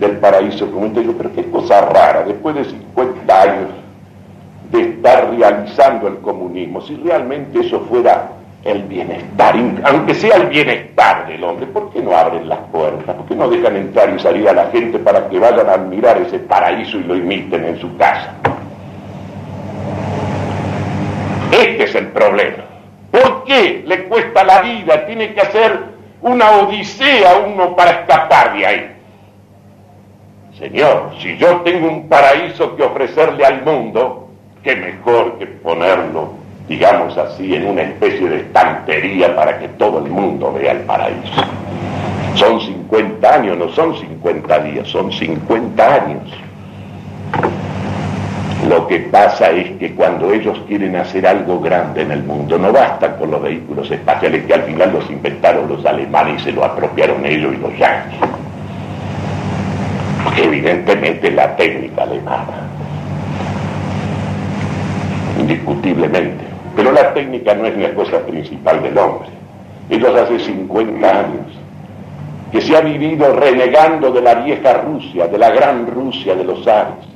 del 0.00 0.18
paraíso 0.18 0.70
comunitario, 0.70 1.12
digo, 1.12 1.22
pero 1.22 1.34
qué 1.34 1.50
cosa 1.50 1.82
rara, 1.82 2.24
después 2.24 2.56
de 2.56 2.64
50 2.64 3.42
años 3.42 3.68
de 4.72 4.80
estar 4.80 5.30
realizando 5.30 6.08
el 6.08 6.18
comunismo, 6.18 6.80
si 6.80 6.96
realmente 6.96 7.60
eso 7.60 7.80
fuera 7.88 8.31
el 8.64 8.82
bienestar, 8.84 9.56
aunque 9.84 10.14
sea 10.14 10.36
el 10.36 10.46
bienestar 10.46 11.26
del 11.26 11.42
hombre, 11.42 11.66
¿por 11.66 11.92
qué 11.92 12.00
no 12.00 12.16
abren 12.16 12.48
las 12.48 12.60
puertas? 12.70 13.16
¿Por 13.16 13.26
qué 13.26 13.34
no 13.34 13.48
dejan 13.48 13.76
entrar 13.76 14.14
y 14.14 14.20
salir 14.20 14.48
a 14.48 14.52
la 14.52 14.66
gente 14.70 14.98
para 14.98 15.28
que 15.28 15.38
vayan 15.38 15.68
a 15.68 15.72
admirar 15.72 16.18
ese 16.18 16.38
paraíso 16.38 16.98
y 16.98 17.02
lo 17.02 17.16
imiten 17.16 17.64
en 17.64 17.80
su 17.80 17.96
casa? 17.96 18.34
Este 21.50 21.84
es 21.84 21.94
el 21.94 22.08
problema. 22.08 22.64
¿Por 23.10 23.44
qué 23.44 23.82
le 23.84 24.04
cuesta 24.04 24.44
la 24.44 24.62
vida? 24.62 25.06
Tiene 25.06 25.34
que 25.34 25.40
hacer 25.40 25.78
una 26.22 26.50
odisea 26.52 27.44
uno 27.46 27.74
para 27.74 27.90
escapar 27.90 28.56
de 28.56 28.66
ahí. 28.66 28.92
Señor, 30.58 31.14
si 31.20 31.36
yo 31.36 31.60
tengo 31.62 31.88
un 31.88 32.08
paraíso 32.08 32.76
que 32.76 32.84
ofrecerle 32.84 33.44
al 33.44 33.62
mundo, 33.62 34.28
qué 34.62 34.76
mejor 34.76 35.38
que 35.38 35.46
ponerlo, 35.46 36.41
digamos 36.68 37.16
así, 37.18 37.54
en 37.54 37.66
una 37.66 37.82
especie 37.82 38.28
de 38.28 38.36
estantería 38.40 39.34
para 39.34 39.58
que 39.58 39.68
todo 39.68 40.04
el 40.04 40.10
mundo 40.10 40.52
vea 40.52 40.72
el 40.72 40.80
paraíso. 40.80 41.42
Son 42.34 42.60
50 42.60 43.34
años, 43.34 43.58
no 43.58 43.68
son 43.70 43.96
50 43.98 44.58
días, 44.60 44.88
son 44.88 45.12
50 45.12 45.94
años. 45.94 46.22
Lo 48.68 48.86
que 48.86 49.00
pasa 49.00 49.50
es 49.50 49.76
que 49.78 49.92
cuando 49.94 50.32
ellos 50.32 50.56
quieren 50.68 50.94
hacer 50.94 51.26
algo 51.26 51.60
grande 51.60 52.02
en 52.02 52.12
el 52.12 52.22
mundo, 52.22 52.56
no 52.58 52.72
basta 52.72 53.16
con 53.16 53.32
los 53.32 53.42
vehículos 53.42 53.90
espaciales 53.90 54.44
que 54.46 54.54
al 54.54 54.62
final 54.62 54.92
los 54.92 55.10
inventaron 55.10 55.68
los 55.68 55.84
alemanes 55.84 56.40
y 56.40 56.44
se 56.44 56.52
lo 56.52 56.64
apropiaron 56.64 57.26
ellos 57.26 57.54
y 57.54 57.56
los 57.56 57.76
yanquis. 57.76 58.20
Evidentemente 60.36 61.30
la 61.32 61.56
técnica 61.56 62.04
alemana, 62.04 62.68
indiscutiblemente. 65.40 66.51
Pero 66.74 66.92
la 66.92 67.12
técnica 67.14 67.54
no 67.54 67.66
es 67.66 67.76
la 67.76 67.94
cosa 67.94 68.20
principal 68.20 68.82
del 68.82 68.96
hombre. 68.96 69.28
Ellos 69.90 70.14
hace 70.14 70.38
50 70.38 71.08
años 71.08 71.46
que 72.50 72.60
se 72.60 72.76
ha 72.76 72.80
vivido 72.80 73.34
renegando 73.34 74.10
de 74.10 74.20
la 74.20 74.34
vieja 74.36 74.74
Rusia, 74.74 75.26
de 75.26 75.38
la 75.38 75.50
gran 75.50 75.86
Rusia 75.86 76.34
de 76.34 76.44
los 76.44 76.66
ares 76.66 77.06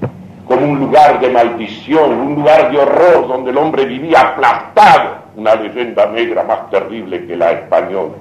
como 0.46 0.64
un 0.64 0.78
lugar 0.78 1.20
de 1.20 1.28
maldición, 1.28 2.12
un 2.12 2.34
lugar 2.36 2.70
de 2.70 2.78
horror 2.78 3.26
donde 3.26 3.50
el 3.50 3.59
hombre 3.59 3.84
vivía 3.84 4.20
aplastado, 4.20 5.16
una 5.36 5.54
leyenda 5.57 6.07
negra 6.07 6.44
más 6.44 6.70
terrible 6.70 7.26
que 7.26 7.36
la 7.36 7.50
española. 7.50 8.14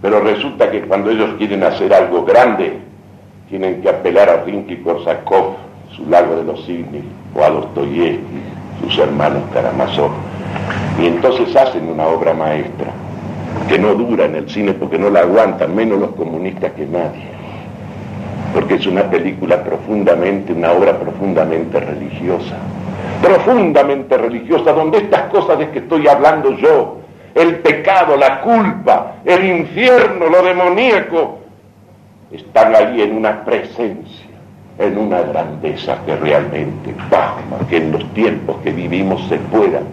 Pero 0.00 0.20
resulta 0.20 0.70
que 0.70 0.82
cuando 0.82 1.10
ellos 1.10 1.34
quieren 1.38 1.62
hacer 1.64 1.92
algo 1.92 2.24
grande, 2.24 2.78
tienen 3.48 3.82
que 3.82 3.90
apelar 3.90 4.30
a 4.30 4.42
Rinky 4.42 4.78
Korsakov, 4.78 5.56
su 5.94 6.08
lago 6.08 6.36
de 6.36 6.44
los 6.44 6.64
cisnes, 6.64 7.04
o 7.34 7.42
a 7.42 7.50
Dostoyevsky, 7.50 8.42
sus 8.84 8.98
hermanos 8.98 9.42
Karamazov. 9.52 10.10
Y 11.00 11.06
entonces 11.06 11.54
hacen 11.56 11.88
una 11.88 12.06
obra 12.06 12.34
maestra, 12.34 12.88
que 13.68 13.78
no 13.78 13.94
dura 13.94 14.26
en 14.26 14.36
el 14.36 14.48
cine 14.48 14.72
porque 14.72 14.98
no 14.98 15.10
la 15.10 15.20
aguantan, 15.20 15.74
menos 15.74 15.98
los 15.98 16.10
comunistas 16.12 16.72
que 16.72 16.86
nadie 16.86 17.34
porque 18.54 18.76
es 18.76 18.86
una 18.86 19.10
película 19.10 19.62
profundamente, 19.64 20.52
una 20.52 20.70
obra 20.70 20.96
profundamente 20.98 21.80
religiosa, 21.80 22.56
profundamente 23.20 24.16
religiosa, 24.16 24.72
donde 24.72 24.98
estas 24.98 25.22
cosas 25.22 25.58
de 25.58 25.70
que 25.70 25.80
estoy 25.80 26.06
hablando 26.06 26.52
yo, 26.56 27.00
el 27.34 27.56
pecado, 27.56 28.16
la 28.16 28.40
culpa, 28.42 29.16
el 29.24 29.44
infierno, 29.44 30.28
lo 30.28 30.40
demoníaco, 30.42 31.40
están 32.30 32.76
ahí 32.76 33.02
en 33.02 33.16
una 33.16 33.44
presencia, 33.44 34.23
en 34.78 34.98
una 34.98 35.20
grandeza 35.22 35.98
que 36.04 36.16
realmente 36.16 36.94
que 37.68 37.76
en 37.76 37.92
los 37.92 38.04
tiempos 38.12 38.56
que 38.62 38.72
vivimos 38.72 39.22
se 39.28 39.38
puedan 39.38 39.84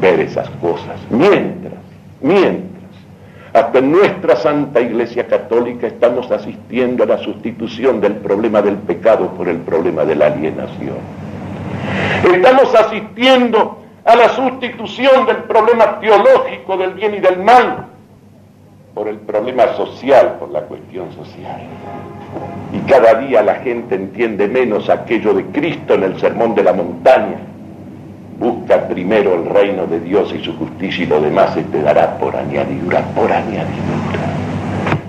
ver 0.00 0.20
esas 0.20 0.48
cosas. 0.60 1.00
Mientras, 1.10 1.74
mientras, 2.20 2.66
hasta 3.52 3.78
en 3.78 3.92
nuestra 3.92 4.36
Santa 4.36 4.80
Iglesia 4.80 5.26
Católica 5.26 5.86
estamos 5.86 6.30
asistiendo 6.30 7.04
a 7.04 7.06
la 7.06 7.18
sustitución 7.18 8.00
del 8.00 8.16
problema 8.16 8.60
del 8.60 8.76
pecado 8.76 9.30
por 9.30 9.48
el 9.48 9.58
problema 9.58 10.04
de 10.04 10.16
la 10.16 10.26
alienación. 10.26 10.96
Estamos 12.34 12.74
asistiendo 12.74 13.78
a 14.04 14.16
la 14.16 14.28
sustitución 14.30 15.26
del 15.26 15.38
problema 15.44 16.00
teológico 16.00 16.76
del 16.76 16.94
bien 16.94 17.14
y 17.14 17.20
del 17.20 17.38
mal 17.38 17.86
por 18.94 19.08
el 19.08 19.18
problema 19.18 19.74
social, 19.74 20.36
por 20.38 20.50
la 20.50 20.62
cuestión 20.62 21.12
social. 21.12 21.60
Y 22.72 22.78
cada 22.90 23.14
día 23.14 23.42
la 23.42 23.56
gente 23.56 23.94
entiende 23.94 24.48
menos 24.48 24.88
aquello 24.88 25.34
de 25.34 25.44
Cristo 25.46 25.94
en 25.94 26.02
el 26.04 26.20
sermón 26.20 26.54
de 26.54 26.64
la 26.64 26.72
montaña 26.72 27.36
Busca 28.38 28.86
primero 28.86 29.34
el 29.34 29.46
reino 29.46 29.86
de 29.86 29.98
Dios 30.00 30.32
y 30.34 30.44
su 30.44 30.54
justicia 30.58 31.04
y 31.04 31.06
lo 31.06 31.20
demás 31.22 31.54
se 31.54 31.62
te 31.64 31.80
dará 31.80 32.18
por 32.18 32.36
añadidura, 32.36 33.00
por 33.14 33.32
añadidura. 33.32 34.20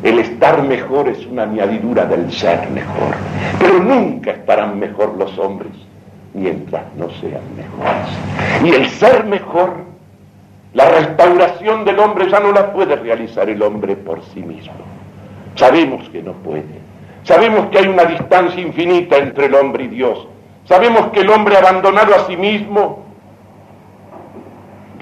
El 0.01 0.19
estar 0.19 0.63
mejor 0.63 1.09
es 1.09 1.25
una 1.25 1.43
añadidura 1.43 2.05
del 2.05 2.31
ser 2.31 2.69
mejor. 2.69 3.15
Pero 3.59 3.79
nunca 3.79 4.31
estarán 4.31 4.79
mejor 4.79 5.15
los 5.17 5.37
hombres, 5.37 5.73
mientras 6.33 6.83
no 6.95 7.09
sean 7.19 7.41
mejores. 7.57 8.07
Y 8.63 8.69
el 8.69 8.89
ser 8.91 9.25
mejor, 9.25 9.73
la 10.73 10.89
restauración 10.89 11.83
del 11.83 11.99
hombre 11.99 12.29
ya 12.29 12.39
no 12.39 12.53
la 12.53 12.71
puede 12.71 12.95
realizar 12.95 13.49
el 13.49 13.61
hombre 13.61 13.97
por 13.97 14.23
sí 14.33 14.39
mismo. 14.39 14.73
Sabemos 15.55 16.07
que 16.09 16.23
no 16.23 16.31
puede. 16.31 16.86
Sabemos 17.27 17.67
que 17.67 17.79
hay 17.79 17.87
una 17.87 18.05
distancia 18.05 18.61
infinita 18.61 19.17
entre 19.17 19.47
el 19.47 19.55
hombre 19.55 19.83
y 19.83 19.87
Dios. 19.87 20.25
Sabemos 20.63 21.07
que 21.07 21.19
el 21.19 21.29
hombre 21.29 21.57
abandonado 21.57 22.15
a 22.15 22.25
sí 22.25 22.37
mismo 22.37 23.03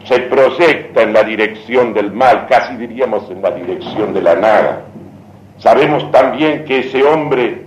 se 0.05 0.21
proyecta 0.21 1.03
en 1.03 1.13
la 1.13 1.23
dirección 1.23 1.93
del 1.93 2.11
mal, 2.11 2.47
casi 2.47 2.77
diríamos 2.77 3.29
en 3.29 3.43
la 3.43 3.51
dirección 3.51 4.11
de 4.11 4.23
la 4.23 4.35
nada. 4.35 4.85
Sabemos 5.59 6.09
también 6.11 6.65
que 6.65 6.79
ese 6.79 7.03
hombre 7.03 7.65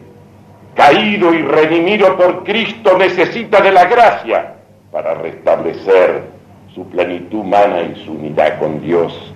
caído 0.75 1.33
y 1.33 1.43
redimido 1.43 2.17
por 2.17 2.43
Cristo 2.43 2.99
necesita 2.99 3.61
de 3.61 3.71
la 3.71 3.85
gracia 3.85 4.55
para 4.91 5.15
restablecer 5.15 6.25
su 6.75 6.85
plenitud 6.89 7.39
humana 7.39 7.83
y 7.83 8.05
su 8.05 8.11
unidad 8.11 8.59
con 8.59 8.81
Dios. 8.81 9.35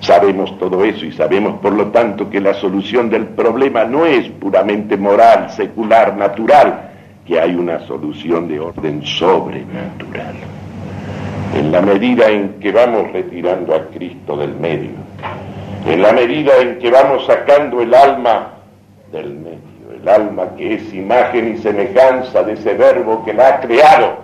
Sabemos 0.00 0.58
todo 0.58 0.82
eso 0.82 1.04
y 1.04 1.12
sabemos 1.12 1.60
por 1.60 1.74
lo 1.74 1.88
tanto 1.88 2.30
que 2.30 2.40
la 2.40 2.54
solución 2.54 3.10
del 3.10 3.26
problema 3.26 3.84
no 3.84 4.06
es 4.06 4.28
puramente 4.28 4.96
moral, 4.96 5.50
secular, 5.50 6.16
natural, 6.16 6.90
que 7.26 7.38
hay 7.38 7.54
una 7.54 7.80
solución 7.86 8.48
de 8.48 8.60
orden 8.60 9.04
sobrenatural. 9.04 10.34
En 11.54 11.70
la 11.70 11.82
medida 11.82 12.28
en 12.28 12.60
que 12.60 12.72
vamos 12.72 13.12
retirando 13.12 13.74
a 13.74 13.88
Cristo 13.88 14.38
del 14.38 14.54
medio, 14.56 14.90
en 15.86 16.00
la 16.00 16.12
medida 16.12 16.56
en 16.58 16.78
que 16.78 16.90
vamos 16.90 17.26
sacando 17.26 17.82
el 17.82 17.94
alma 17.94 18.54
del 19.12 19.34
medio, 19.34 20.00
el 20.00 20.08
alma 20.08 20.56
que 20.56 20.74
es 20.74 20.94
imagen 20.94 21.54
y 21.54 21.58
semejanza 21.58 22.42
de 22.42 22.54
ese 22.54 22.72
verbo 22.72 23.22
que 23.24 23.34
la 23.34 23.48
ha 23.48 23.60
creado, 23.60 24.18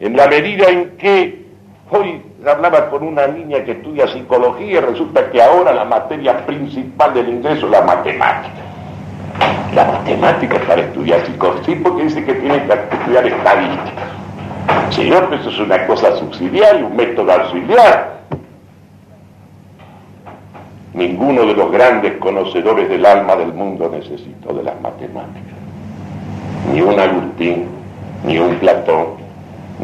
en 0.00 0.16
la 0.16 0.26
medida 0.26 0.68
en 0.68 0.96
que 0.96 1.44
hoy 1.90 2.20
hablaba 2.46 2.90
con 2.90 3.02
una 3.02 3.26
niña 3.26 3.64
que 3.64 3.72
estudia 3.72 4.06
psicología 4.08 4.78
y 4.78 4.80
resulta 4.80 5.30
que 5.30 5.42
ahora 5.42 5.72
la 5.72 5.84
materia 5.84 6.44
principal 6.44 7.14
del 7.14 7.28
ingreso 7.28 7.66
es 7.66 7.72
la 7.72 7.82
matemática. 7.82 8.62
La 9.74 9.84
matemática 9.84 10.58
para 10.66 10.82
estudiar 10.82 11.24
psicología, 11.26 11.76
porque 11.82 12.04
dice 12.04 12.24
que 12.24 12.34
tiene 12.34 12.62
que 12.64 12.72
estudiar 12.72 13.26
estadística. 13.26 14.02
Señor, 14.90 15.28
eso 15.32 15.50
es 15.50 15.58
una 15.58 15.86
cosa 15.86 16.16
subsidiaria, 16.16 16.84
un 16.84 16.96
método 16.96 17.32
auxiliar. 17.32 18.14
Ninguno 20.92 21.46
de 21.46 21.54
los 21.54 21.72
grandes 21.72 22.18
conocedores 22.18 22.88
del 22.88 23.04
alma 23.04 23.34
del 23.36 23.52
mundo 23.52 23.90
necesitó 23.92 24.52
de 24.52 24.62
las 24.62 24.80
matemáticas. 24.80 25.58
Ni 26.72 26.80
un 26.80 26.98
Agustín, 27.00 27.66
ni 28.24 28.38
un 28.38 28.54
Platón, 28.56 29.23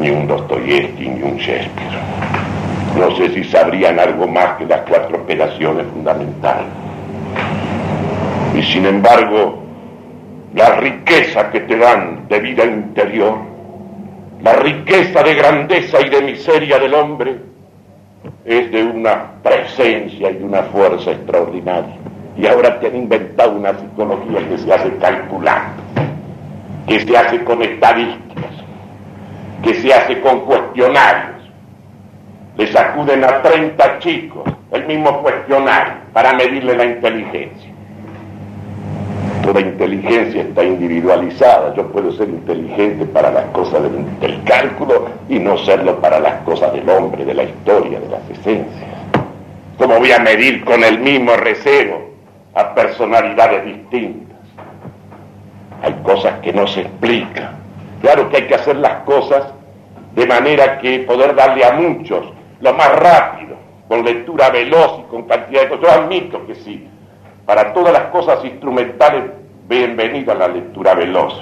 ni 0.01 0.09
un 0.09 0.27
Dostoyevsky, 0.27 1.07
ni 1.07 1.21
un 1.23 1.37
Shakespeare. 1.37 1.99
No 2.97 3.15
sé 3.15 3.29
si 3.33 3.43
sabrían 3.45 3.99
algo 3.99 4.27
más 4.27 4.57
que 4.57 4.65
las 4.65 4.81
cuatro 4.81 5.17
operaciones 5.17 5.85
fundamentales. 5.93 6.67
Y 8.55 8.63
sin 8.63 8.85
embargo, 8.85 9.59
la 10.53 10.75
riqueza 10.75 11.49
que 11.51 11.61
te 11.61 11.77
dan 11.77 12.27
de 12.27 12.39
vida 12.39 12.65
interior 12.65 13.51
la 14.43 14.53
riqueza 14.53 15.21
de 15.21 15.35
grandeza 15.35 16.01
y 16.01 16.09
de 16.09 16.21
miseria 16.23 16.79
del 16.79 16.95
hombre 16.95 17.35
es 18.43 18.71
de 18.71 18.83
una 18.83 19.33
presencia 19.43 20.31
y 20.31 20.37
de 20.37 20.43
una 20.43 20.63
fuerza 20.63 21.11
extraordinaria. 21.11 21.95
Y 22.35 22.47
ahora 22.47 22.79
te 22.79 22.87
han 22.87 22.95
inventado 22.95 23.51
una 23.51 23.77
psicología 23.77 24.39
que 24.49 24.57
se 24.57 24.73
hace 24.73 24.95
calculando, 24.97 25.83
que 26.87 27.01
se 27.01 27.15
hace 27.15 27.43
con 27.43 27.61
estadísticas, 27.61 28.51
que 29.63 29.75
se 29.75 29.93
hace 29.93 30.19
con 30.21 30.41
cuestionarios. 30.41 31.41
Le 32.57 32.67
sacuden 32.67 33.23
a 33.23 33.41
30 33.41 33.99
chicos 33.99 34.43
el 34.71 34.85
mismo 34.85 35.21
cuestionario 35.21 35.93
para 36.13 36.33
medirle 36.33 36.75
la 36.75 36.85
inteligencia. 36.85 37.71
Toda 39.43 39.59
inteligencia 39.59 40.43
está 40.43 40.63
individualizada. 40.63 41.73
Yo 41.75 41.87
puedo 41.87 42.11
ser 42.11 42.29
inteligente 42.29 43.05
para 43.05 43.31
las 43.31 43.45
cosas 43.45 43.81
del, 44.19 44.43
cálculo 44.43 45.07
y 45.29 45.39
no 45.39 45.57
serlo 45.57 45.99
para 45.99 46.19
las 46.19 46.41
cosas 46.43 46.73
del 46.73 46.87
hombre, 46.89 47.25
de 47.25 47.33
la 47.33 47.43
historia, 47.43 47.99
de 47.99 48.09
las 48.09 48.29
esencias. 48.29 48.91
¿Cómo 49.77 49.97
voy 49.97 50.11
a 50.11 50.19
medir 50.19 50.63
con 50.63 50.83
el 50.83 50.99
mismo 50.99 51.35
recelo 51.37 52.01
a 52.53 52.75
personalidades 52.75 53.65
distintas? 53.65 54.37
Hay 55.81 55.93
cosas 56.03 56.39
que 56.41 56.53
no 56.53 56.67
se 56.67 56.81
explican. 56.81 57.60
Claro 58.01 58.29
que 58.29 58.37
hay 58.37 58.47
que 58.47 58.55
hacer 58.55 58.77
las 58.77 59.03
cosas 59.03 59.43
de 60.15 60.25
manera 60.25 60.79
que 60.79 60.99
poder 60.99 61.35
darle 61.35 61.63
a 61.63 61.73
muchos 61.73 62.25
lo 62.59 62.73
más 62.73 62.95
rápido, 62.99 63.55
con 63.87 64.03
lectura 64.03 64.49
veloz 64.49 64.99
y 64.99 65.03
con 65.09 65.23
cantidad 65.23 65.61
de 65.61 65.69
cosas. 65.69 65.83
Yo 65.83 65.91
admito 66.01 66.45
que 66.45 66.55
sí, 66.55 66.87
para 67.45 67.73
todas 67.73 67.93
las 67.93 68.03
cosas 68.03 68.43
instrumentales, 68.43 69.23
bienvenida 69.67 70.33
la 70.35 70.47
lectura 70.47 70.93
veloz 70.93 71.41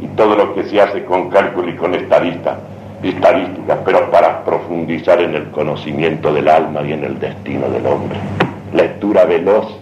y 0.00 0.06
todo 0.08 0.34
lo 0.36 0.54
que 0.54 0.64
se 0.64 0.80
hace 0.80 1.04
con 1.04 1.28
cálculo 1.28 1.68
y 1.70 1.76
con 1.76 1.94
estadística, 1.94 2.56
pero 3.84 4.10
para 4.10 4.44
profundizar 4.44 5.20
en 5.20 5.34
el 5.34 5.50
conocimiento 5.50 6.32
del 6.32 6.48
alma 6.48 6.82
y 6.82 6.92
en 6.92 7.04
el 7.04 7.18
destino 7.18 7.68
del 7.68 7.86
hombre. 7.86 8.18
Lectura 8.72 9.24
veloz, 9.24 9.76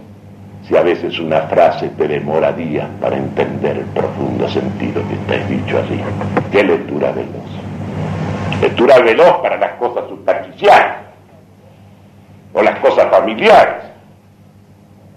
si 0.67 0.77
a 0.77 0.83
veces 0.83 1.19
una 1.19 1.43
frase 1.43 1.89
te 1.91 2.09
demora 2.09 2.53
días 2.53 2.89
para 3.01 3.17
entender 3.17 3.77
el 3.79 3.87
profundo 3.87 4.49
sentido 4.49 5.03
que 5.09 5.15
está 5.15 5.47
dicho 5.47 5.79
así. 5.79 6.01
¿Qué 6.51 6.65
lectura 6.65 7.13
veloz? 7.13 8.61
Lectura 8.61 8.99
veloz 8.99 9.37
para 9.43 9.57
las 9.57 9.73
cosas 9.73 10.09
superficiales 10.09 10.97
o 12.53 12.63
las 12.63 12.79
cosas 12.81 13.11
familiares 13.11 13.87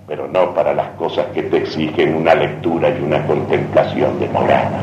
pero 0.10 0.28
no 0.28 0.56
para 0.56 0.74
las 0.74 0.90
cosas 0.98 1.28
que 1.36 1.44
te 1.44 1.58
exigen 1.58 2.16
una 2.16 2.34
lectura 2.34 2.90
y 2.90 3.00
una 3.00 3.24
contemplación 3.28 4.20
demorada. 4.20 4.80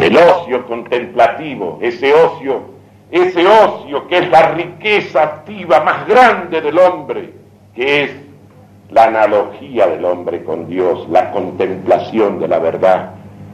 El 0.00 0.16
ocio 0.16 0.66
contemplativo, 0.66 1.78
ese 1.82 2.14
ocio, 2.14 2.62
ese 3.10 3.46
ocio 3.46 4.08
que 4.08 4.16
es 4.16 4.30
la 4.30 4.52
riqueza 4.52 5.22
activa 5.24 5.80
más 5.80 6.08
grande 6.08 6.62
del 6.62 6.78
hombre, 6.78 7.34
que 7.74 8.04
es 8.04 8.23
la 8.90 9.04
analogía 9.04 9.86
del 9.86 10.04
hombre 10.04 10.44
con 10.44 10.68
Dios, 10.68 11.08
la 11.10 11.30
contemplación 11.32 12.38
de 12.38 12.48
la 12.48 12.58
verdad, 12.58 13.10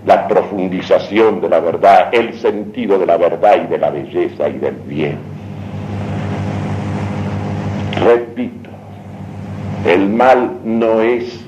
la 0.06 0.26
profundización 0.28 1.40
de 1.40 1.48
la 1.48 1.60
verdad, 1.60 2.08
el 2.12 2.34
sentido 2.34 2.98
de 2.98 3.06
la 3.06 3.16
verdad 3.16 3.62
y 3.64 3.66
de 3.66 3.78
la 3.78 3.90
belleza 3.90 4.48
y 4.48 4.58
del 4.58 4.74
bien. 4.86 5.18
Repito, 8.02 8.70
el 9.86 10.08
mal 10.08 10.52
no 10.64 11.00
es 11.00 11.44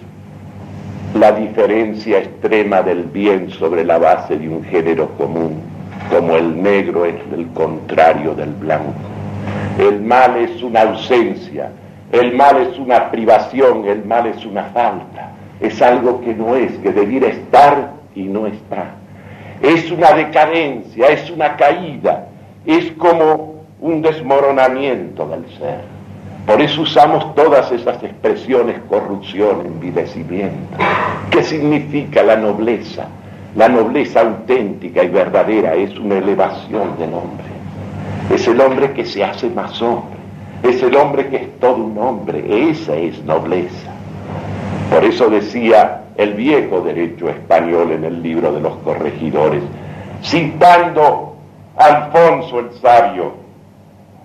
la 1.14 1.32
diferencia 1.32 2.18
extrema 2.18 2.82
del 2.82 3.04
bien 3.04 3.50
sobre 3.50 3.84
la 3.84 3.98
base 3.98 4.38
de 4.38 4.48
un 4.48 4.64
género 4.64 5.08
común, 5.16 5.60
como 6.10 6.36
el 6.36 6.62
negro 6.62 7.04
es 7.04 7.16
el 7.34 7.46
contrario 7.48 8.34
del 8.34 8.50
blanco. 8.54 8.94
El 9.78 10.02
mal 10.02 10.36
es 10.36 10.62
una 10.62 10.82
ausencia, 10.82 11.70
el 12.12 12.34
mal 12.36 12.58
es 12.58 12.78
una 12.78 13.10
privación, 13.10 13.86
el 13.86 14.04
mal 14.04 14.26
es 14.26 14.44
una 14.44 14.64
falta, 14.64 15.30
es 15.60 15.80
algo 15.80 16.20
que 16.20 16.34
no 16.34 16.54
es, 16.54 16.72
que 16.78 16.92
debiera 16.92 17.28
estar 17.28 17.92
y 18.14 18.24
no 18.24 18.46
está. 18.46 18.94
Es 19.62 19.90
una 19.90 20.12
decadencia, 20.12 21.06
es 21.06 21.30
una 21.30 21.56
caída, 21.56 22.28
es 22.66 22.92
como 22.92 23.64
un 23.80 24.02
desmoronamiento 24.02 25.26
del 25.26 25.46
ser. 25.58 25.80
Por 26.46 26.60
eso 26.60 26.82
usamos 26.82 27.34
todas 27.34 27.72
esas 27.72 28.02
expresiones, 28.02 28.76
corrupción, 28.88 29.64
envidecimiento. 29.64 30.76
¿Qué 31.30 31.42
significa 31.42 32.22
la 32.22 32.36
nobleza? 32.36 33.06
La 33.56 33.68
nobleza 33.68 34.20
auténtica 34.20 35.02
y 35.02 35.08
verdadera 35.08 35.74
es 35.74 35.96
una 35.98 36.18
elevación 36.18 36.98
del 36.98 37.14
hombre. 37.14 37.46
Es 38.30 38.46
el 38.48 38.60
hombre 38.60 38.92
que 38.92 39.04
se 39.04 39.24
hace 39.24 39.48
más 39.48 39.80
hombre. 39.80 40.21
Es 40.62 40.82
el 40.82 40.96
hombre 40.96 41.28
que 41.28 41.36
es 41.36 41.60
todo 41.60 41.76
un 41.76 41.98
hombre. 41.98 42.70
Esa 42.70 42.94
es 42.94 43.22
nobleza. 43.24 43.90
Por 44.92 45.04
eso 45.04 45.28
decía 45.30 46.02
el 46.16 46.34
viejo 46.34 46.82
derecho 46.82 47.28
español 47.28 47.92
en 47.92 48.04
el 48.04 48.22
libro 48.22 48.52
de 48.52 48.60
los 48.60 48.74
corregidores, 48.78 49.62
citando 50.22 51.36
a 51.76 51.84
Alfonso 51.84 52.60
el 52.60 52.72
sabio, 52.80 53.32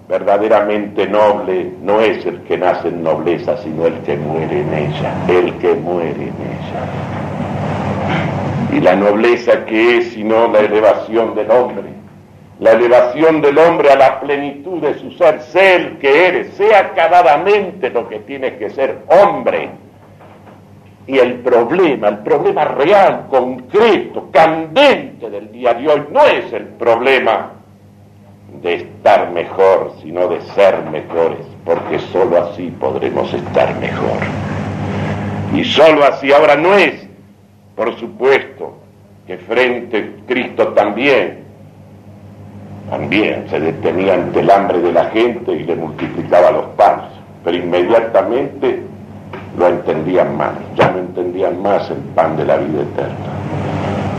verdaderamente 0.07 1.07
noble 1.07 1.71
no 1.81 2.01
es 2.01 2.25
el 2.25 2.41
que 2.41 2.57
nace 2.57 2.89
en 2.89 3.03
nobleza, 3.03 3.57
sino 3.57 3.85
el 3.85 3.95
que 4.01 4.17
muere 4.17 4.61
en 4.61 4.73
ella, 4.73 5.13
el 5.27 5.53
que 5.55 5.73
muere 5.73 6.11
en 6.11 6.21
ella. 6.21 6.83
Y 8.73 8.79
la 8.81 8.95
nobleza 8.95 9.65
que 9.65 9.97
es 9.97 10.13
sino 10.13 10.47
la 10.49 10.59
elevación 10.59 11.35
del 11.35 11.49
hombre, 11.51 11.96
la 12.59 12.71
elevación 12.71 13.41
del 13.41 13.57
hombre 13.57 13.91
a 13.91 13.95
la 13.95 14.19
plenitud 14.19 14.81
de 14.81 14.97
su 14.97 15.11
ser, 15.11 15.41
sé 15.41 15.75
el 15.75 15.97
que 15.99 16.27
eres, 16.27 16.53
sea 16.55 16.79
acabadamente 16.79 17.89
lo 17.89 18.09
que 18.09 18.19
tienes 18.19 18.53
que 18.53 18.69
ser, 18.71 19.03
hombre. 19.07 19.69
Y 21.05 21.19
el 21.19 21.35
problema, 21.35 22.09
el 22.09 22.17
problema 22.19 22.65
real, 22.65 23.27
concreto, 23.29 24.29
candente 24.31 25.29
del 25.29 25.51
día 25.51 25.73
de 25.73 25.87
hoy, 25.87 26.03
no 26.11 26.25
es 26.25 26.51
el 26.51 26.65
problema 26.65 27.51
de 28.61 28.73
estar 28.73 29.31
mejor, 29.31 29.93
sino 30.01 30.27
de 30.27 30.41
ser 30.53 30.81
mejores, 30.91 31.45
porque 31.63 31.99
sólo 31.99 32.41
así 32.43 32.73
podremos 32.79 33.31
estar 33.33 33.75
mejor. 33.79 34.17
Y 35.53 35.63
sólo 35.63 36.03
así 36.03 36.33
ahora 36.33 36.55
no 36.55 36.73
es, 36.73 37.07
por 37.75 37.95
supuesto, 37.97 38.77
que 39.27 39.37
frente 39.37 39.97
a 39.97 40.27
Cristo 40.27 40.69
también, 40.69 41.46
también 42.89 43.45
se 43.49 43.59
detenía 43.59 44.13
ante 44.13 44.39
el 44.39 44.49
hambre 44.49 44.79
de 44.79 44.91
la 44.91 45.05
gente 45.05 45.51
y 45.51 45.63
le 45.63 45.75
multiplicaba 45.75 46.51
los 46.51 46.65
panes, 46.77 47.07
pero 47.43 47.57
inmediatamente 47.57 48.81
lo 49.57 49.67
entendían 49.67 50.37
mal, 50.37 50.53
ya 50.75 50.91
no 50.91 50.99
entendían 50.99 51.61
más 51.61 51.89
el 51.89 51.97
pan 52.15 52.37
de 52.37 52.45
la 52.45 52.57
vida 52.57 52.81
eterna. 52.81 53.15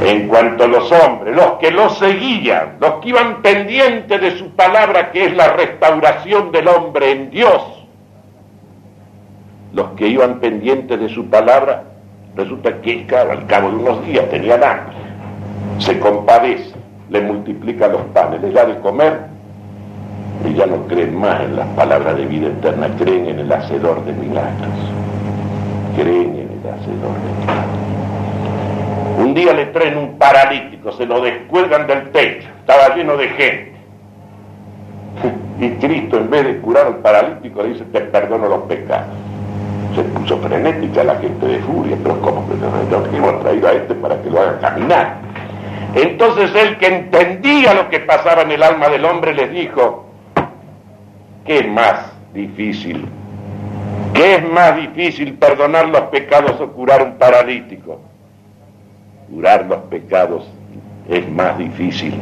En 0.05 0.29
cuanto 0.29 0.65
a 0.65 0.69
los 0.69 0.93
hombres, 0.93 1.35
los 1.35 1.53
que 1.53 1.71
lo 1.71 1.89
seguían, 1.91 2.77
los 2.81 2.95
que 2.95 3.09
iban 3.09 3.43
pendientes 3.43 4.21
de 4.21 4.39
su 4.39 4.51
palabra, 4.51 5.11
que 5.11 5.27
es 5.27 5.35
la 5.35 5.49
restauración 5.55 6.53
del 6.53 6.69
hombre 6.69 7.11
en 7.11 7.31
Dios, 7.31 7.63
los 9.73 9.89
que 9.91 10.09
iban 10.09 10.41
pendientes 10.41 11.01
de 11.01 11.09
su 11.09 11.29
palabra, 11.29 11.85
resulta 12.37 12.81
que 12.81 13.07
al 13.15 13.47
cabo 13.47 13.71
de 13.71 13.77
unos 13.77 14.07
días 14.07 14.29
tenían 14.31 14.63
hambre, 14.63 14.97
se 15.79 15.99
compadece, 15.99 16.78
le 17.11 17.21
multiplica 17.21 17.89
los 17.89 18.03
panes, 18.13 18.41
les 18.43 18.53
da 18.53 18.67
de 18.67 18.79
comer 18.81 19.19
y 20.49 20.55
ya 20.55 20.67
no 20.67 20.87
creen 20.87 21.17
más 21.17 21.41
en 21.41 21.57
las 21.57 21.67
palabras 21.69 22.17
de 22.17 22.27
vida 22.27 22.49
eterna, 22.49 22.89
creen 22.99 23.29
en 23.29 23.39
el 23.41 23.53
hacedor 23.53 24.05
de 24.05 24.13
milagros 24.13 24.99
creen 25.99 26.37
en 26.37 26.49
el 26.53 26.61
hacedor 26.73 27.17
de 27.25 27.31
Un 29.23 29.35
día 29.35 29.53
le 29.53 29.67
traen 29.67 29.99
un 29.99 30.17
paralítico, 30.17 30.93
se 30.93 31.05
lo 31.07 31.21
descuelgan 31.21 31.87
del 31.89 32.11
techo, 32.11 32.49
estaba 32.61 32.95
lleno 32.95 33.17
de 33.17 33.29
gente. 33.29 33.73
Y 35.61 35.71
Cristo, 35.71 36.19
en 36.19 36.31
vez 36.31 36.45
de 36.45 36.59
curar 36.59 36.87
al 36.87 36.99
paralítico, 36.99 37.65
le 37.65 37.71
dice, 37.71 37.85
te 37.87 38.01
perdono 38.01 38.47
los 38.47 38.63
pecados. 38.63 39.09
Se 39.97 40.05
puso 40.05 40.39
frenética 40.39 41.03
la 41.03 41.17
gente 41.17 41.45
de 41.47 41.59
furia, 41.59 41.97
pero 42.01 42.21
¿cómo 42.21 42.45
que 42.49 43.17
hemos 43.17 43.41
traído 43.41 43.67
a 43.67 43.73
este 43.73 43.95
para 43.95 44.23
que 44.23 44.31
lo 44.31 44.41
haga 44.41 44.61
caminar? 44.61 45.17
Entonces 45.95 46.55
él 46.55 46.79
que 46.79 46.87
entendía 46.87 47.75
lo 47.75 47.89
que 47.89 48.01
pasaba 48.01 48.43
en 48.43 48.53
el 48.53 48.63
alma 48.63 48.89
del 48.89 49.05
hombre 49.05 49.35
les 49.35 49.51
dijo, 49.51 50.07
¿qué 51.45 51.65
más 51.65 52.13
difícil 52.35 53.09
¿Qué 54.19 54.35
es 54.35 54.49
más 54.51 54.77
difícil, 54.77 55.35
perdonar 55.35 55.89
los 55.89 56.01
pecados 56.11 56.61
o 56.61 56.73
curar 56.73 57.03
un 57.03 57.13
paralítico? 57.19 58.01
Curar 59.33 59.67
los 59.67 59.79
pecados 59.83 60.45
es 61.09 61.31
más 61.31 61.57
difícil 61.57 62.15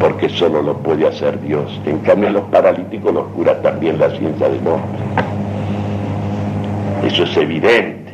porque 0.00 0.28
solo 0.28 0.60
lo 0.60 0.76
puede 0.78 1.06
hacer 1.06 1.40
Dios. 1.40 1.80
En 1.86 2.00
cambio, 2.00 2.30
los 2.30 2.42
paralíticos 2.44 3.14
los 3.14 3.26
cura 3.28 3.62
también 3.62 3.98
la 3.98 4.10
ciencia 4.10 4.48
del 4.48 4.66
hombre. 4.66 4.98
Eso 7.06 7.22
es 7.22 7.36
evidente. 7.36 8.12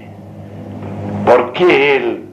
¿Por 1.24 1.54
qué 1.54 1.96
Él 1.96 2.24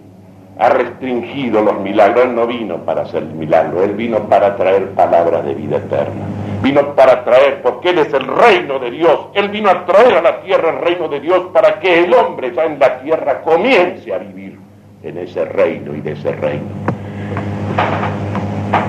ha 0.59 0.69
restringido 0.69 1.61
los 1.61 1.79
milagros? 1.79 2.25
Él 2.25 2.35
no 2.35 2.47
vino 2.47 2.77
para 2.77 3.03
hacer 3.03 3.23
milagros, 3.23 3.83
Él 3.83 3.93
vino 3.93 4.27
para 4.29 4.55
traer 4.55 4.91
palabras 4.91 5.45
de 5.45 5.53
vida 5.53 5.77
eterna 5.77 6.25
vino 6.61 6.95
para 6.95 7.23
traer, 7.23 7.61
porque 7.61 7.89
Él 7.89 7.99
es 7.99 8.13
el 8.13 8.25
reino 8.25 8.79
de 8.79 8.91
Dios, 8.91 9.27
Él 9.33 9.49
vino 9.49 9.69
a 9.69 9.85
traer 9.85 10.17
a 10.17 10.21
la 10.21 10.41
tierra 10.41 10.71
el 10.71 10.79
reino 10.79 11.07
de 11.07 11.19
Dios 11.19 11.47
para 11.53 11.79
que 11.79 12.03
el 12.03 12.13
hombre 12.13 12.53
ya 12.53 12.65
en 12.65 12.79
la 12.79 12.99
tierra 13.01 13.41
comience 13.41 14.13
a 14.13 14.17
vivir 14.17 14.59
en 15.03 15.17
ese 15.17 15.45
reino 15.45 15.95
y 15.95 16.01
de 16.01 16.13
ese 16.13 16.31
reino. 16.31 16.65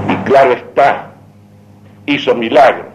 Y 0.08 0.16
claro 0.24 0.52
está, 0.52 1.12
hizo 2.06 2.34
milagros 2.34 2.86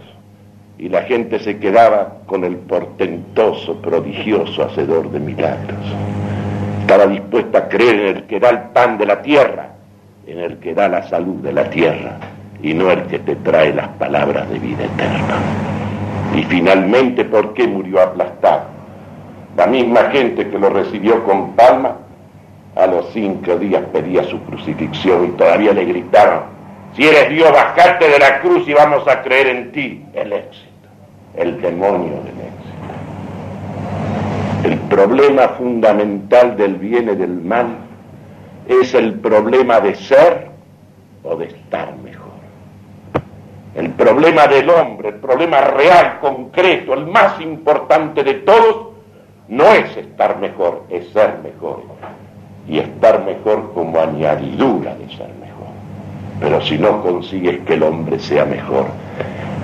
y 0.77 0.89
la 0.89 1.03
gente 1.03 1.39
se 1.39 1.59
quedaba 1.59 2.17
con 2.25 2.43
el 2.43 2.57
portentoso, 2.57 3.81
prodigioso 3.81 4.63
hacedor 4.63 5.09
de 5.11 5.19
milagros. 5.19 6.22
Estaba 6.93 7.11
dispuesta 7.11 7.57
a 7.57 7.69
creer 7.69 7.95
en 7.95 8.17
el 8.17 8.23
que 8.27 8.39
da 8.39 8.51
el 8.51 8.59
pan 8.69 8.99
de 8.99 9.07
la 9.07 9.19
tierra, 9.23 9.69
en 10.27 10.37
el 10.37 10.59
que 10.59 10.75
da 10.75 10.87
la 10.87 11.01
salud 11.09 11.37
de 11.37 11.51
la 11.51 11.67
tierra 11.67 12.19
y 12.61 12.75
no 12.75 12.91
el 12.91 13.01
que 13.07 13.17
te 13.17 13.35
trae 13.37 13.73
las 13.73 13.87
palabras 13.97 14.47
de 14.51 14.59
vida 14.59 14.83
eterna. 14.83 15.39
Y 16.35 16.43
finalmente, 16.43 17.25
¿por 17.25 17.55
qué 17.55 17.67
murió 17.67 17.99
aplastado? 17.99 18.65
La 19.57 19.65
misma 19.65 20.01
gente 20.11 20.47
que 20.47 20.59
lo 20.59 20.69
recibió 20.69 21.23
con 21.23 21.53
palma, 21.53 21.95
a 22.75 22.85
los 22.85 23.09
cinco 23.11 23.55
días 23.55 23.81
pedía 23.91 24.23
su 24.25 24.39
crucifixión 24.43 25.25
y 25.25 25.29
todavía 25.29 25.73
le 25.73 25.85
gritaron, 25.85 26.41
si 26.95 27.07
eres 27.07 27.27
Dios, 27.31 27.51
bajate 27.51 28.07
de 28.07 28.19
la 28.19 28.39
cruz 28.39 28.67
y 28.67 28.73
vamos 28.75 29.07
a 29.07 29.23
creer 29.23 29.47
en 29.47 29.71
ti. 29.71 30.05
El 30.13 30.31
éxito, 30.31 30.89
el 31.37 31.59
demonio 31.59 32.21
del 32.21 32.39
éxito. 32.39 32.62
El 34.93 34.99
problema 34.99 35.47
fundamental 35.47 36.55
del 36.55 36.75
bien 36.75 37.09
y 37.09 37.15
del 37.15 37.41
mal 37.41 37.77
es 38.67 38.93
el 38.93 39.15
problema 39.15 39.79
de 39.79 39.95
ser 39.95 40.49
o 41.23 41.35
de 41.35 41.45
estar 41.45 41.97
mejor. 41.97 42.33
El 43.73 43.89
problema 43.89 44.45
del 44.45 44.69
hombre, 44.69 45.09
el 45.09 45.15
problema 45.15 45.61
real, 45.61 46.19
concreto, 46.19 46.93
el 46.93 47.07
más 47.07 47.41
importante 47.41 48.23
de 48.23 48.35
todos, 48.35 48.89
no 49.47 49.63
es 49.73 49.97
estar 49.97 50.37
mejor, 50.37 50.83
es 50.89 51.07
ser 51.09 51.39
mejor. 51.41 51.81
Y 52.67 52.77
estar 52.77 53.25
mejor 53.25 53.73
como 53.73 53.99
añadidura 53.99 54.93
de 54.93 55.07
ser 55.07 55.29
mejor. 55.29 55.42
Pero 56.43 56.59
si 56.59 56.77
no 56.77 57.01
consigues 57.01 57.61
que 57.61 57.75
el 57.75 57.83
hombre 57.83 58.19
sea 58.19 58.43
mejor, 58.43 58.87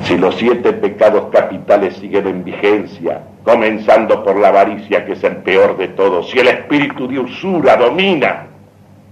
si 0.03 0.17
los 0.17 0.34
siete 0.36 0.71
pecados 0.71 1.25
capitales 1.30 1.97
siguen 1.97 2.25
en 2.25 2.45
vigencia, 2.45 3.21
comenzando 3.43 4.23
por 4.23 4.39
la 4.39 4.47
avaricia, 4.47 5.03
que 5.03 5.11
es 5.11 5.23
el 5.25 5.36
peor 5.38 5.75
de 5.75 5.89
todos, 5.89 6.30
si 6.30 6.39
el 6.39 6.47
espíritu 6.47 7.05
de 7.09 7.19
usura 7.19 7.75
domina 7.75 8.47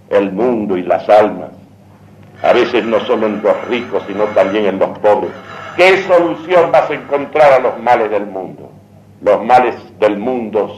el 0.10 0.32
mundo 0.32 0.78
y 0.78 0.84
las 0.84 1.10
almas, 1.10 1.50
a 2.42 2.54
veces 2.54 2.86
no 2.86 3.02
solo 3.02 3.28
en 3.28 3.44
los 3.44 3.68
ricos, 3.68 4.02
sino 4.08 4.24
también 4.28 4.68
en 4.68 4.80
los 4.80 4.98
pobres. 5.00 5.32
¿Qué 5.76 5.98
solución 6.04 6.72
vas 6.72 6.90
a 6.90 6.94
encontrar 6.94 7.52
a 7.52 7.60
los 7.60 7.78
males 7.82 8.10
del 8.10 8.28
mundo? 8.28 8.72
Los 9.22 9.44
males 9.44 9.76
del 10.00 10.18
mundo 10.18 10.74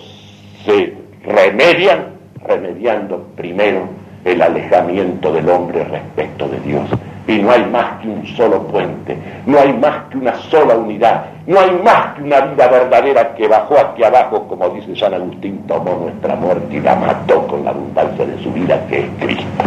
se 0.65 0.95
remedian 1.23 2.15
remediando 2.47 3.27
primero 3.35 4.08
el 4.25 4.41
alejamiento 4.41 5.31
del 5.31 5.49
hombre 5.49 5.83
respecto 5.83 6.47
de 6.47 6.59
Dios. 6.61 6.89
Y 7.27 7.39
no 7.39 7.51
hay 7.51 7.63
más 7.65 8.01
que 8.01 8.07
un 8.07 8.25
solo 8.35 8.63
puente, 8.63 9.15
no 9.45 9.59
hay 9.59 9.71
más 9.73 10.09
que 10.09 10.17
una 10.17 10.35
sola 10.49 10.75
unidad, 10.75 11.25
no 11.45 11.59
hay 11.59 11.71
más 11.83 12.15
que 12.15 12.23
una 12.23 12.41
vida 12.41 12.67
verdadera 12.67 13.35
que 13.35 13.47
bajó 13.47 13.77
aquí 13.77 14.03
abajo, 14.03 14.47
como 14.47 14.69
dice 14.69 14.95
San 14.95 15.13
Agustín, 15.13 15.61
tomó 15.67 15.95
nuestra 15.95 16.35
muerte 16.35 16.75
y 16.75 16.79
la 16.79 16.95
mató 16.95 17.45
con 17.45 17.63
la 17.63 17.69
abundancia 17.69 18.25
de 18.25 18.41
su 18.41 18.51
vida, 18.51 18.83
que 18.89 19.01
es 19.01 19.09
Cristo. 19.19 19.63